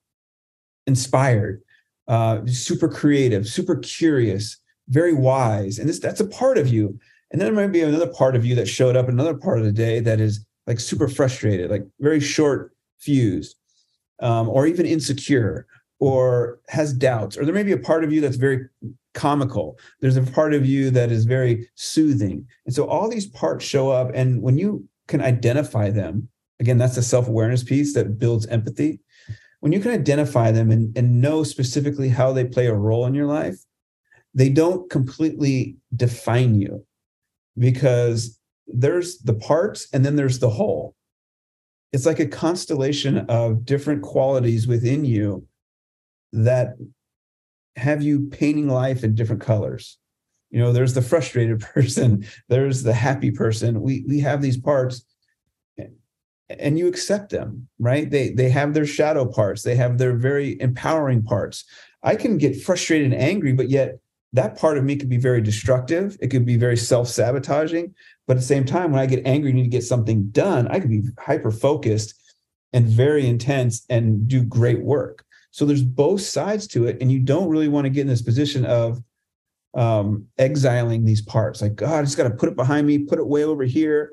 inspired, 0.87 1.61
uh, 2.07 2.45
super 2.45 2.87
creative, 2.87 3.47
super 3.47 3.75
curious, 3.77 4.57
very 4.89 5.13
wise, 5.13 5.79
and 5.79 5.89
this 5.89 5.99
that's 5.99 6.21
a 6.21 6.27
part 6.27 6.57
of 6.57 6.67
you. 6.67 6.97
And 7.31 7.41
then 7.41 7.53
there 7.53 7.65
might 7.65 7.73
be 7.73 7.81
another 7.81 8.07
part 8.07 8.35
of 8.35 8.45
you 8.45 8.55
that 8.55 8.67
showed 8.67 8.95
up 8.95 9.09
another 9.09 9.35
part 9.35 9.59
of 9.59 9.65
the 9.65 9.71
day 9.71 9.99
that 9.99 10.19
is 10.19 10.45
like 10.65 10.79
super 10.79 11.07
frustrated, 11.07 11.69
like 11.69 11.85
very 11.99 12.19
short 12.19 12.71
fused, 12.99 13.57
um, 14.21 14.47
or 14.49 14.65
even 14.65 14.85
insecure, 14.85 15.67
or 15.99 16.59
has 16.67 16.93
doubts, 16.93 17.37
or 17.37 17.45
there 17.45 17.53
may 17.53 17.63
be 17.63 17.71
a 17.71 17.77
part 17.77 18.03
of 18.03 18.13
you 18.13 18.21
that's 18.21 18.37
very 18.37 18.65
comical. 19.13 19.79
There's 19.99 20.15
a 20.15 20.21
part 20.21 20.53
of 20.53 20.65
you 20.65 20.91
that 20.91 21.11
is 21.11 21.25
very 21.25 21.67
soothing. 21.75 22.45
And 22.65 22.73
so 22.73 22.85
all 22.87 23.09
these 23.09 23.25
parts 23.25 23.65
show 23.65 23.89
up. 23.89 24.11
And 24.13 24.41
when 24.41 24.57
you 24.57 24.87
can 25.07 25.21
identify 25.21 25.89
them, 25.89 26.29
again, 26.59 26.77
that's 26.77 26.95
the 26.95 27.01
self 27.01 27.27
awareness 27.27 27.63
piece 27.63 27.93
that 27.95 28.19
builds 28.19 28.45
empathy. 28.47 28.99
When 29.59 29.71
you 29.71 29.79
can 29.79 29.91
identify 29.91 30.51
them 30.51 30.69
and, 30.69 30.95
and 30.95 31.19
know 31.19 31.43
specifically 31.43 32.09
how 32.09 32.31
they 32.31 32.45
play 32.45 32.67
a 32.67 32.75
role 32.75 33.07
in 33.07 33.15
your 33.15 33.25
life, 33.25 33.57
they 34.35 34.49
don't 34.49 34.87
completely 34.89 35.77
define 35.95 36.53
you 36.61 36.85
because 37.57 38.39
there's 38.67 39.17
the 39.19 39.33
parts 39.33 39.87
and 39.93 40.05
then 40.05 40.15
there's 40.15 40.37
the 40.37 40.49
whole. 40.49 40.95
It's 41.91 42.05
like 42.05 42.19
a 42.19 42.27
constellation 42.27 43.19
of 43.29 43.65
different 43.65 44.03
qualities 44.03 44.67
within 44.67 45.05
you 45.05 45.47
that 46.43 46.75
have 47.75 48.01
you 48.01 48.27
painting 48.29 48.67
life 48.67 49.03
in 49.03 49.15
different 49.15 49.41
colors? 49.41 49.97
You 50.49 50.59
know 50.59 50.71
there's 50.71 50.93
the 50.93 51.01
frustrated 51.01 51.59
person 51.73 52.25
there's 52.49 52.83
the 52.83 52.93
happy 52.93 53.31
person. 53.31 53.81
We 53.81 54.03
we 54.07 54.19
have 54.21 54.41
these 54.41 54.57
parts 54.57 55.03
and 56.49 56.79
you 56.79 56.87
accept 56.87 57.31
them 57.31 57.67
right? 57.79 58.09
They 58.09 58.29
they 58.29 58.49
have 58.49 58.73
their 58.73 58.85
shadow 58.85 59.25
parts 59.25 59.63
they 59.63 59.75
have 59.75 59.97
their 59.97 60.15
very 60.15 60.59
empowering 60.61 61.23
parts. 61.23 61.65
I 62.03 62.15
can 62.15 62.37
get 62.37 62.61
frustrated 62.61 63.11
and 63.11 63.21
angry 63.21 63.53
but 63.53 63.69
yet 63.69 63.99
that 64.33 64.57
part 64.57 64.77
of 64.77 64.83
me 64.83 64.95
could 64.95 65.09
be 65.09 65.17
very 65.17 65.41
destructive 65.41 66.17
it 66.21 66.27
could 66.27 66.45
be 66.45 66.57
very 66.57 66.77
self-sabotaging 66.77 67.93
but 68.27 68.35
at 68.35 68.39
the 68.39 68.45
same 68.45 68.65
time 68.65 68.91
when 68.91 68.99
i 68.99 69.05
get 69.05 69.25
angry 69.25 69.51
and 69.51 69.57
need 69.57 69.63
to 69.63 69.69
get 69.69 69.83
something 69.83 70.27
done 70.29 70.67
i 70.67 70.79
could 70.79 70.89
be 70.89 71.03
hyper 71.19 71.51
focused 71.51 72.13
and 72.73 72.85
very 72.85 73.25
intense 73.25 73.85
and 73.89 74.27
do 74.27 74.43
great 74.43 74.83
work 74.83 75.25
so 75.57 75.65
there's 75.65 75.81
both 75.81 76.21
sides 76.21 76.67
to 76.67 76.85
it, 76.85 76.99
and 77.01 77.11
you 77.11 77.17
don't 77.17 77.49
really 77.49 77.67
want 77.67 77.85
to 77.85 77.89
get 77.89 78.01
in 78.01 78.07
this 78.07 78.21
position 78.21 78.63
of 78.63 79.01
um, 79.73 80.27
exiling 80.37 81.03
these 81.03 81.23
parts. 81.23 81.63
Like, 81.63 81.73
God, 81.73 81.97
I 81.97 82.03
just 82.03 82.15
got 82.15 82.25
to 82.25 82.29
put 82.29 82.47
it 82.47 82.55
behind 82.55 82.85
me, 82.85 82.99
put 82.99 83.17
it 83.17 83.25
way 83.25 83.43
over 83.43 83.63
here. 83.63 84.11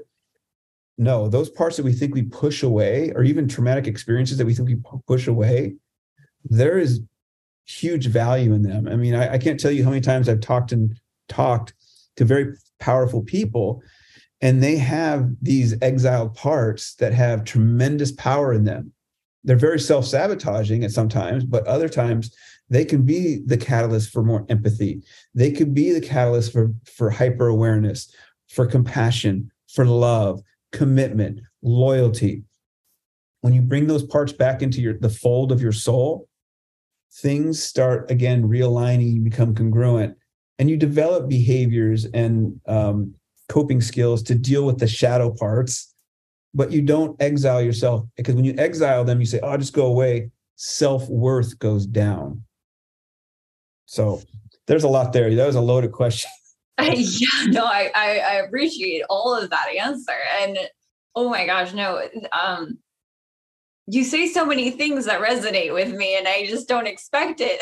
No, 0.97 1.29
those 1.29 1.51
parts 1.51 1.77
that 1.77 1.83
we 1.83 1.93
think 1.93 2.15
we 2.15 2.23
push 2.23 2.63
away, 2.63 3.13
or 3.15 3.25
even 3.25 3.47
traumatic 3.47 3.87
experiences 3.87 4.39
that 4.39 4.47
we 4.47 4.55
think 4.55 4.71
we 4.71 4.81
push 5.07 5.27
away, 5.27 5.75
there 6.47 6.79
is 6.79 7.03
huge 7.67 8.07
value 8.07 8.55
in 8.55 8.63
them. 8.63 8.89
I 8.89 8.97
mean, 8.97 9.15
I, 9.15 9.35
I 9.35 9.39
can't 9.39 9.61
tell 9.61 9.71
you 9.71 9.85
how 9.85 9.91
many 9.91 10.01
times 10.01 10.31
I've 10.31 10.41
talked 10.41 10.73
and 10.73 10.99
talked 11.29 11.75
to 12.17 12.25
very 12.25 12.55
powerful 12.81 13.21
people, 13.23 13.83
and 14.41 14.63
they 14.63 14.79
have 14.79 15.29
these 15.43 15.75
exiled 15.83 16.37
parts 16.37 16.95
that 16.95 17.13
have 17.13 17.45
tremendous 17.45 18.13
power 18.13 18.55
in 18.55 18.65
them 18.65 18.94
they're 19.45 19.57
very 19.57 19.79
self-sabotaging 19.79 20.85
at 20.85 20.91
sometimes 20.91 21.45
but 21.45 21.67
other 21.67 21.89
times 21.89 22.35
they 22.71 22.85
can 22.85 23.03
be 23.03 23.41
the 23.45 23.57
catalyst 23.57 24.11
for 24.11 24.23
more 24.23 24.47
empathy. 24.49 25.03
They 25.35 25.53
could 25.53 25.75
be 25.75 25.93
the 25.93 26.01
catalyst 26.01 26.53
for 26.53 26.73
for 26.85 27.11
hyper 27.11 27.49
awareness 27.49 28.13
for 28.49 28.67
compassion 28.67 29.51
for 29.69 29.85
love 29.85 30.41
commitment 30.73 31.41
loyalty. 31.63 32.43
When 33.43 33.53
you 33.53 33.61
bring 33.61 33.87
those 33.87 34.05
parts 34.05 34.33
back 34.33 34.63
into 34.63 34.81
your 34.81 34.99
the 34.99 35.11
fold 35.11 35.53
of 35.53 35.61
your 35.61 35.73
soul 35.73 36.29
things 37.19 37.63
start 37.63 38.11
again 38.11 38.43
realigning 38.43 39.15
you 39.15 39.21
become 39.21 39.55
congruent 39.55 40.17
and 40.59 40.69
you 40.69 40.77
develop 40.77 41.29
behaviors 41.29 42.07
and 42.07 42.61
um, 42.67 43.15
coping 43.49 43.81
skills 43.81 44.21
to 44.21 44.35
deal 44.35 44.67
with 44.67 44.79
the 44.79 44.89
shadow 44.89 45.33
parts 45.33 45.94
but 46.55 46.73
you 46.73 46.83
don't 46.83 47.21
exile 47.21 47.61
yourself 47.61 48.07
because 48.17 48.35
when 48.35 48.45
you 48.45 48.55
exile 48.59 49.05
them, 49.05 49.21
you 49.21 49.27
say, 49.27 49.41
"Oh, 49.43 49.49
I'll 49.49 49.59
just 49.59 49.73
go 49.73 49.87
away." 49.87 50.31
Self 50.57 51.09
worth 51.09 51.59
goes 51.59 51.85
down. 51.85 52.45
So 53.87 54.23
there's 54.67 54.85
a 54.85 54.89
lot 54.89 55.13
there. 55.13 55.35
That 55.35 55.47
was 55.47 55.57
a 55.57 55.61
loaded 55.61 55.93
question. 55.93 56.31
yeah, 56.81 57.47
no, 57.49 57.65
I, 57.65 57.91
I, 57.95 58.19
I 58.19 58.35
appreciate 58.47 59.03
all 59.11 59.35
of 59.35 59.51
that 59.51 59.69
answer, 59.81 60.17
and 60.41 60.59
oh 61.15 61.29
my 61.29 61.47
gosh, 61.47 61.73
no, 61.73 62.03
um, 62.33 62.79
you 63.87 64.05
say 64.05 64.27
so 64.27 64.47
many 64.47 64.71
things 64.71 65.05
that 65.05 65.21
resonate 65.21 65.73
with 65.73 65.93
me 65.95 66.17
and 66.17 66.27
I 66.27 66.47
just 66.47 66.69
don't 66.69 66.87
expect 66.87 67.41
it. 67.43 67.61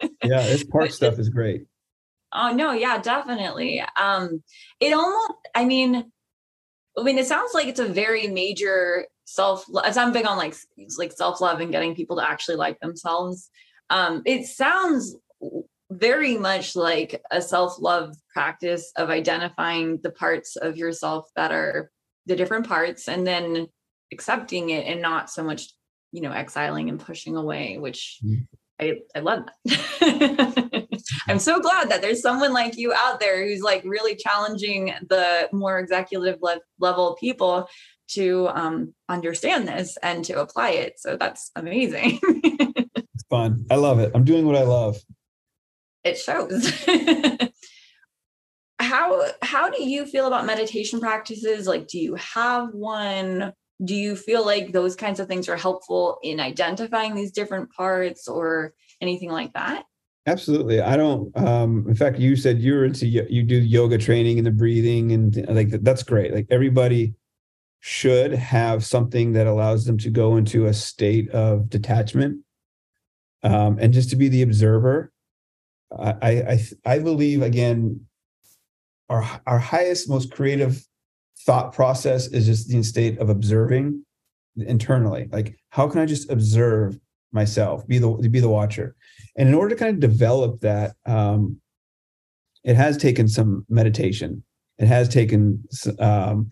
yeah, 0.24 0.42
this 0.42 0.64
part 0.64 0.92
stuff 0.92 1.18
is 1.18 1.28
great. 1.28 1.66
Oh 2.32 2.52
no, 2.52 2.72
yeah, 2.72 2.98
definitely. 2.98 3.82
Um 4.00 4.42
it 4.80 4.92
almost 4.92 5.32
I 5.54 5.64
mean 5.64 6.10
I 6.98 7.02
mean 7.02 7.18
it 7.18 7.26
sounds 7.26 7.52
like 7.54 7.66
it's 7.66 7.80
a 7.80 7.86
very 7.86 8.28
major 8.28 9.06
self 9.24 9.64
as 9.84 9.96
I'm 9.96 10.12
big 10.12 10.26
on 10.26 10.36
like 10.36 10.54
like 10.98 11.12
self-love 11.12 11.60
and 11.60 11.72
getting 11.72 11.94
people 11.94 12.16
to 12.16 12.28
actually 12.28 12.56
like 12.56 12.78
themselves. 12.80 13.50
Um 13.90 14.22
it 14.24 14.46
sounds 14.46 15.16
very 15.90 16.36
much 16.36 16.74
like 16.74 17.22
a 17.30 17.40
self-love 17.40 18.16
practice 18.32 18.90
of 18.96 19.10
identifying 19.10 20.00
the 20.02 20.10
parts 20.10 20.56
of 20.56 20.76
yourself 20.76 21.28
that 21.36 21.52
are 21.52 21.90
the 22.26 22.34
different 22.34 22.66
parts 22.66 23.08
and 23.08 23.26
then 23.26 23.68
accepting 24.12 24.70
it 24.70 24.86
and 24.86 25.00
not 25.00 25.30
so 25.30 25.44
much 25.44 25.72
you 26.12 26.20
know 26.20 26.32
exiling 26.32 26.88
and 26.88 27.00
pushing 27.00 27.36
away 27.36 27.78
which 27.78 28.18
mm. 28.24 28.46
I, 28.80 28.98
I 29.14 29.20
love 29.20 29.44
that 29.64 30.85
i'm 31.28 31.38
so 31.38 31.60
glad 31.60 31.88
that 31.88 32.02
there's 32.02 32.20
someone 32.20 32.52
like 32.52 32.76
you 32.76 32.92
out 32.92 33.20
there 33.20 33.46
who's 33.46 33.62
like 33.62 33.82
really 33.84 34.16
challenging 34.16 34.92
the 35.08 35.48
more 35.52 35.78
executive 35.78 36.38
le- 36.42 36.60
level 36.78 37.16
people 37.20 37.68
to 38.08 38.48
um, 38.52 38.94
understand 39.08 39.66
this 39.66 39.96
and 40.02 40.24
to 40.24 40.40
apply 40.40 40.70
it. 40.70 40.98
So 40.98 41.16
that's 41.16 41.50
amazing. 41.56 42.20
It's 42.22 43.24
fun. 43.30 43.64
I 43.70 43.76
love 43.76 43.98
it. 43.98 44.12
I'm 44.14 44.24
doing 44.24 44.46
what 44.46 44.56
i 44.56 44.62
love. 44.62 44.98
It 46.04 46.18
shows. 46.18 46.70
How 48.78 49.22
how 49.40 49.70
do 49.70 49.82
you 49.82 50.04
feel 50.04 50.26
about 50.26 50.44
meditation 50.44 51.00
practices? 51.00 51.66
Like 51.66 51.88
do 51.88 51.98
you 51.98 52.14
have 52.16 52.74
one? 52.74 53.54
Do 53.82 53.94
you 53.94 54.14
feel 54.14 54.44
like 54.44 54.70
those 54.70 54.94
kinds 54.94 55.18
of 55.18 55.28
things 55.28 55.48
are 55.48 55.56
helpful 55.56 56.18
in 56.22 56.40
identifying 56.40 57.14
these 57.14 57.32
different 57.32 57.72
parts 57.72 58.28
or 58.28 58.74
anything 59.00 59.30
like 59.30 59.54
that 59.54 59.84
absolutely. 60.26 60.80
I 60.80 60.96
don't 60.96 61.36
um 61.36 61.86
in 61.88 61.94
fact 61.94 62.18
you 62.18 62.36
said 62.36 62.60
you're 62.60 62.84
into 62.84 63.06
you 63.06 63.42
do 63.42 63.56
yoga 63.56 63.98
training 63.98 64.38
and 64.38 64.46
the 64.46 64.50
breathing 64.50 65.12
and 65.12 65.46
like 65.48 65.70
that's 65.82 66.02
great. 66.02 66.34
Like 66.34 66.46
everybody 66.50 67.14
should 67.80 68.32
have 68.32 68.84
something 68.84 69.32
that 69.32 69.46
allows 69.46 69.84
them 69.84 69.96
to 69.98 70.10
go 70.10 70.36
into 70.36 70.66
a 70.66 70.74
state 70.74 71.30
of 71.30 71.70
detachment 71.70 72.40
um, 73.42 73.78
and 73.80 73.92
just 73.92 74.10
to 74.10 74.16
be 74.16 74.28
the 74.28 74.42
observer. 74.42 75.12
I 75.96 76.32
i 76.32 76.66
i 76.84 76.98
believe 76.98 77.42
again 77.42 78.00
our 79.08 79.24
our 79.46 79.58
highest 79.60 80.08
most 80.08 80.32
creative 80.32 80.84
thought 81.40 81.72
process 81.72 82.26
is 82.26 82.46
just 82.46 82.68
the 82.68 82.82
state 82.82 83.18
of 83.20 83.28
observing 83.28 84.04
internally. 84.56 85.28
Like 85.30 85.56
how 85.70 85.86
can 85.88 86.00
i 86.00 86.06
just 86.06 86.28
observe 86.28 86.98
myself 87.32 87.86
be 87.86 87.98
the 87.98 88.10
be 88.30 88.40
the 88.40 88.48
watcher. 88.48 88.94
And 89.36 89.48
in 89.48 89.54
order 89.54 89.74
to 89.74 89.78
kind 89.78 89.94
of 89.94 90.00
develop 90.00 90.60
that 90.60 90.94
um 91.06 91.60
it 92.64 92.76
has 92.76 92.96
taken 92.96 93.28
some 93.28 93.64
meditation. 93.68 94.42
It 94.78 94.86
has 94.86 95.08
taken 95.08 95.62
um 95.98 96.50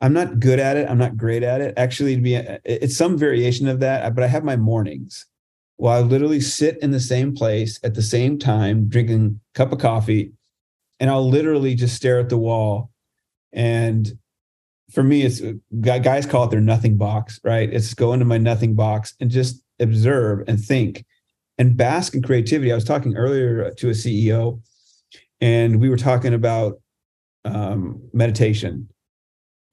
i'm 0.00 0.12
not 0.12 0.40
good 0.40 0.58
at 0.58 0.76
it. 0.76 0.88
I'm 0.88 0.98
not 0.98 1.16
great 1.16 1.42
at 1.42 1.60
it. 1.60 1.74
Actually 1.76 2.16
to 2.16 2.22
be 2.22 2.34
it's 2.34 2.96
some 2.96 3.18
variation 3.18 3.68
of 3.68 3.80
that 3.80 4.14
but 4.14 4.24
i 4.24 4.26
have 4.26 4.44
my 4.44 4.56
mornings 4.56 5.26
while 5.76 5.98
i 5.98 6.00
literally 6.00 6.40
sit 6.40 6.78
in 6.82 6.90
the 6.90 7.00
same 7.00 7.34
place 7.34 7.78
at 7.84 7.94
the 7.94 8.02
same 8.02 8.38
time 8.38 8.88
drinking 8.88 9.40
a 9.54 9.58
cup 9.58 9.72
of 9.72 9.78
coffee 9.78 10.32
and 11.00 11.10
i'll 11.10 11.28
literally 11.28 11.74
just 11.74 11.94
stare 11.94 12.18
at 12.18 12.28
the 12.28 12.38
wall. 12.38 12.90
And 13.52 14.18
for 14.90 15.02
me, 15.02 15.22
it's 15.22 15.40
guys 15.80 16.26
call 16.26 16.44
it 16.44 16.50
their 16.50 16.60
nothing 16.60 16.96
box, 16.96 17.40
right? 17.44 17.72
It's 17.72 17.94
go 17.94 18.12
into 18.12 18.24
my 18.24 18.38
nothing 18.38 18.74
box 18.74 19.14
and 19.20 19.30
just 19.30 19.62
observe 19.80 20.44
and 20.48 20.62
think 20.62 21.04
and 21.58 21.76
bask 21.76 22.14
in 22.14 22.22
creativity. 22.22 22.72
I 22.72 22.74
was 22.74 22.84
talking 22.84 23.16
earlier 23.16 23.70
to 23.72 23.88
a 23.88 23.92
CEO, 23.92 24.60
and 25.40 25.80
we 25.80 25.88
were 25.88 25.96
talking 25.96 26.34
about 26.34 26.80
um, 27.44 28.00
meditation, 28.12 28.88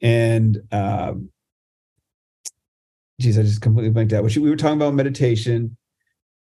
and 0.02 0.58
um, 0.72 1.30
geez, 3.20 3.38
I 3.38 3.44
just 3.44 3.62
completely 3.62 3.92
blanked 3.92 4.14
out. 4.14 4.24
We 4.24 4.50
were 4.50 4.56
talking 4.56 4.78
about 4.78 4.94
meditation 4.94 5.78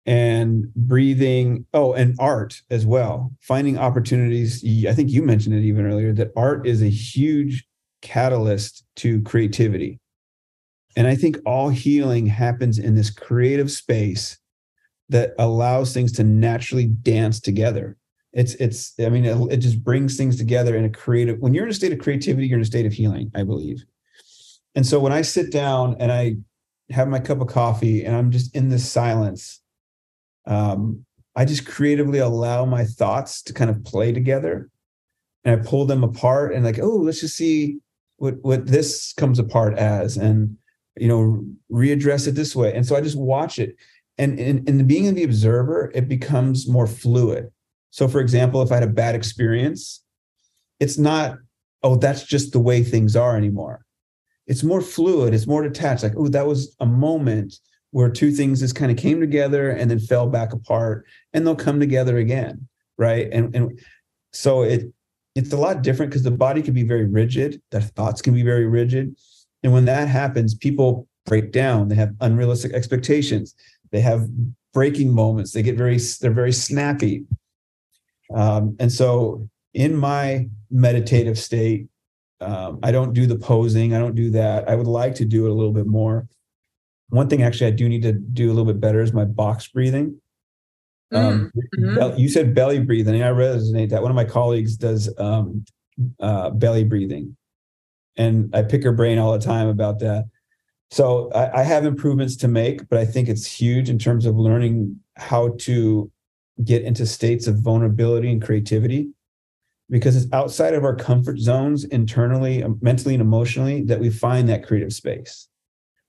and 0.05 0.73
breathing. 0.73 1.65
Oh, 1.73 1.93
and 1.93 2.15
art 2.19 2.61
as 2.69 2.85
well. 2.85 3.31
Finding 3.41 3.77
opportunities. 3.77 4.63
I 4.87 4.93
think 4.93 5.09
you 5.09 5.21
mentioned 5.21 5.55
it 5.55 5.63
even 5.63 5.85
earlier 5.85 6.13
that 6.13 6.31
art 6.35 6.67
is 6.67 6.81
a 6.81 6.89
huge 6.89 7.65
catalyst 8.01 8.83
to 8.97 9.21
creativity. 9.23 10.00
And 10.95 11.07
I 11.07 11.15
think 11.15 11.37
all 11.45 11.69
healing 11.69 12.27
happens 12.27 12.79
in 12.79 12.95
this 12.95 13.09
creative 13.09 13.71
space 13.71 14.37
that 15.09 15.33
allows 15.39 15.93
things 15.93 16.11
to 16.13 16.23
naturally 16.23 16.87
dance 16.87 17.39
together. 17.39 17.97
It's, 18.33 18.55
it's, 18.55 18.93
I 18.99 19.09
mean, 19.09 19.25
it, 19.25 19.37
it 19.51 19.57
just 19.57 19.83
brings 19.83 20.15
things 20.15 20.37
together 20.37 20.75
in 20.75 20.85
a 20.85 20.89
creative, 20.89 21.39
when 21.39 21.53
you're 21.53 21.65
in 21.65 21.71
a 21.71 21.73
state 21.73 21.91
of 21.91 21.99
creativity, 21.99 22.47
you're 22.47 22.57
in 22.57 22.63
a 22.63 22.65
state 22.65 22.85
of 22.85 22.93
healing, 22.93 23.31
I 23.35 23.43
believe. 23.43 23.83
And 24.75 24.85
so 24.85 24.99
when 24.99 25.11
I 25.11 25.21
sit 25.21 25.51
down 25.51 25.97
and 25.99 26.11
I 26.11 26.37
have 26.91 27.09
my 27.09 27.19
cup 27.19 27.41
of 27.41 27.47
coffee 27.47 28.05
and 28.05 28.15
I'm 28.15 28.31
just 28.31 28.55
in 28.55 28.69
this 28.69 28.89
silence, 28.89 29.61
um, 30.45 31.05
I 31.35 31.45
just 31.45 31.65
creatively 31.65 32.19
allow 32.19 32.65
my 32.65 32.85
thoughts 32.85 33.41
to 33.43 33.53
kind 33.53 33.69
of 33.69 33.83
play 33.83 34.11
together 34.11 34.69
and 35.43 35.59
I 35.59 35.63
pull 35.63 35.85
them 35.85 36.03
apart 36.03 36.53
and 36.53 36.63
like, 36.63 36.79
oh, 36.79 36.97
let's 36.97 37.21
just 37.21 37.35
see 37.35 37.79
what 38.17 38.35
what 38.43 38.67
this 38.67 39.13
comes 39.13 39.39
apart 39.39 39.77
as 39.77 40.15
and 40.15 40.57
you 40.97 41.07
know 41.07 41.43
readdress 41.71 42.27
it 42.27 42.31
this 42.31 42.55
way. 42.55 42.73
And 42.73 42.85
so 42.85 42.95
i 42.95 43.01
just 43.01 43.17
watch 43.17 43.59
it. 43.59 43.75
And 44.17 44.39
in, 44.39 44.65
in 44.67 44.85
being 44.85 45.05
in 45.05 45.15
the 45.15 45.23
observer 45.23 45.91
it 45.95 46.07
becomes 46.07 46.67
more 46.67 46.87
fluid. 46.87 47.49
So 47.91 48.07
for 48.07 48.19
example 48.19 48.61
if 48.61 48.71
i 48.71 48.75
had 48.75 48.83
a 48.83 48.87
bad 48.87 49.15
experience 49.15 50.03
it's 50.79 50.97
not 50.97 51.37
oh 51.83 51.95
that's 51.95 52.23
just 52.23 52.51
the 52.51 52.59
way 52.59 52.83
things 52.83 53.15
are 53.15 53.37
anymore. 53.37 53.85
It's 54.47 54.63
more 54.63 54.81
fluid. 54.81 55.33
It's 55.33 55.47
more 55.47 55.63
detached. 55.63 56.03
Like 56.03 56.15
oh 56.17 56.27
that 56.29 56.47
was 56.47 56.75
a 56.79 56.85
moment 56.85 57.55
where 57.91 58.09
two 58.09 58.31
things 58.31 58.61
just 58.61 58.75
kind 58.75 58.89
of 58.89 58.97
came 58.97 59.19
together 59.19 59.69
and 59.69 59.91
then 59.91 59.99
fell 59.99 60.27
back 60.27 60.53
apart 60.53 61.05
and 61.33 61.45
they'll 61.45 61.55
come 61.55 61.79
together 61.79 62.17
again 62.17 62.67
right? 63.01 63.27
And 63.31 63.53
and 63.55 63.79
so 64.31 64.61
it 64.61 64.93
it's 65.35 65.51
a 65.51 65.57
lot 65.57 65.81
different 65.81 66.11
because 66.11 66.23
the 66.23 66.31
body 66.31 66.61
can 66.61 66.73
be 66.73 66.83
very 66.83 67.05
rigid, 67.05 67.61
their 67.71 67.81
thoughts 67.81 68.21
can 68.21 68.33
be 68.33 68.43
very 68.43 68.67
rigid. 68.67 69.15
And 69.63 69.73
when 69.73 69.85
that 69.85 70.07
happens, 70.07 70.55
people 70.55 71.07
break 71.25 71.51
down. 71.51 71.87
They 71.87 71.95
have 71.95 72.15
unrealistic 72.21 72.73
expectations. 72.73 73.55
They 73.91 74.01
have 74.01 74.27
breaking 74.73 75.13
moments. 75.13 75.51
They 75.51 75.61
get 75.61 75.77
very, 75.77 75.99
they're 76.19 76.31
very 76.31 76.53
snappy. 76.53 77.25
Um, 78.33 78.75
and 78.79 78.91
so 78.91 79.47
in 79.73 79.95
my 79.95 80.47
meditative 80.69 81.37
state, 81.37 81.87
um, 82.39 82.79
I 82.81 82.91
don't 82.91 83.13
do 83.13 83.27
the 83.27 83.37
posing. 83.37 83.93
I 83.93 83.99
don't 83.99 84.15
do 84.15 84.31
that. 84.31 84.67
I 84.67 84.75
would 84.75 84.87
like 84.87 85.15
to 85.15 85.25
do 85.25 85.45
it 85.45 85.51
a 85.51 85.53
little 85.53 85.73
bit 85.73 85.85
more. 85.85 86.27
One 87.09 87.27
thing 87.27 87.43
actually 87.43 87.67
I 87.67 87.71
do 87.71 87.87
need 87.87 88.01
to 88.03 88.13
do 88.13 88.47
a 88.47 88.53
little 88.53 88.65
bit 88.65 88.79
better 88.79 89.01
is 89.01 89.13
my 89.13 89.25
box 89.25 89.67
breathing. 89.67 90.19
Um, 91.13 91.51
mm-hmm. 91.77 92.17
You 92.17 92.29
said 92.29 92.55
belly 92.55 92.79
breathing, 92.79 93.21
I 93.21 93.27
resonate 93.27 93.89
that. 93.89 94.01
One 94.01 94.11
of 94.11 94.15
my 94.15 94.23
colleagues 94.23 94.77
does 94.77 95.13
um, 95.19 95.65
uh, 96.21 96.51
belly 96.51 96.85
breathing, 96.85 97.35
and 98.17 98.53
I 98.55 98.63
pick 98.63 98.83
her 98.83 98.91
brain 98.91 99.19
all 99.19 99.33
the 99.33 99.39
time 99.39 99.67
about 99.67 99.99
that. 99.99 100.25
So 100.89 101.31
I, 101.31 101.61
I 101.61 101.63
have 101.63 101.85
improvements 101.85 102.35
to 102.37 102.47
make, 102.47 102.87
but 102.89 102.99
I 102.99 103.05
think 103.05 103.29
it's 103.29 103.45
huge 103.45 103.89
in 103.89 103.97
terms 103.97 104.25
of 104.25 104.35
learning 104.35 104.99
how 105.15 105.55
to 105.59 106.11
get 106.63 106.83
into 106.83 107.05
states 107.05 107.47
of 107.47 107.59
vulnerability 107.59 108.31
and 108.31 108.41
creativity 108.41 109.09
because 109.89 110.15
it's 110.15 110.31
outside 110.33 110.73
of 110.73 110.83
our 110.83 110.95
comfort 110.95 111.37
zones 111.37 111.85
internally, 111.85 112.63
um, 112.63 112.77
mentally, 112.81 113.13
and 113.13 113.21
emotionally 113.21 113.83
that 113.83 113.99
we 113.99 114.09
find 114.09 114.47
that 114.49 114.65
creative 114.65 114.93
space. 114.93 115.47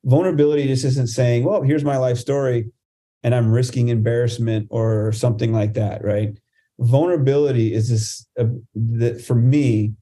Vulnerability 0.04 0.66
just 0.66 0.84
isn't 0.84 1.08
saying, 1.08 1.44
well, 1.44 1.62
here's 1.62 1.84
my 1.84 1.96
life 1.96 2.18
story 2.18 2.70
and 3.22 3.34
I'm 3.34 3.52
risking 3.52 3.88
embarrassment 3.88 4.68
or 4.70 5.12
something 5.12 5.52
like 5.52 5.74
that, 5.74 6.04
right? 6.04 6.36
Vulnerability 6.80 7.72
is 7.72 7.88
this 7.88 8.26
uh, 8.38 8.46
that 8.74 9.20
for 9.20 9.34
me, 9.34 9.92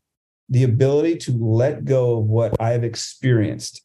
the 0.50 0.64
ability 0.64 1.16
to 1.16 1.32
let 1.32 1.84
go 1.84 2.18
of 2.18 2.26
what 2.26 2.60
I've 2.60 2.84
experienced 2.84 3.82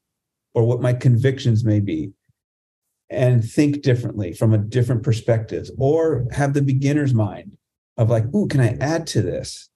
or 0.53 0.65
what 0.65 0.81
my 0.81 0.93
convictions 0.93 1.63
may 1.63 1.79
be 1.79 2.11
and 3.09 3.47
think 3.47 3.83
differently 3.83 4.33
from 4.33 4.53
a 4.53 4.57
different 4.57 5.03
perspective 5.03 5.69
or 5.77 6.25
have 6.31 6.53
the 6.53 6.61
beginner's 6.61 7.13
mind 7.13 7.55
of 7.97 8.09
like, 8.09 8.25
ooh, 8.33 8.47
can 8.47 8.59
I 8.59 8.77
add 8.81 9.05
to 9.07 9.21
this? 9.21 9.69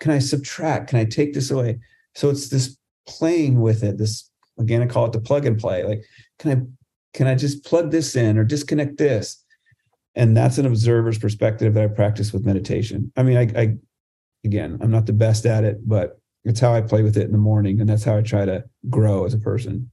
Can 0.00 0.12
I 0.12 0.18
subtract? 0.18 0.88
Can 0.88 0.98
I 0.98 1.04
take 1.04 1.34
this 1.34 1.50
away? 1.50 1.78
So 2.14 2.30
it's 2.30 2.48
this 2.48 2.76
playing 3.06 3.60
with 3.60 3.82
it. 3.82 3.98
This 3.98 4.30
again, 4.58 4.82
I 4.82 4.86
call 4.86 5.06
it 5.06 5.12
the 5.12 5.20
plug 5.20 5.44
and 5.44 5.58
play. 5.58 5.84
Like, 5.84 6.04
can 6.38 6.50
I 6.50 6.62
can 7.16 7.26
I 7.26 7.34
just 7.34 7.64
plug 7.64 7.90
this 7.90 8.16
in 8.16 8.38
or 8.38 8.44
disconnect 8.44 8.96
this? 8.96 9.44
And 10.14 10.36
that's 10.36 10.58
an 10.58 10.66
observer's 10.66 11.18
perspective 11.18 11.74
that 11.74 11.84
I 11.84 11.88
practice 11.88 12.32
with 12.32 12.46
meditation. 12.46 13.12
I 13.16 13.22
mean, 13.22 13.36
I, 13.36 13.60
I 13.60 13.76
again, 14.44 14.78
I'm 14.80 14.90
not 14.90 15.06
the 15.06 15.12
best 15.12 15.44
at 15.44 15.64
it, 15.64 15.86
but 15.86 16.19
it's 16.44 16.60
how 16.60 16.72
I 16.72 16.80
play 16.80 17.02
with 17.02 17.16
it 17.16 17.26
in 17.26 17.32
the 17.32 17.38
morning, 17.38 17.80
and 17.80 17.88
that's 17.88 18.04
how 18.04 18.16
I 18.16 18.22
try 18.22 18.44
to 18.44 18.64
grow 18.88 19.24
as 19.24 19.34
a 19.34 19.38
person. 19.38 19.90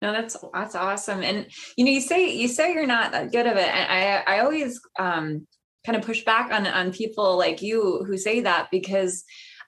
No, 0.00 0.12
that's 0.12 0.36
that's 0.52 0.74
awesome. 0.74 1.22
And 1.22 1.46
you 1.76 1.84
know, 1.84 1.90
you 1.90 2.00
say 2.00 2.34
you 2.34 2.48
say 2.48 2.72
you're 2.72 2.86
not 2.86 3.12
that 3.12 3.30
good 3.30 3.46
of 3.46 3.56
it. 3.56 3.68
And 3.68 3.92
I 3.92 4.36
I 4.36 4.40
always 4.40 4.80
um 4.98 5.46
kind 5.86 5.96
of 5.96 6.04
push 6.04 6.24
back 6.24 6.52
on 6.52 6.66
on 6.66 6.92
people 6.92 7.38
like 7.38 7.62
you 7.62 8.04
who 8.06 8.16
say 8.16 8.40
that 8.40 8.68
because 8.70 9.24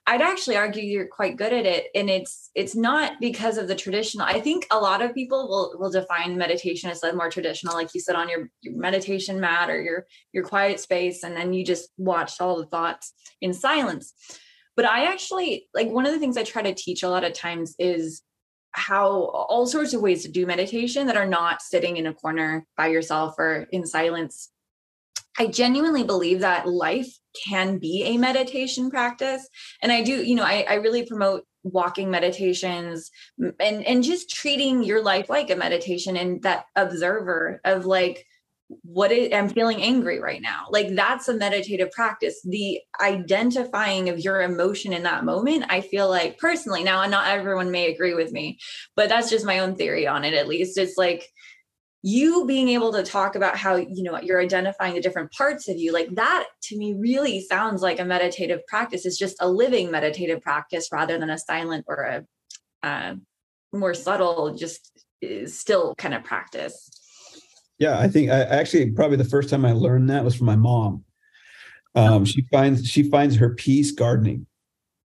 I'd 0.07 0.21
actually 0.21 0.55
argue 0.55 0.83
you're 0.83 1.07
quite 1.07 1.37
good 1.37 1.51
at 1.51 1.65
it. 1.65 1.87
And 1.95 2.09
it's 2.09 2.51
it's 2.53 2.75
not 2.75 3.13
because 3.21 3.57
of 3.57 3.69
the 3.69 3.75
traditional. 3.75 4.25
I 4.25 4.41
think 4.41 4.67
a 4.71 4.77
lot 4.77 5.01
of 5.01 5.13
people 5.13 5.47
will 5.47 5.79
will 5.79 5.89
define 5.89 6.37
meditation 6.37 6.89
as 6.89 7.01
like 7.01 7.15
more 7.15 7.29
traditional, 7.29 7.73
like 7.73 7.93
you 7.93 8.01
said 8.01 8.15
on 8.15 8.27
your, 8.27 8.49
your 8.61 8.77
meditation 8.77 9.39
mat 9.39 9.69
or 9.69 9.81
your 9.81 10.05
your 10.33 10.43
quiet 10.43 10.81
space, 10.81 11.23
and 11.23 11.35
then 11.35 11.53
you 11.53 11.65
just 11.65 11.89
watched 11.97 12.41
all 12.41 12.57
the 12.57 12.67
thoughts 12.67 13.13
in 13.41 13.53
silence. 13.53 14.13
But 14.75 14.85
I 14.85 15.05
actually 15.05 15.67
like 15.73 15.89
one 15.89 16.05
of 16.05 16.13
the 16.13 16.19
things 16.19 16.37
I 16.37 16.43
try 16.43 16.61
to 16.61 16.73
teach 16.73 17.03
a 17.03 17.09
lot 17.09 17.23
of 17.23 17.33
times 17.33 17.75
is 17.79 18.21
how 18.71 19.09
all 19.49 19.65
sorts 19.65 19.93
of 19.93 20.01
ways 20.01 20.23
to 20.23 20.31
do 20.31 20.45
meditation 20.45 21.07
that 21.07 21.15
are 21.15 21.27
not 21.27 21.61
sitting 21.61 21.95
in 21.97 22.07
a 22.07 22.13
corner 22.13 22.65
by 22.75 22.87
yourself 22.87 23.35
or 23.37 23.67
in 23.71 23.85
silence. 23.85 24.51
I 25.37 25.47
genuinely 25.47 26.03
believe 26.03 26.41
that 26.41 26.67
life 26.67 27.17
can 27.47 27.77
be 27.77 28.03
a 28.03 28.17
meditation 28.17 28.89
practice. 28.89 29.47
And 29.81 29.91
I 29.91 30.01
do, 30.01 30.23
you 30.23 30.35
know, 30.35 30.43
I, 30.43 30.65
I 30.69 30.73
really 30.75 31.05
promote 31.05 31.45
walking 31.63 32.11
meditations 32.11 33.09
and 33.59 33.83
and 33.83 34.03
just 34.03 34.29
treating 34.29 34.83
your 34.83 35.01
life 35.01 35.29
like 35.29 35.49
a 35.49 35.55
meditation 35.55 36.15
and 36.15 36.41
that 36.43 36.65
observer 36.75 37.59
of 37.65 37.85
like 37.85 38.25
what 38.83 39.11
I'm 39.11 39.49
feeling 39.49 39.81
angry 39.81 40.19
right 40.19 40.41
now. 40.41 40.65
Like 40.69 40.95
that's 40.95 41.27
a 41.27 41.35
meditative 41.35 41.91
practice. 41.91 42.41
The 42.43 42.79
identifying 42.99 44.09
of 44.09 44.19
your 44.19 44.41
emotion 44.41 44.91
in 44.93 45.03
that 45.03 45.23
moment, 45.23 45.65
I 45.69 45.81
feel 45.81 46.09
like 46.09 46.39
personally, 46.39 46.83
now 46.83 47.05
not 47.05 47.27
everyone 47.27 47.71
may 47.71 47.91
agree 47.91 48.15
with 48.15 48.31
me, 48.31 48.57
but 48.95 49.09
that's 49.09 49.29
just 49.29 49.45
my 49.45 49.59
own 49.59 49.75
theory 49.75 50.07
on 50.07 50.23
it 50.23 50.33
at 50.33 50.47
least. 50.47 50.77
It's 50.77 50.97
like 50.97 51.27
you 52.01 52.45
being 52.45 52.69
able 52.69 52.91
to 52.93 53.03
talk 53.03 53.35
about 53.35 53.57
how, 53.57 53.75
you 53.75 54.03
know, 54.03 54.19
you're 54.21 54.41
identifying 54.41 54.93
the 54.93 55.01
different 55.01 55.31
parts 55.31 55.67
of 55.67 55.77
you, 55.77 55.91
like 55.91 56.13
that 56.15 56.45
to 56.63 56.77
me 56.77 56.93
really 56.93 57.41
sounds 57.41 57.81
like 57.81 57.99
a 57.99 58.05
meditative 58.05 58.61
practice. 58.67 59.05
It's 59.05 59.17
just 59.17 59.37
a 59.39 59.49
living 59.49 59.89
meditative 59.89 60.41
practice 60.41 60.89
rather 60.91 61.17
than 61.17 61.31
a 61.31 61.37
silent 61.37 61.85
or 61.87 62.03
a 62.03 62.25
uh, 62.87 63.15
more 63.73 63.93
subtle, 63.95 64.55
just 64.55 64.91
uh, 65.23 65.47
still 65.47 65.95
kind 65.95 66.13
of 66.13 66.23
practice. 66.23 66.89
Yeah, 67.77 67.99
I 67.99 68.07
think 68.07 68.31
I 68.31 68.41
actually 68.41 68.91
probably 68.91 69.17
the 69.17 69.25
first 69.25 69.49
time 69.49 69.65
I 69.65 69.73
learned 69.73 70.09
that 70.09 70.23
was 70.23 70.35
from 70.35 70.47
my 70.47 70.55
mom. 70.55 71.03
Um, 71.95 72.25
she 72.25 72.45
finds 72.51 72.87
she 72.87 73.09
finds 73.09 73.35
her 73.37 73.53
peace 73.55 73.91
gardening. 73.91 74.45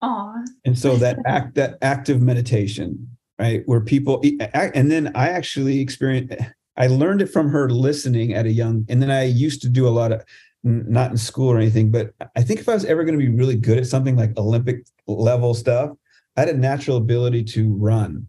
Aww. 0.02 0.44
And 0.64 0.78
so 0.78 0.96
that 0.96 1.18
act 1.26 1.54
that 1.54 1.78
active 1.82 2.20
meditation, 2.20 3.08
right, 3.38 3.62
where 3.66 3.80
people 3.80 4.22
and 4.54 4.90
then 4.90 5.12
I 5.14 5.28
actually 5.28 5.80
experienced 5.80 6.34
I 6.76 6.86
learned 6.88 7.22
it 7.22 7.28
from 7.28 7.48
her 7.50 7.70
listening 7.70 8.34
at 8.34 8.46
a 8.46 8.52
young, 8.52 8.84
and 8.88 9.02
then 9.02 9.10
I 9.10 9.24
used 9.24 9.62
to 9.62 9.68
do 9.68 9.88
a 9.88 9.90
lot 9.90 10.12
of 10.12 10.22
not 10.62 11.10
in 11.10 11.16
school 11.16 11.50
or 11.50 11.58
anything, 11.58 11.90
but 11.90 12.12
I 12.34 12.42
think 12.42 12.60
if 12.60 12.68
I 12.68 12.74
was 12.74 12.84
ever 12.84 13.04
going 13.04 13.18
to 13.18 13.24
be 13.24 13.32
really 13.32 13.56
good 13.56 13.78
at 13.78 13.86
something 13.86 14.16
like 14.16 14.36
Olympic 14.36 14.84
level 15.06 15.54
stuff, 15.54 15.90
I 16.36 16.40
had 16.40 16.48
a 16.48 16.56
natural 16.56 16.96
ability 16.96 17.44
to 17.44 17.72
run 17.74 18.26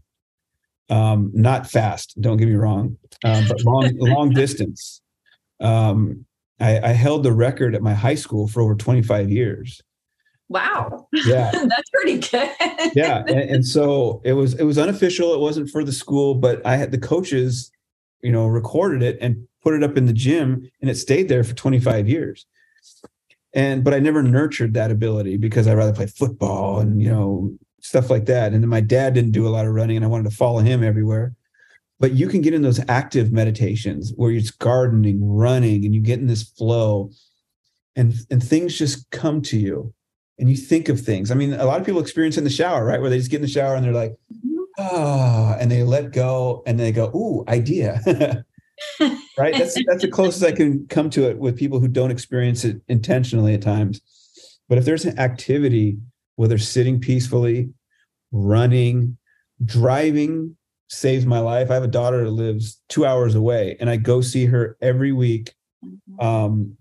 um, 0.89 1.31
not 1.33 1.69
fast. 1.69 2.19
Don't 2.21 2.37
get 2.37 2.47
me 2.47 2.55
wrong, 2.55 2.97
um, 3.23 3.45
but 3.47 3.63
long 3.63 3.91
long 3.97 4.29
distance. 4.31 5.01
Um, 5.59 6.25
I, 6.59 6.79
I, 6.79 6.87
held 6.89 7.23
the 7.23 7.31
record 7.31 7.75
at 7.75 7.81
my 7.81 7.93
high 7.93 8.15
school 8.15 8.47
for 8.47 8.61
over 8.61 8.75
25 8.75 9.29
years. 9.29 9.81
Wow. 10.49 11.07
Yeah, 11.11 11.51
that's 11.51 11.89
pretty 11.93 12.19
good. 12.19 12.49
yeah, 12.95 13.23
and, 13.27 13.39
and, 13.39 13.65
so 13.65 14.21
it 14.23 14.33
was 14.33 14.53
it 14.53 14.63
was 14.63 14.77
unofficial. 14.77 15.33
It 15.33 15.39
wasn't 15.39 15.69
for 15.69 15.83
the 15.83 15.91
school, 15.91 16.35
but 16.35 16.65
I 16.65 16.77
had 16.77 16.91
the 16.91 16.97
coaches, 16.97 17.71
you 18.21 18.31
know, 18.31 18.47
recorded 18.47 19.03
it 19.03 19.17
and 19.19 19.47
put 19.61 19.73
it 19.73 19.83
up 19.83 19.97
in 19.97 20.05
the 20.05 20.13
gym, 20.13 20.69
and 20.81 20.89
it 20.89 20.95
stayed 20.95 21.27
there 21.27 21.43
for 21.43 21.53
25 21.53 22.07
years. 22.07 22.45
And 23.53 23.83
but 23.83 23.93
I 23.93 23.99
never 23.99 24.23
nurtured 24.23 24.73
that 24.75 24.91
ability 24.91 25.37
because 25.37 25.67
I 25.67 25.73
rather 25.73 25.93
play 25.93 26.07
football 26.07 26.79
and 26.79 27.01
you 27.01 27.09
know 27.09 27.57
stuff 27.81 28.09
like 28.09 28.25
that. 28.25 28.53
And 28.53 28.61
then 28.61 28.69
my 28.69 28.81
dad 28.81 29.13
didn't 29.13 29.31
do 29.31 29.47
a 29.47 29.49
lot 29.49 29.65
of 29.65 29.73
running 29.73 29.95
and 29.95 30.05
I 30.05 30.09
wanted 30.09 30.29
to 30.29 30.35
follow 30.35 30.59
him 30.59 30.83
everywhere. 30.83 31.33
But 31.99 32.13
you 32.13 32.27
can 32.27 32.41
get 32.41 32.53
in 32.53 32.61
those 32.61 32.81
active 32.87 33.31
meditations 33.31 34.13
where 34.15 34.31
it's 34.31 34.51
gardening, 34.51 35.19
running, 35.27 35.83
and 35.83 35.95
you 35.95 36.01
get 36.01 36.19
in 36.19 36.27
this 36.27 36.43
flow 36.43 37.09
and, 37.95 38.13
and 38.29 38.43
things 38.43 38.77
just 38.77 39.09
come 39.09 39.41
to 39.43 39.57
you 39.57 39.93
and 40.37 40.49
you 40.49 40.55
think 40.55 40.89
of 40.89 41.01
things. 41.01 41.31
I 41.31 41.35
mean, 41.35 41.53
a 41.53 41.65
lot 41.65 41.79
of 41.79 41.85
people 41.85 42.01
experience 42.01 42.37
in 42.37 42.43
the 42.43 42.49
shower, 42.49 42.85
right? 42.85 43.01
Where 43.01 43.09
they 43.09 43.17
just 43.17 43.31
get 43.31 43.37
in 43.37 43.41
the 43.41 43.47
shower 43.47 43.75
and 43.75 43.83
they're 43.83 43.93
like, 43.93 44.15
ah, 44.77 45.55
oh, 45.55 45.57
and 45.59 45.71
they 45.71 45.83
let 45.83 46.11
go 46.11 46.61
and 46.67 46.79
they 46.79 46.91
go, 46.91 47.07
ooh, 47.15 47.43
idea. 47.47 48.01
right? 49.37 49.55
That's 49.57 49.75
that's 49.87 50.03
the 50.03 50.11
closest 50.11 50.43
I 50.43 50.51
can 50.51 50.85
come 50.87 51.09
to 51.11 51.27
it 51.29 51.39
with 51.39 51.57
people 51.57 51.79
who 51.79 51.87
don't 51.87 52.11
experience 52.11 52.63
it 52.63 52.79
intentionally 52.87 53.55
at 53.55 53.61
times. 53.61 54.01
But 54.69 54.77
if 54.77 54.85
there's 54.85 55.05
an 55.05 55.17
activity 55.17 55.97
whether 56.37 56.57
sitting 56.57 57.01
peacefully, 57.01 57.69
running, 58.31 59.17
driving 59.65 60.55
saves 60.89 61.25
my 61.25 61.39
life. 61.39 61.69
I 61.69 61.73
have 61.73 61.83
a 61.83 61.87
daughter 61.87 62.23
that 62.23 62.31
lives 62.31 62.81
two 62.87 63.05
hours 63.05 63.35
away, 63.35 63.75
and 63.79 63.89
I 63.89 63.97
go 63.97 64.21
see 64.21 64.45
her 64.45 64.77
every 64.81 65.11
week. 65.11 65.53
Mm-hmm. 65.83 66.25
Um, 66.25 66.77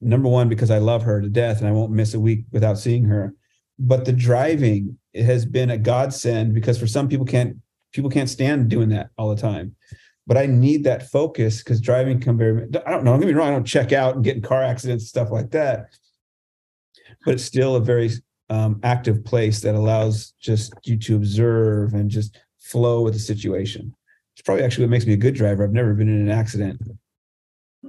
number 0.00 0.28
one, 0.28 0.48
because 0.48 0.70
I 0.70 0.78
love 0.78 1.02
her 1.02 1.20
to 1.20 1.28
death, 1.28 1.58
and 1.58 1.66
I 1.66 1.72
won't 1.72 1.90
miss 1.90 2.14
a 2.14 2.20
week 2.20 2.44
without 2.52 2.78
seeing 2.78 3.04
her. 3.04 3.34
But 3.78 4.04
the 4.04 4.12
driving 4.12 4.98
has 5.14 5.44
been 5.44 5.70
a 5.70 5.78
godsend 5.78 6.54
because 6.54 6.78
for 6.78 6.86
some 6.86 7.08
people 7.08 7.26
can't 7.26 7.56
people 7.92 8.10
can't 8.10 8.28
stand 8.28 8.68
doing 8.68 8.90
that 8.90 9.10
all 9.16 9.34
the 9.34 9.40
time. 9.40 9.74
But 10.26 10.36
I 10.36 10.46
need 10.46 10.84
that 10.84 11.10
focus 11.10 11.62
because 11.62 11.80
driving 11.80 12.20
can 12.20 12.36
very. 12.36 12.64
I 12.86 12.90
don't 12.90 13.04
know. 13.04 13.12
Don't 13.12 13.20
get 13.20 13.28
me 13.28 13.32
wrong. 13.32 13.48
I 13.48 13.52
don't 13.52 13.64
check 13.64 13.92
out 13.92 14.14
and 14.14 14.24
get 14.24 14.36
in 14.36 14.42
car 14.42 14.62
accidents 14.62 15.04
and 15.04 15.08
stuff 15.08 15.30
like 15.30 15.50
that. 15.52 15.86
But 17.24 17.34
it's 17.34 17.44
still 17.44 17.76
a 17.76 17.80
very 17.80 18.10
um, 18.50 18.80
active 18.82 19.24
place 19.24 19.60
that 19.60 19.74
allows 19.74 20.32
just 20.40 20.72
you 20.84 20.96
to 20.98 21.16
observe 21.16 21.94
and 21.94 22.10
just 22.10 22.38
flow 22.58 23.02
with 23.02 23.14
the 23.14 23.20
situation. 23.20 23.94
It's 24.34 24.42
probably 24.42 24.64
actually 24.64 24.84
what 24.84 24.90
makes 24.90 25.06
me 25.06 25.12
a 25.14 25.18
good 25.18 25.34
driver. 25.34 25.64
I've 25.64 25.72
never 25.72 25.94
been 25.94 26.08
in 26.08 26.20
an 26.20 26.30
accident. 26.30 26.80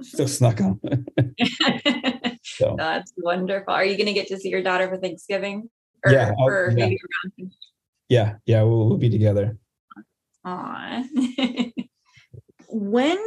Still 0.02 0.28
snuck 0.28 0.60
on. 0.60 0.80
so. 2.42 2.74
That's 2.76 3.12
wonderful. 3.16 3.72
Are 3.72 3.84
you 3.84 3.96
going 3.96 4.06
to 4.06 4.12
get 4.12 4.28
to 4.28 4.38
see 4.38 4.48
your 4.48 4.62
daughter 4.62 4.88
for 4.88 4.96
Thanksgiving? 4.96 5.68
Or 6.04 6.12
yeah, 6.12 6.32
for 6.38 6.72
yeah. 6.76 6.88
yeah, 8.08 8.34
yeah, 8.46 8.62
we'll, 8.62 8.88
we'll 8.88 8.98
be 8.98 9.10
together. 9.10 9.58
Aw. 10.44 11.04
when 12.68 13.18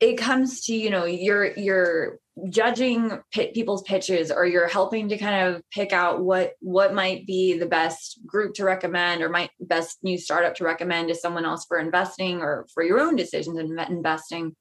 it 0.00 0.16
comes 0.16 0.64
to 0.64 0.74
you 0.74 0.90
know 0.90 1.04
your 1.04 1.56
your 1.56 2.18
judging 2.48 3.20
people's 3.32 3.82
pitches 3.82 4.30
or 4.30 4.46
you're 4.46 4.68
helping 4.68 5.08
to 5.08 5.18
kind 5.18 5.48
of 5.48 5.62
pick 5.70 5.92
out 5.92 6.24
what 6.24 6.52
what 6.60 6.94
might 6.94 7.26
be 7.26 7.58
the 7.58 7.66
best 7.66 8.20
group 8.26 8.54
to 8.54 8.64
recommend 8.64 9.22
or 9.22 9.28
might 9.28 9.50
best 9.60 9.98
new 10.02 10.16
startup 10.16 10.54
to 10.54 10.64
recommend 10.64 11.08
to 11.08 11.14
someone 11.14 11.44
else 11.44 11.66
for 11.66 11.78
investing 11.78 12.40
or 12.40 12.66
for 12.72 12.82
your 12.82 13.00
own 13.00 13.16
decisions 13.16 13.58
in 13.58 13.78
investing. 13.78 14.56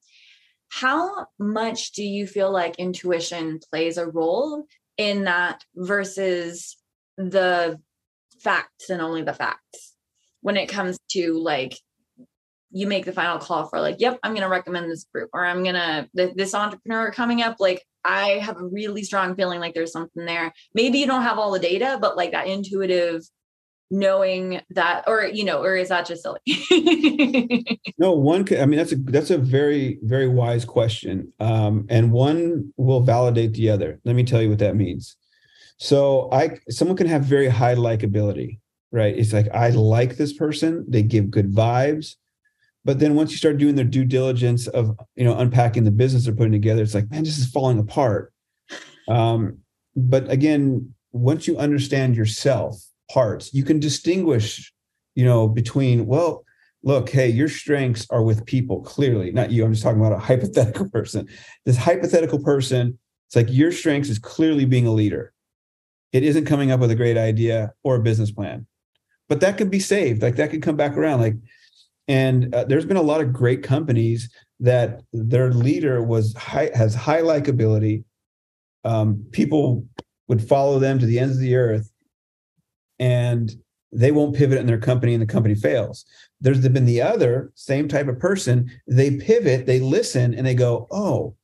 How 0.70 1.28
much 1.40 1.94
do 1.94 2.04
you 2.04 2.28
feel 2.28 2.52
like 2.52 2.76
intuition 2.78 3.60
plays 3.70 3.98
a 3.98 4.08
role 4.08 4.66
in 4.98 5.24
that 5.24 5.64
versus 5.76 6.78
the 7.18 7.80
facts 8.42 8.90
and 8.90 9.02
only 9.02 9.22
the 9.22 9.34
facts 9.34 9.96
when 10.42 10.58
it 10.58 10.68
comes 10.68 10.98
to 11.12 11.38
like 11.40 11.78
you 12.72 12.88
make 12.88 13.06
the 13.06 13.12
final 13.12 13.38
call 13.38 13.68
for 13.68 13.80
like, 13.80 13.98
yep, 14.00 14.20
I'm 14.24 14.32
going 14.32 14.44
to 14.44 14.50
recommend 14.50 14.90
this 14.90 15.06
group 15.06 15.30
or 15.34 15.46
I'm 15.46 15.64
going 15.64 15.76
to, 15.76 16.10
th- 16.16 16.36
this 16.36 16.56
entrepreneur 16.56 17.12
coming 17.12 17.42
up, 17.42 17.58
like 17.60 17.84
I 18.04 18.40
have 18.40 18.58
a 18.58 18.66
really 18.66 19.04
strong 19.04 19.36
feeling 19.36 19.60
like 19.60 19.74
there's 19.74 19.92
something 19.92 20.26
there. 20.26 20.54
Maybe 20.74 21.00
you 21.00 21.08
don't 21.08 21.24
have 21.24 21.38
all 21.38 21.52
the 21.52 21.60
data, 21.60 21.98
but 22.02 22.16
like 22.18 22.32
that 22.32 22.48
intuitive 22.48 23.24
knowing 23.94 24.62
that, 24.70 25.04
or, 25.06 25.26
you 25.26 25.44
know, 25.44 25.62
or 25.62 25.76
is 25.76 25.90
that 25.90 26.06
just 26.06 26.24
silly? 26.24 26.40
no, 27.98 28.14
one, 28.14 28.48
I 28.58 28.66
mean, 28.66 28.78
that's 28.78 28.94
a, 28.94 28.96
that's 28.96 29.32
a 29.32 29.38
very, 29.38 30.00
very 30.04 30.30
wise 30.30 30.64
question. 30.64 31.34
Um, 31.42 31.86
and 31.90 32.12
one 32.12 32.74
will 32.78 33.02
validate 33.02 33.54
the 33.54 33.70
other. 33.70 34.00
Let 34.06 34.16
me 34.16 34.24
tell 34.24 34.42
you 34.42 34.50
what 34.50 34.60
that 34.60 34.78
means. 34.78 35.18
So 35.78 36.30
I, 36.32 36.60
someone 36.70 36.96
can 36.96 37.08
have 37.08 37.24
very 37.24 37.50
high 37.50 37.76
likability, 37.76 38.60
right? 38.92 39.18
It's 39.18 39.34
like, 39.34 39.50
I 39.54 39.70
like 39.72 40.16
this 40.16 40.32
person. 40.32 40.86
They 40.88 41.04
give 41.04 41.30
good 41.30 41.52
vibes 41.52 42.16
but 42.84 43.00
then 43.00 43.16
once 43.16 43.32
you 43.32 43.38
start 43.38 43.58
doing 43.58 43.76
their 43.76 43.86
due 43.86 44.06
diligence 44.06 44.68
of 44.68 44.98
you 45.16 45.24
know 45.24 45.38
unpacking 45.38 45.84
the 45.84 45.92
business 45.92 46.26
they're 46.26 46.36
putting 46.36 46.52
together 46.52 46.82
it's 46.82 46.96
like 46.96 47.10
man 47.12 47.24
this 47.24 47.38
is 47.38 47.50
falling 47.50 47.80
apart. 47.80 48.34
Um, 49.08 49.58
but 49.96 50.30
again 50.30 50.94
once 51.12 51.48
you 51.48 51.58
understand 51.58 52.16
yourself 52.16 52.82
parts 53.12 53.54
you 53.54 53.64
can 53.64 53.80
distinguish 53.80 54.72
you 55.16 55.26
know 55.26 55.48
between 55.48 56.06
well 56.06 56.46
look 56.84 57.10
hey 57.10 57.28
your 57.28 57.50
strengths 57.50 58.08
are 58.10 58.24
with 58.24 58.46
people 58.46 58.82
clearly 58.82 59.32
not 59.32 59.52
you 59.52 59.66
i'm 59.66 59.74
just 59.74 59.84
talking 59.84 60.00
about 60.00 60.14
a 60.14 60.18
hypothetical 60.30 60.90
person. 60.90 61.28
This 61.66 61.78
hypothetical 61.78 62.40
person 62.40 62.98
it's 63.32 63.36
like 63.38 63.48
your 63.50 63.72
strengths 63.72 64.10
is 64.10 64.20
clearly 64.20 64.66
being 64.66 64.86
a 64.86 64.92
leader. 64.92 65.32
It 66.12 66.24
isn't 66.24 66.44
coming 66.44 66.70
up 66.70 66.82
with 66.82 66.92
a 66.92 66.96
great 66.96 67.16
idea 67.16 67.72
or 67.82 67.96
a 67.96 68.02
business 68.02 68.30
plan. 68.30 68.68
But 69.30 69.40
that 69.40 69.58
could 69.58 69.72
be 69.72 69.80
saved 69.80 70.22
like 70.22 70.36
that 70.36 70.50
could 70.52 70.62
come 70.62 70.76
back 70.76 70.98
around 70.98 71.22
like 71.22 71.36
And 72.12 72.54
uh, 72.54 72.66
there's 72.66 72.86
been 72.86 72.98
a 72.98 73.02
lot 73.02 73.22
of 73.22 73.32
great 73.32 73.64
companies 73.64 74.30
that 74.60 75.02
their 75.14 75.54
leader 75.54 76.04
was 76.04 76.36
high, 76.36 76.70
has 76.76 76.94
high 76.94 77.22
likability. 77.22 78.04
Um, 78.84 79.26
people 79.32 79.86
would 80.28 80.46
follow 80.46 80.78
them 80.78 81.00
to 81.00 81.06
the 81.06 81.20
ends 81.20 81.36
of 81.36 81.42
the 81.42 81.56
earth, 81.56 81.90
and 83.00 83.50
they 83.94 84.12
won't 84.12 84.36
pivot 84.36 84.58
in 84.58 84.66
their 84.66 84.78
company, 84.78 85.14
and 85.14 85.22
the 85.22 85.26
company 85.26 85.56
fails. 85.56 86.04
There's 86.42 86.68
been 86.68 86.84
the 86.84 87.02
other 87.02 87.54
same 87.56 87.88
type 87.88 88.10
of 88.10 88.20
person. 88.20 88.70
They 88.88 89.16
pivot, 89.16 89.66
they 89.66 89.80
listen, 89.80 90.34
and 90.34 90.46
they 90.46 90.54
go, 90.54 90.88
"Oh, 90.92 91.38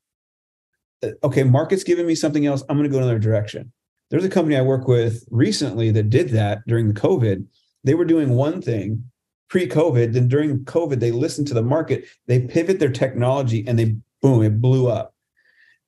uh, 1.02 1.12
okay, 1.24 1.46
market's 1.46 1.86
giving 1.86 2.06
me 2.06 2.16
something 2.16 2.46
else. 2.46 2.62
I'm 2.68 2.76
going 2.76 2.90
to 2.90 2.94
go 2.94 2.98
another 2.98 3.20
direction." 3.20 3.72
There's 4.10 4.26
a 4.26 4.30
company 4.30 4.58
I 4.58 4.64
work 4.64 4.86
with 4.86 5.24
recently 5.32 5.92
that 5.92 6.10
did 6.10 6.28
that 6.32 6.60
during 6.68 6.90
the 6.90 7.00
COVID. 7.00 7.46
They 7.86 7.94
were 7.94 8.04
doing 8.04 8.32
one 8.32 8.62
thing 8.62 9.10
pre-COVID. 9.50 10.14
Then 10.14 10.28
during 10.28 10.66
COVID, 10.66 11.00
they 11.00 11.12
listened 11.12 11.48
to 11.48 11.54
the 11.54 11.62
market, 11.62 12.06
they 12.28 12.42
pivot 12.42 12.80
their 12.80 12.92
technology, 12.92 13.66
and 13.68 13.78
they 13.78 13.96
boom, 14.22 14.44
it 14.44 14.62
blew 14.62 14.88
up. 14.88 15.14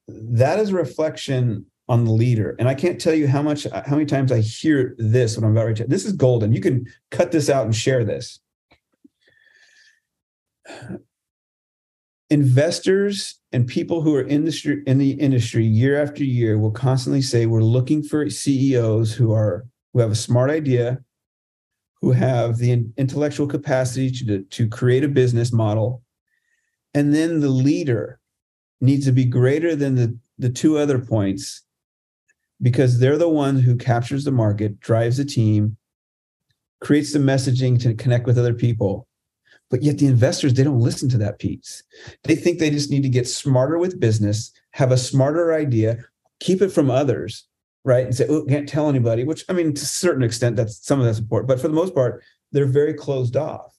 That 0.08 0.60
is 0.60 0.70
a 0.70 0.76
reflection 0.76 1.66
on 1.88 2.06
the 2.06 2.12
leader. 2.12 2.56
And 2.60 2.70
I 2.70 2.76
can't 2.76 3.02
tell 3.02 3.14
you 3.16 3.28
how 3.28 3.42
much, 3.42 3.66
how 3.66 3.96
many 3.96 4.06
times 4.06 4.32
I 4.32 4.42
hear 4.42 4.96
this 5.00 5.36
when 5.36 5.44
I'm 5.44 5.58
about 5.58 5.76
to. 5.78 5.86
This 5.86 6.06
is 6.06 6.14
golden. 6.14 6.54
You 6.54 6.62
can 6.62 6.86
cut 7.10 7.32
this 7.32 7.50
out 7.50 7.66
and 7.66 7.76
share 7.76 8.06
this. 8.06 8.40
Investors 12.30 13.40
and 13.52 13.66
people 13.66 14.02
who 14.02 14.14
are 14.14 14.24
industry 14.24 14.84
in 14.86 15.00
the 15.00 15.12
industry 15.14 15.66
year 15.66 16.00
after 16.00 16.24
year 16.24 16.60
will 16.60 16.70
constantly 16.70 17.24
say 17.24 17.48
we're 17.48 17.62
looking 17.62 18.04
for 18.04 18.30
CEOs 18.30 19.12
who 19.14 19.34
are 19.34 19.66
who 19.94 20.00
have 20.00 20.12
a 20.12 20.16
smart 20.16 20.52
idea, 20.52 21.00
who 22.02 22.12
have 22.12 22.58
the 22.58 22.86
intellectual 22.98 23.48
capacity 23.48 24.10
to, 24.12 24.44
to 24.44 24.68
create 24.68 25.04
a 25.04 25.10
business 25.10 25.52
model. 25.52 26.02
And 26.94 27.14
then 27.14 27.40
the 27.40 27.50
leader 27.50 28.20
needs 28.82 29.06
to 29.06 29.12
be 29.12 29.26
greater 29.26 29.76
than 29.76 29.96
the, 29.96 30.18
the 30.38 30.50
two 30.50 30.78
other 30.78 31.00
points 31.00 31.64
because 32.62 33.00
they're 33.00 33.18
the 33.18 33.30
one 33.30 33.60
who 33.60 33.76
captures 33.76 34.24
the 34.24 34.32
market, 34.32 34.80
drives 34.80 35.18
the 35.18 35.26
team, 35.26 35.78
creates 36.82 37.14
the 37.14 37.20
messaging 37.20 37.80
to 37.82 37.94
connect 37.94 38.26
with 38.26 38.38
other 38.38 38.54
people. 38.54 39.08
But 39.70 39.84
yet 39.84 40.00
the 40.00 40.08
investors, 40.08 40.54
they 40.54 40.64
don't 40.64 40.80
listen 40.80 41.10
to 41.10 41.18
that 41.20 41.40
piece. 41.40 41.84
They 42.24 42.36
think 42.36 42.60
they 42.60 42.72
just 42.72 42.90
need 42.90 43.04
to 43.04 43.10
get 43.10 43.28
smarter 43.28 43.78
with 43.78 44.00
business, 44.00 44.52
have 44.72 44.92
a 44.92 44.98
smarter 44.98 45.54
idea, 45.54 45.98
keep 46.40 46.62
it 46.62 46.70
from 46.72 46.90
others, 46.90 47.46
right? 47.86 48.06
And 48.06 48.16
say, 48.16 48.28
oh, 48.28 48.44
can't 48.46 48.68
tell 48.68 48.90
anybody, 48.90 49.24
which 49.24 49.46
I 49.50 49.54
mean, 49.54 49.74
to 49.74 49.82
a 49.82 49.86
certain 49.86 50.24
extent, 50.24 50.56
that's 50.56 50.86
some 50.86 51.00
of 51.00 51.06
that's 51.06 51.20
important. 51.20 51.48
But 51.48 51.60
for 51.60 51.68
the 51.68 51.74
most 51.74 51.96
part, 51.96 52.24
they're 52.52 52.66
very 52.66 52.94
closed 52.94 53.36
off. 53.38 53.76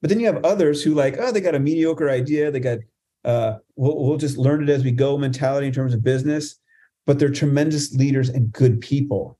But 0.00 0.10
then 0.10 0.20
you 0.20 0.26
have 0.26 0.44
others 0.44 0.82
who 0.82 0.94
like, 0.94 1.16
oh, 1.18 1.32
they 1.32 1.40
got 1.40 1.54
a 1.54 1.60
mediocre 1.60 2.10
idea. 2.10 2.50
They 2.50 2.60
got, 2.60 2.78
uh, 3.24 3.58
we'll, 3.76 3.98
we'll 4.04 4.16
just 4.16 4.36
learn 4.36 4.62
it 4.62 4.68
as 4.68 4.84
we 4.84 4.92
go 4.92 5.18
mentality 5.18 5.66
in 5.66 5.72
terms 5.72 5.94
of 5.94 6.04
business. 6.04 6.56
But 7.06 7.18
they're 7.18 7.30
tremendous 7.30 7.94
leaders 7.94 8.28
and 8.28 8.52
good 8.52 8.80
people. 8.80 9.38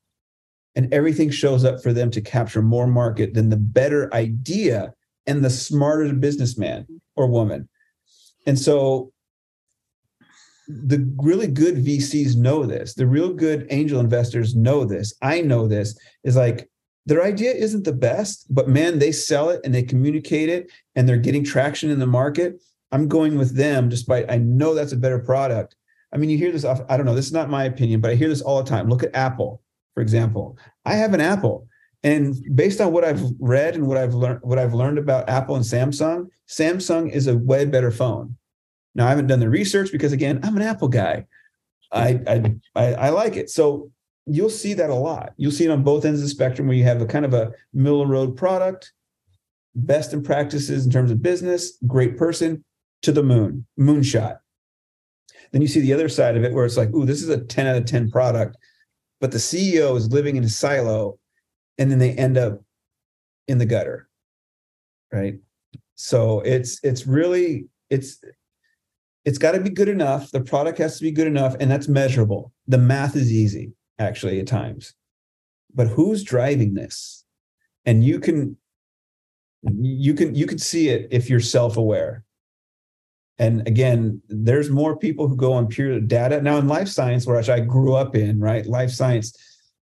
And 0.74 0.92
everything 0.92 1.30
shows 1.30 1.64
up 1.64 1.82
for 1.82 1.92
them 1.92 2.10
to 2.10 2.20
capture 2.20 2.62
more 2.62 2.86
market 2.86 3.34
than 3.34 3.48
the 3.48 3.56
better 3.56 4.12
idea 4.12 4.92
and 5.26 5.44
the 5.44 5.50
smarter 5.50 6.12
businessman 6.12 6.86
or 7.16 7.26
woman. 7.26 7.68
And 8.46 8.58
so 8.58 9.13
the 10.68 11.10
really 11.18 11.46
good 11.46 11.76
VCs 11.76 12.36
know 12.36 12.64
this. 12.64 12.94
The 12.94 13.06
real 13.06 13.32
good 13.32 13.66
angel 13.70 14.00
investors 14.00 14.54
know 14.54 14.84
this. 14.84 15.14
I 15.22 15.40
know 15.40 15.68
this 15.68 15.98
is 16.22 16.36
like 16.36 16.68
their 17.06 17.22
idea 17.22 17.52
isn't 17.52 17.84
the 17.84 17.92
best, 17.92 18.46
but 18.48 18.68
man, 18.68 18.98
they 18.98 19.12
sell 19.12 19.50
it 19.50 19.60
and 19.64 19.74
they 19.74 19.82
communicate 19.82 20.48
it 20.48 20.70
and 20.94 21.08
they're 21.08 21.16
getting 21.18 21.44
traction 21.44 21.90
in 21.90 21.98
the 21.98 22.06
market. 22.06 22.62
I'm 22.92 23.08
going 23.08 23.36
with 23.36 23.56
them 23.56 23.88
despite 23.88 24.30
I 24.30 24.38
know 24.38 24.74
that's 24.74 24.92
a 24.92 24.96
better 24.96 25.18
product. 25.18 25.76
I 26.12 26.16
mean, 26.16 26.30
you 26.30 26.38
hear 26.38 26.52
this 26.52 26.64
off, 26.64 26.80
I 26.88 26.96
don't 26.96 27.06
know, 27.06 27.14
this 27.14 27.26
is 27.26 27.32
not 27.32 27.50
my 27.50 27.64
opinion, 27.64 28.00
but 28.00 28.10
I 28.10 28.14
hear 28.14 28.28
this 28.28 28.40
all 28.40 28.62
the 28.62 28.70
time. 28.70 28.88
Look 28.88 29.02
at 29.02 29.14
Apple, 29.14 29.62
for 29.94 30.00
example. 30.00 30.56
I 30.84 30.94
have 30.94 31.12
an 31.12 31.20
Apple. 31.20 31.66
And 32.04 32.36
based 32.54 32.80
on 32.80 32.92
what 32.92 33.02
I've 33.02 33.22
read 33.40 33.74
and 33.74 33.86
what 33.86 33.96
I've 33.96 34.14
learned 34.14 34.40
what 34.42 34.58
I've 34.58 34.74
learned 34.74 34.98
about 34.98 35.28
Apple 35.28 35.56
and 35.56 35.64
Samsung, 35.64 36.28
Samsung 36.46 37.10
is 37.10 37.26
a 37.26 37.36
way 37.36 37.64
better 37.64 37.90
phone. 37.90 38.36
Now 38.94 39.06
I 39.06 39.10
haven't 39.10 39.26
done 39.26 39.40
the 39.40 39.48
research 39.48 39.90
because 39.92 40.12
again, 40.12 40.40
I'm 40.42 40.56
an 40.56 40.62
Apple 40.62 40.88
guy. 40.88 41.26
I 41.92 42.20
I 42.26 42.54
I, 42.74 42.94
I 42.94 43.08
like 43.10 43.36
it. 43.36 43.50
So 43.50 43.90
you'll 44.26 44.50
see 44.50 44.74
that 44.74 44.90
a 44.90 44.94
lot. 44.94 45.34
You'll 45.36 45.52
see 45.52 45.64
it 45.64 45.70
on 45.70 45.82
both 45.82 46.04
ends 46.04 46.20
of 46.20 46.24
the 46.24 46.30
spectrum 46.30 46.66
where 46.66 46.76
you 46.76 46.84
have 46.84 47.02
a 47.02 47.06
kind 47.06 47.24
of 47.24 47.34
a 47.34 47.52
middle 47.72 48.06
road 48.06 48.36
product, 48.36 48.92
best 49.74 50.12
in 50.12 50.22
practices 50.22 50.86
in 50.86 50.92
terms 50.92 51.10
of 51.10 51.22
business, 51.22 51.78
great 51.86 52.16
person 52.16 52.64
to 53.02 53.12
the 53.12 53.22
moon, 53.22 53.66
moonshot. 53.78 54.38
Then 55.52 55.62
you 55.62 55.68
see 55.68 55.80
the 55.80 55.92
other 55.92 56.08
side 56.08 56.36
of 56.36 56.44
it 56.44 56.52
where 56.52 56.64
it's 56.64 56.76
like, 56.76 56.92
ooh, 56.94 57.04
this 57.04 57.22
is 57.22 57.28
a 57.28 57.44
10 57.44 57.66
out 57.66 57.76
of 57.76 57.84
10 57.84 58.10
product, 58.10 58.56
but 59.20 59.30
the 59.30 59.38
CEO 59.38 59.96
is 59.96 60.10
living 60.10 60.36
in 60.36 60.44
a 60.44 60.48
silo 60.48 61.18
and 61.78 61.90
then 61.90 61.98
they 61.98 62.12
end 62.12 62.38
up 62.38 62.60
in 63.46 63.58
the 63.58 63.66
gutter. 63.66 64.08
Right. 65.12 65.38
So 65.94 66.40
it's 66.40 66.80
it's 66.82 67.06
really 67.06 67.66
it's 67.88 68.20
it's 69.24 69.38
got 69.38 69.52
to 69.52 69.60
be 69.60 69.70
good 69.70 69.88
enough. 69.88 70.30
The 70.30 70.40
product 70.40 70.78
has 70.78 70.98
to 70.98 71.02
be 71.02 71.10
good 71.10 71.26
enough, 71.26 71.56
and 71.58 71.70
that's 71.70 71.88
measurable. 71.88 72.52
The 72.66 72.78
math 72.78 73.16
is 73.16 73.32
easy, 73.32 73.72
actually, 73.98 74.40
at 74.40 74.46
times. 74.46 74.94
But 75.74 75.88
who's 75.88 76.22
driving 76.22 76.74
this? 76.74 77.24
And 77.86 78.04
you 78.04 78.20
can 78.20 78.56
you 79.62 80.14
can 80.14 80.34
you 80.34 80.46
can 80.46 80.58
see 80.58 80.90
it 80.90 81.08
if 81.10 81.28
you're 81.28 81.40
self-aware. 81.40 82.24
And 83.38 83.66
again, 83.66 84.22
there's 84.28 84.70
more 84.70 84.96
people 84.96 85.26
who 85.26 85.36
go 85.36 85.52
on 85.52 85.66
pure 85.66 85.98
data. 86.00 86.40
Now 86.40 86.58
in 86.58 86.68
life 86.68 86.88
science, 86.88 87.26
where 87.26 87.38
I 87.50 87.60
grew 87.60 87.94
up 87.94 88.14
in, 88.14 88.38
right? 88.38 88.64
Life 88.64 88.90
science, 88.90 89.36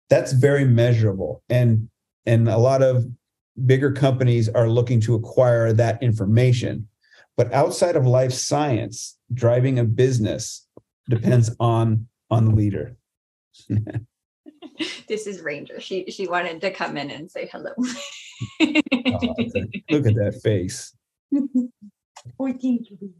that's 0.10 0.32
very 0.32 0.66
measurable. 0.66 1.44
And 1.50 1.90
and 2.26 2.48
a 2.48 2.58
lot 2.58 2.82
of 2.82 3.06
bigger 3.66 3.92
companies 3.92 4.48
are 4.50 4.70
looking 4.70 5.02
to 5.02 5.16
acquire 5.16 5.74
that 5.74 6.02
information 6.02 6.88
but 7.38 7.54
outside 7.54 7.96
of 7.96 8.06
life 8.06 8.34
science, 8.34 9.18
driving 9.34 9.80
a 9.80 9.84
business 9.84 10.68
depends 11.10 11.56
on 11.60 12.08
on 12.30 12.46
the 12.46 12.56
leader. 12.56 12.96
this 15.08 15.28
is 15.28 15.42
Ranger. 15.42 15.80
She 15.80 16.06
she 16.10 16.28
wanted 16.28 16.62
to 16.62 16.72
come 16.72 16.98
in 16.98 17.12
and 17.12 17.30
say 17.30 17.50
hello. 17.52 17.72
oh, 17.78 17.86
look 19.90 20.06
at 20.06 20.16
that 20.16 20.40
face. 20.44 20.96
oh, 21.34 22.48
thank 22.48 22.90
you. 22.90 23.14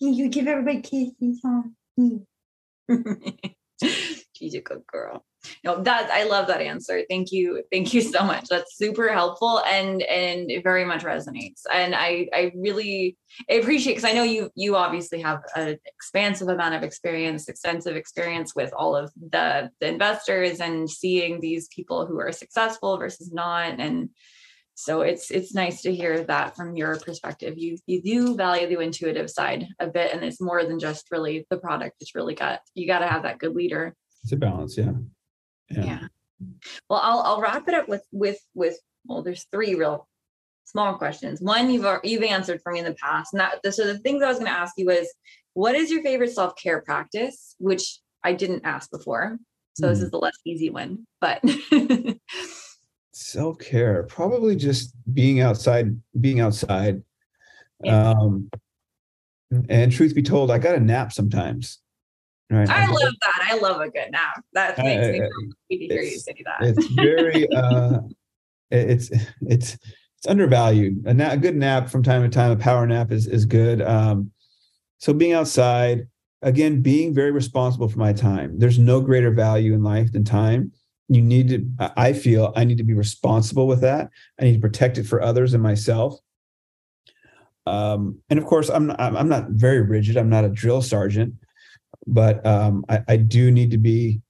Can 0.00 0.14
you 0.14 0.28
give 0.28 0.46
everybody 0.46 0.80
kisses? 0.80 1.42
Huh? 2.90 3.04
She's 4.38 4.54
a 4.54 4.60
good 4.60 4.86
girl. 4.86 5.24
No 5.64 5.82
that 5.82 6.10
i 6.10 6.24
love 6.24 6.46
that 6.48 6.60
answer. 6.60 7.02
Thank 7.08 7.32
you. 7.32 7.62
Thank 7.72 7.92
you 7.92 8.00
so 8.00 8.24
much. 8.24 8.48
That's 8.48 8.76
super 8.76 9.12
helpful 9.12 9.60
and 9.66 10.02
and 10.02 10.50
it 10.50 10.62
very 10.62 10.84
much 10.84 11.02
resonates. 11.04 11.62
And 11.72 11.94
i 11.94 12.28
i 12.32 12.52
really 12.56 13.16
appreciate 13.50 13.94
because 13.94 14.08
i 14.08 14.12
know 14.12 14.22
you 14.22 14.50
you 14.54 14.76
obviously 14.76 15.20
have 15.20 15.40
an 15.56 15.78
expansive 15.86 16.48
amount 16.48 16.74
of 16.74 16.82
experience 16.82 17.48
extensive 17.48 17.96
experience 17.96 18.54
with 18.54 18.72
all 18.76 18.94
of 18.96 19.12
the, 19.30 19.70
the 19.80 19.88
investors 19.88 20.60
and 20.60 20.88
seeing 20.88 21.40
these 21.40 21.68
people 21.68 22.06
who 22.06 22.18
are 22.20 22.32
successful 22.32 22.96
versus 22.98 23.32
not. 23.32 23.80
And 23.80 24.10
so 24.74 25.00
it's 25.00 25.32
it's 25.32 25.54
nice 25.54 25.82
to 25.82 25.94
hear 25.94 26.22
that 26.24 26.54
from 26.54 26.76
your 26.76 26.96
perspective. 27.00 27.58
You 27.58 27.78
you 27.86 28.00
do 28.00 28.36
value 28.36 28.68
the 28.68 28.80
intuitive 28.80 29.28
side 29.30 29.66
a 29.80 29.88
bit 29.88 30.12
and 30.12 30.22
it's 30.24 30.40
more 30.40 30.64
than 30.64 30.78
just 30.78 31.10
really 31.10 31.46
the 31.50 31.58
product 31.58 31.96
it's 32.00 32.14
really 32.14 32.34
got 32.34 32.60
you 32.74 32.86
got 32.86 33.00
to 33.00 33.08
have 33.08 33.22
that 33.22 33.38
good 33.38 33.54
leader 33.56 33.96
it's 34.28 34.32
a 34.32 34.36
balance 34.36 34.76
yeah 34.76 34.92
yeah. 35.70 35.84
yeah. 35.84 36.00
Well, 36.88 37.00
I'll 37.02 37.20
I'll 37.20 37.40
wrap 37.40 37.68
it 37.68 37.74
up 37.74 37.88
with 37.88 38.02
with 38.12 38.38
with 38.54 38.78
well, 39.06 39.22
there's 39.22 39.46
three 39.50 39.74
real 39.74 40.08
small 40.64 40.96
questions. 40.96 41.40
One 41.40 41.70
you've 41.70 41.86
you've 42.04 42.22
answered 42.22 42.60
for 42.62 42.72
me 42.72 42.78
in 42.78 42.84
the 42.84 42.94
past, 42.94 43.32
and 43.32 43.40
that 43.40 43.74
so 43.74 43.86
the 43.86 43.98
things 43.98 44.22
I 44.22 44.28
was 44.28 44.38
going 44.38 44.50
to 44.50 44.58
ask 44.58 44.74
you 44.76 44.86
was, 44.86 45.12
what 45.54 45.74
is 45.74 45.90
your 45.90 46.02
favorite 46.02 46.32
self 46.32 46.54
care 46.56 46.80
practice? 46.82 47.54
Which 47.58 47.98
I 48.22 48.32
didn't 48.32 48.64
ask 48.64 48.90
before, 48.90 49.38
so 49.74 49.86
mm. 49.86 49.90
this 49.90 49.98
hmm. 49.98 50.04
is 50.04 50.10
the 50.10 50.18
less 50.18 50.36
easy 50.44 50.70
one. 50.70 51.06
But 51.20 51.42
self 53.12 53.58
care, 53.58 54.04
probably 54.04 54.56
just 54.56 54.94
being 55.12 55.40
outside, 55.40 56.00
being 56.20 56.40
outside. 56.40 57.02
Yeah. 57.82 58.10
Um, 58.10 58.50
and 59.68 59.90
truth 59.90 60.14
be 60.14 60.22
told, 60.22 60.50
I 60.50 60.58
got 60.58 60.74
a 60.74 60.80
nap 60.80 61.12
sometimes. 61.12 61.78
Right. 62.50 62.68
I 62.68 62.86
love 62.86 63.14
that. 63.20 63.48
I 63.50 63.58
love 63.58 63.80
a 63.80 63.90
good 63.90 64.10
nap. 64.10 64.42
That 64.54 64.78
makes 64.78 65.06
uh, 65.06 65.12
me 65.12 65.18
happy 65.18 65.88
to 65.88 65.94
hear 65.94 66.02
you 66.02 66.18
say 66.18 66.34
that. 66.44 66.66
It's 66.66 66.86
very 66.86 67.50
uh 67.54 68.00
it's 68.70 69.10
it's 69.42 69.76
it's 70.16 70.26
undervalued. 70.26 71.04
A, 71.06 71.14
na- 71.14 71.32
a, 71.32 71.36
good 71.36 71.56
nap 71.56 71.88
from 71.90 72.02
time 72.02 72.22
to 72.22 72.28
time, 72.28 72.50
a 72.50 72.56
power 72.56 72.86
nap 72.86 73.12
is 73.12 73.26
is 73.26 73.44
good. 73.44 73.82
Um 73.82 74.30
so 74.98 75.12
being 75.12 75.32
outside, 75.32 76.08
again, 76.42 76.82
being 76.82 77.14
very 77.14 77.30
responsible 77.30 77.88
for 77.88 77.98
my 77.98 78.12
time. 78.12 78.58
There's 78.58 78.78
no 78.78 79.00
greater 79.00 79.30
value 79.30 79.74
in 79.74 79.82
life 79.82 80.12
than 80.12 80.24
time. 80.24 80.72
You 81.08 81.22
need 81.22 81.48
to, 81.48 81.90
I 81.96 82.12
feel 82.12 82.52
I 82.56 82.64
need 82.64 82.78
to 82.78 82.84
be 82.84 82.94
responsible 82.94 83.66
with 83.66 83.80
that. 83.82 84.10
I 84.40 84.44
need 84.44 84.54
to 84.54 84.60
protect 84.60 84.98
it 84.98 85.04
for 85.04 85.22
others 85.22 85.54
and 85.54 85.62
myself. 85.62 86.18
um, 87.66 88.18
and 88.30 88.38
of 88.38 88.46
course, 88.46 88.70
I'm 88.70 88.90
I'm 88.98 89.28
not 89.28 89.50
very 89.50 89.82
rigid. 89.82 90.16
I'm 90.16 90.30
not 90.30 90.44
a 90.44 90.48
drill 90.48 90.82
sergeant, 90.82 91.34
but 92.06 92.44
um, 92.46 92.84
I, 92.88 93.02
I 93.08 93.16
do 93.16 93.50
need 93.50 93.70
to 93.72 93.78
be. 93.78 94.20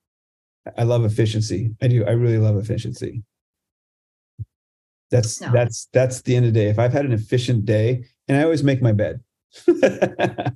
I 0.76 0.82
love 0.82 1.04
efficiency. 1.04 1.74
I 1.80 1.88
do. 1.88 2.04
I 2.04 2.10
really 2.10 2.38
love 2.38 2.56
efficiency. 2.56 3.22
That's 5.10 5.40
no. 5.40 5.50
that's 5.52 5.88
that's 5.92 6.22
the 6.22 6.36
end 6.36 6.46
of 6.46 6.52
the 6.52 6.60
day. 6.60 6.68
If 6.68 6.78
I've 6.78 6.92
had 6.92 7.04
an 7.04 7.12
efficient 7.12 7.64
day, 7.64 8.04
and 8.26 8.36
I 8.36 8.42
always 8.42 8.62
make 8.62 8.82
my 8.82 8.92
bed. 8.92 9.20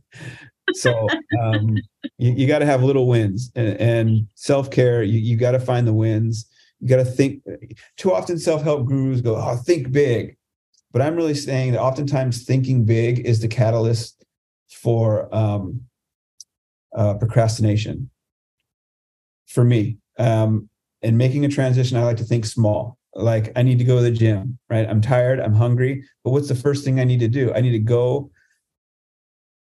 so 0.75 1.07
um, 1.41 1.77
you, 2.19 2.33
you 2.33 2.47
got 2.47 2.61
to 2.61 2.67
have 2.67 2.83
little 2.83 3.07
wins 3.07 3.51
and, 3.55 3.81
and 3.81 4.29
self-care 4.35 5.03
you, 5.03 5.19
you 5.19 5.37
got 5.37 5.53
to 5.53 5.61
find 5.61 5.87
the 5.87 5.93
wins 5.93 6.47
you 6.81 6.89
got 6.89 6.97
to 6.97 7.05
think 7.05 7.43
too 7.97 8.13
often 8.13 8.39
self-help 8.39 8.87
gurus 8.87 9.21
go 9.21 9.35
oh 9.37 9.57
think 9.57 9.91
big 9.93 10.37
but 10.93 11.03
i'm 11.03 11.17
really 11.17 11.35
saying 11.35 11.73
that 11.73 11.81
oftentimes 11.81 12.45
thinking 12.45 12.85
big 12.85 13.21
is 13.21 13.41
the 13.41 13.49
catalyst 13.49 14.25
for 14.71 15.35
um, 15.35 15.81
uh, 16.97 17.15
procrastination 17.15 18.11
for 19.47 19.65
me 19.65 19.99
um, 20.19 20.69
and 21.03 21.17
making 21.17 21.45
a 21.45 21.49
transition 21.49 21.97
i 21.97 22.03
like 22.03 22.17
to 22.17 22.25
think 22.25 22.45
small 22.45 22.99
like 23.15 23.53
i 23.57 23.63
need 23.63 23.79
to 23.79 23.85
go 23.85 23.97
to 23.97 24.03
the 24.03 24.11
gym 24.11 24.59
right 24.71 24.89
i'm 24.89 25.01
tired 25.01 25.41
i'm 25.41 25.55
hungry 25.55 26.05
but 26.25 26.31
what's 26.31 26.49
the 26.49 26.55
first 26.55 26.85
thing 26.85 27.01
i 27.01 27.05
need 27.05 27.21
to 27.21 27.29
do 27.29 27.53
i 27.55 27.61
need 27.61 27.73
to 27.73 27.79
go 27.79 28.31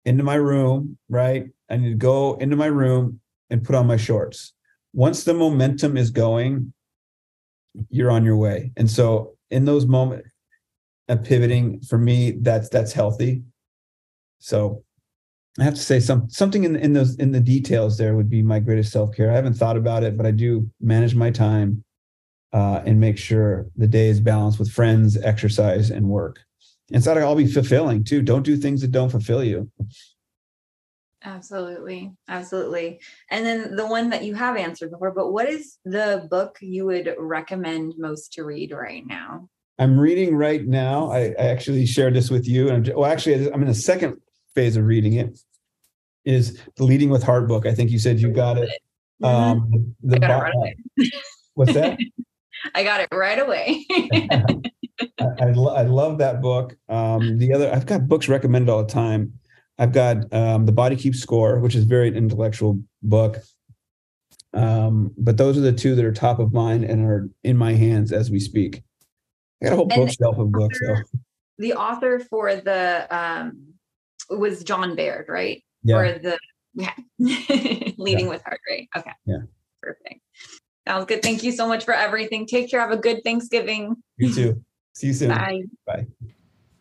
into 0.05 0.23
my 0.23 0.35
room, 0.35 0.97
right? 1.09 1.45
I 1.69 1.77
need 1.77 1.89
to 1.89 1.95
go 1.95 2.35
into 2.35 2.55
my 2.55 2.65
room 2.67 3.19
and 3.49 3.63
put 3.63 3.75
on 3.75 3.87
my 3.87 3.97
shorts. 3.97 4.53
Once 4.93 5.23
the 5.23 5.33
momentum 5.33 5.97
is 5.97 6.09
going, 6.09 6.73
you're 7.89 8.11
on 8.11 8.25
your 8.25 8.37
way. 8.37 8.71
And 8.75 8.89
so 8.89 9.35
in 9.51 9.65
those 9.65 9.85
moments 9.85 10.29
of 11.07 11.23
pivoting, 11.23 11.81
for 11.81 11.97
me, 11.97 12.31
that's 12.31 12.69
that's 12.69 12.93
healthy. 12.93 13.43
So 14.39 14.83
I 15.59 15.63
have 15.63 15.75
to 15.75 15.81
say 15.81 15.99
some 15.99 16.29
something 16.29 16.63
in 16.63 16.75
in 16.75 16.93
those 16.93 17.15
in 17.15 17.31
the 17.31 17.39
details 17.39 17.97
there 17.97 18.15
would 18.15 18.29
be 18.29 18.41
my 18.41 18.59
greatest 18.59 18.91
self 18.91 19.15
care. 19.15 19.31
I 19.31 19.35
haven't 19.35 19.55
thought 19.55 19.77
about 19.77 20.03
it, 20.03 20.17
but 20.17 20.25
I 20.25 20.31
do 20.31 20.69
manage 20.79 21.15
my 21.15 21.31
time 21.31 21.83
uh, 22.53 22.81
and 22.85 22.99
make 22.99 23.17
sure 23.17 23.67
the 23.75 23.87
day 23.87 24.07
is 24.07 24.19
balanced 24.19 24.59
with 24.59 24.71
friends, 24.71 25.17
exercise, 25.17 25.89
and 25.89 26.07
work 26.07 26.39
it's 26.91 27.05
got 27.05 27.15
to 27.15 27.25
all 27.25 27.35
be 27.35 27.47
fulfilling 27.47 28.03
too. 28.03 28.21
Don't 28.21 28.43
do 28.43 28.57
things 28.57 28.81
that 28.81 28.91
don't 28.91 29.09
fulfill 29.09 29.43
you. 29.43 29.69
Absolutely. 31.23 32.11
Absolutely. 32.27 32.99
And 33.29 33.45
then 33.45 33.75
the 33.75 33.85
one 33.85 34.09
that 34.09 34.23
you 34.23 34.35
have 34.35 34.55
answered 34.55 34.91
before, 34.91 35.11
but 35.11 35.31
what 35.31 35.49
is 35.49 35.77
the 35.83 36.27
book 36.29 36.57
you 36.61 36.85
would 36.85 37.13
recommend 37.17 37.95
most 37.97 38.33
to 38.33 38.43
read 38.43 38.71
right 38.71 39.05
now? 39.05 39.49
I'm 39.77 39.99
reading 39.99 40.35
right 40.35 40.65
now. 40.65 41.11
I, 41.11 41.35
I 41.37 41.47
actually 41.47 41.85
shared 41.85 42.13
this 42.13 42.29
with 42.29 42.47
you. 42.47 42.69
And 42.69 42.91
well, 42.95 43.11
actually, 43.11 43.51
I'm 43.51 43.61
in 43.61 43.67
the 43.67 43.73
second 43.73 44.19
phase 44.55 44.77
of 44.77 44.85
reading 44.85 45.13
it. 45.13 45.39
Is 46.29 46.59
the 46.75 46.83
Leading 46.83 47.09
with 47.09 47.23
Heart 47.23 47.47
book? 47.47 47.65
I 47.65 47.73
think 47.73 47.89
you 47.89 47.97
said 47.97 48.19
you 48.19 48.31
got 48.31 48.57
it. 48.57 48.69
Mm-hmm. 49.21 49.25
Um, 49.25 49.95
the, 50.03 50.15
the 50.15 50.19
got 50.19 50.47
it 50.47 50.53
right 50.55 50.77
what's 51.55 51.73
that? 51.73 51.97
I 52.75 52.83
got 52.83 53.01
it 53.01 53.07
right 53.11 53.39
away. 53.39 53.85
I, 55.19 55.25
I, 55.39 55.47
I, 55.47 55.81
love 55.83 56.17
that 56.19 56.41
book. 56.41 56.75
Um, 56.87 57.37
the 57.37 57.53
other, 57.53 57.73
I've 57.73 57.85
got 57.85 58.07
books 58.07 58.27
recommended 58.27 58.69
all 58.69 58.83
the 58.83 58.91
time. 58.91 59.33
I've 59.77 59.93
got 59.93 60.31
um, 60.33 60.65
The 60.65 60.71
Body 60.71 60.97
Keeps 60.97 61.19
Score, 61.19 61.59
which 61.59 61.73
is 61.73 61.85
very 61.85 62.15
intellectual 62.15 62.81
book. 63.01 63.37
Um, 64.53 65.11
but 65.17 65.37
those 65.37 65.57
are 65.57 65.61
the 65.61 65.71
two 65.71 65.95
that 65.95 66.03
are 66.03 66.11
top 66.11 66.39
of 66.39 66.53
mind 66.53 66.83
and 66.83 67.05
are 67.05 67.29
in 67.43 67.55
my 67.55 67.73
hands 67.73 68.11
as 68.11 68.29
we 68.29 68.39
speak. 68.39 68.83
I 69.61 69.65
got 69.65 69.73
a 69.73 69.75
whole 69.77 69.85
bookshelf 69.85 70.37
of 70.37 70.51
books. 70.51 70.79
Though. 70.85 70.97
The 71.59 71.73
author 71.73 72.19
for 72.19 72.55
the 72.55 73.07
um, 73.09 73.73
was 74.29 74.63
John 74.63 74.95
Baird, 74.95 75.27
right? 75.29 75.63
Yeah. 75.83 75.95
For 75.95 76.19
the 76.19 76.39
yeah. 76.73 76.93
leading 77.97 78.25
yeah. 78.25 78.29
with 78.29 78.43
heart 78.43 78.59
rate. 78.69 78.89
Okay. 78.95 79.11
Yeah. 79.25 79.39
Perfect. 79.81 80.21
Sounds 80.87 81.05
good. 81.05 81.21
Thank 81.21 81.43
you 81.43 81.51
so 81.51 81.67
much 81.67 81.83
for 81.85 81.93
everything. 81.93 82.45
Take 82.45 82.71
care. 82.71 82.79
Have 82.79 82.91
a 82.91 82.97
good 82.97 83.23
Thanksgiving. 83.23 83.95
You 84.17 84.33
too. 84.33 84.63
See 84.93 85.07
you 85.07 85.13
soon. 85.13 85.29
Bye. 85.29 85.63
Bye. 85.85 86.07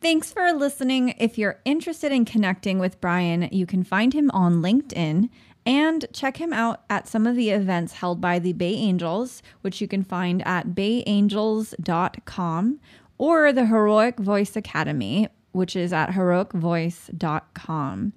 Thanks 0.01 0.33
for 0.33 0.53
listening. 0.53 1.15
If 1.19 1.37
you're 1.39 1.61
interested 1.65 2.13
in 2.13 2.25
connecting 2.25 2.79
with 2.79 3.01
Brian, 3.01 3.49
you 3.51 3.67
can 3.67 3.83
find 3.83 4.15
him 4.15 4.31
on 4.33 4.63
LinkedIn 4.63 5.29
and 5.67 6.07
check 6.13 6.37
him 6.39 6.53
out 6.53 6.85
at 6.89 7.09
some 7.09 7.27
of 7.27 7.35
the 7.37 7.51
events 7.51 7.95
held 7.95 8.21
by 8.21 8.39
the 8.39 8.53
Bay 8.53 8.75
Angels, 8.75 9.43
which 9.61 9.81
you 9.81 9.89
can 9.89 10.05
find 10.05 10.47
at 10.47 10.69
bayangels.com 10.69 12.81
or 13.19 13.53
the 13.53 13.67
Heroic 13.67 14.19
Voice 14.19 14.57
Academy, 14.57 15.29
which 15.53 15.77
is 15.77 15.93
at 15.93 16.11
heroicvoice.com. 16.11 18.13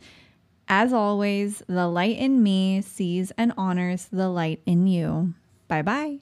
As 0.72 0.94
always, 0.94 1.62
the 1.68 1.86
light 1.90 2.18
in 2.18 2.42
me 2.42 2.80
sees 2.80 3.32
and 3.32 3.52
honors 3.58 4.08
the 4.10 4.30
light 4.30 4.62
in 4.66 4.88
you. 4.88 5.34
Bye 5.68 5.82
bye. 5.82 6.20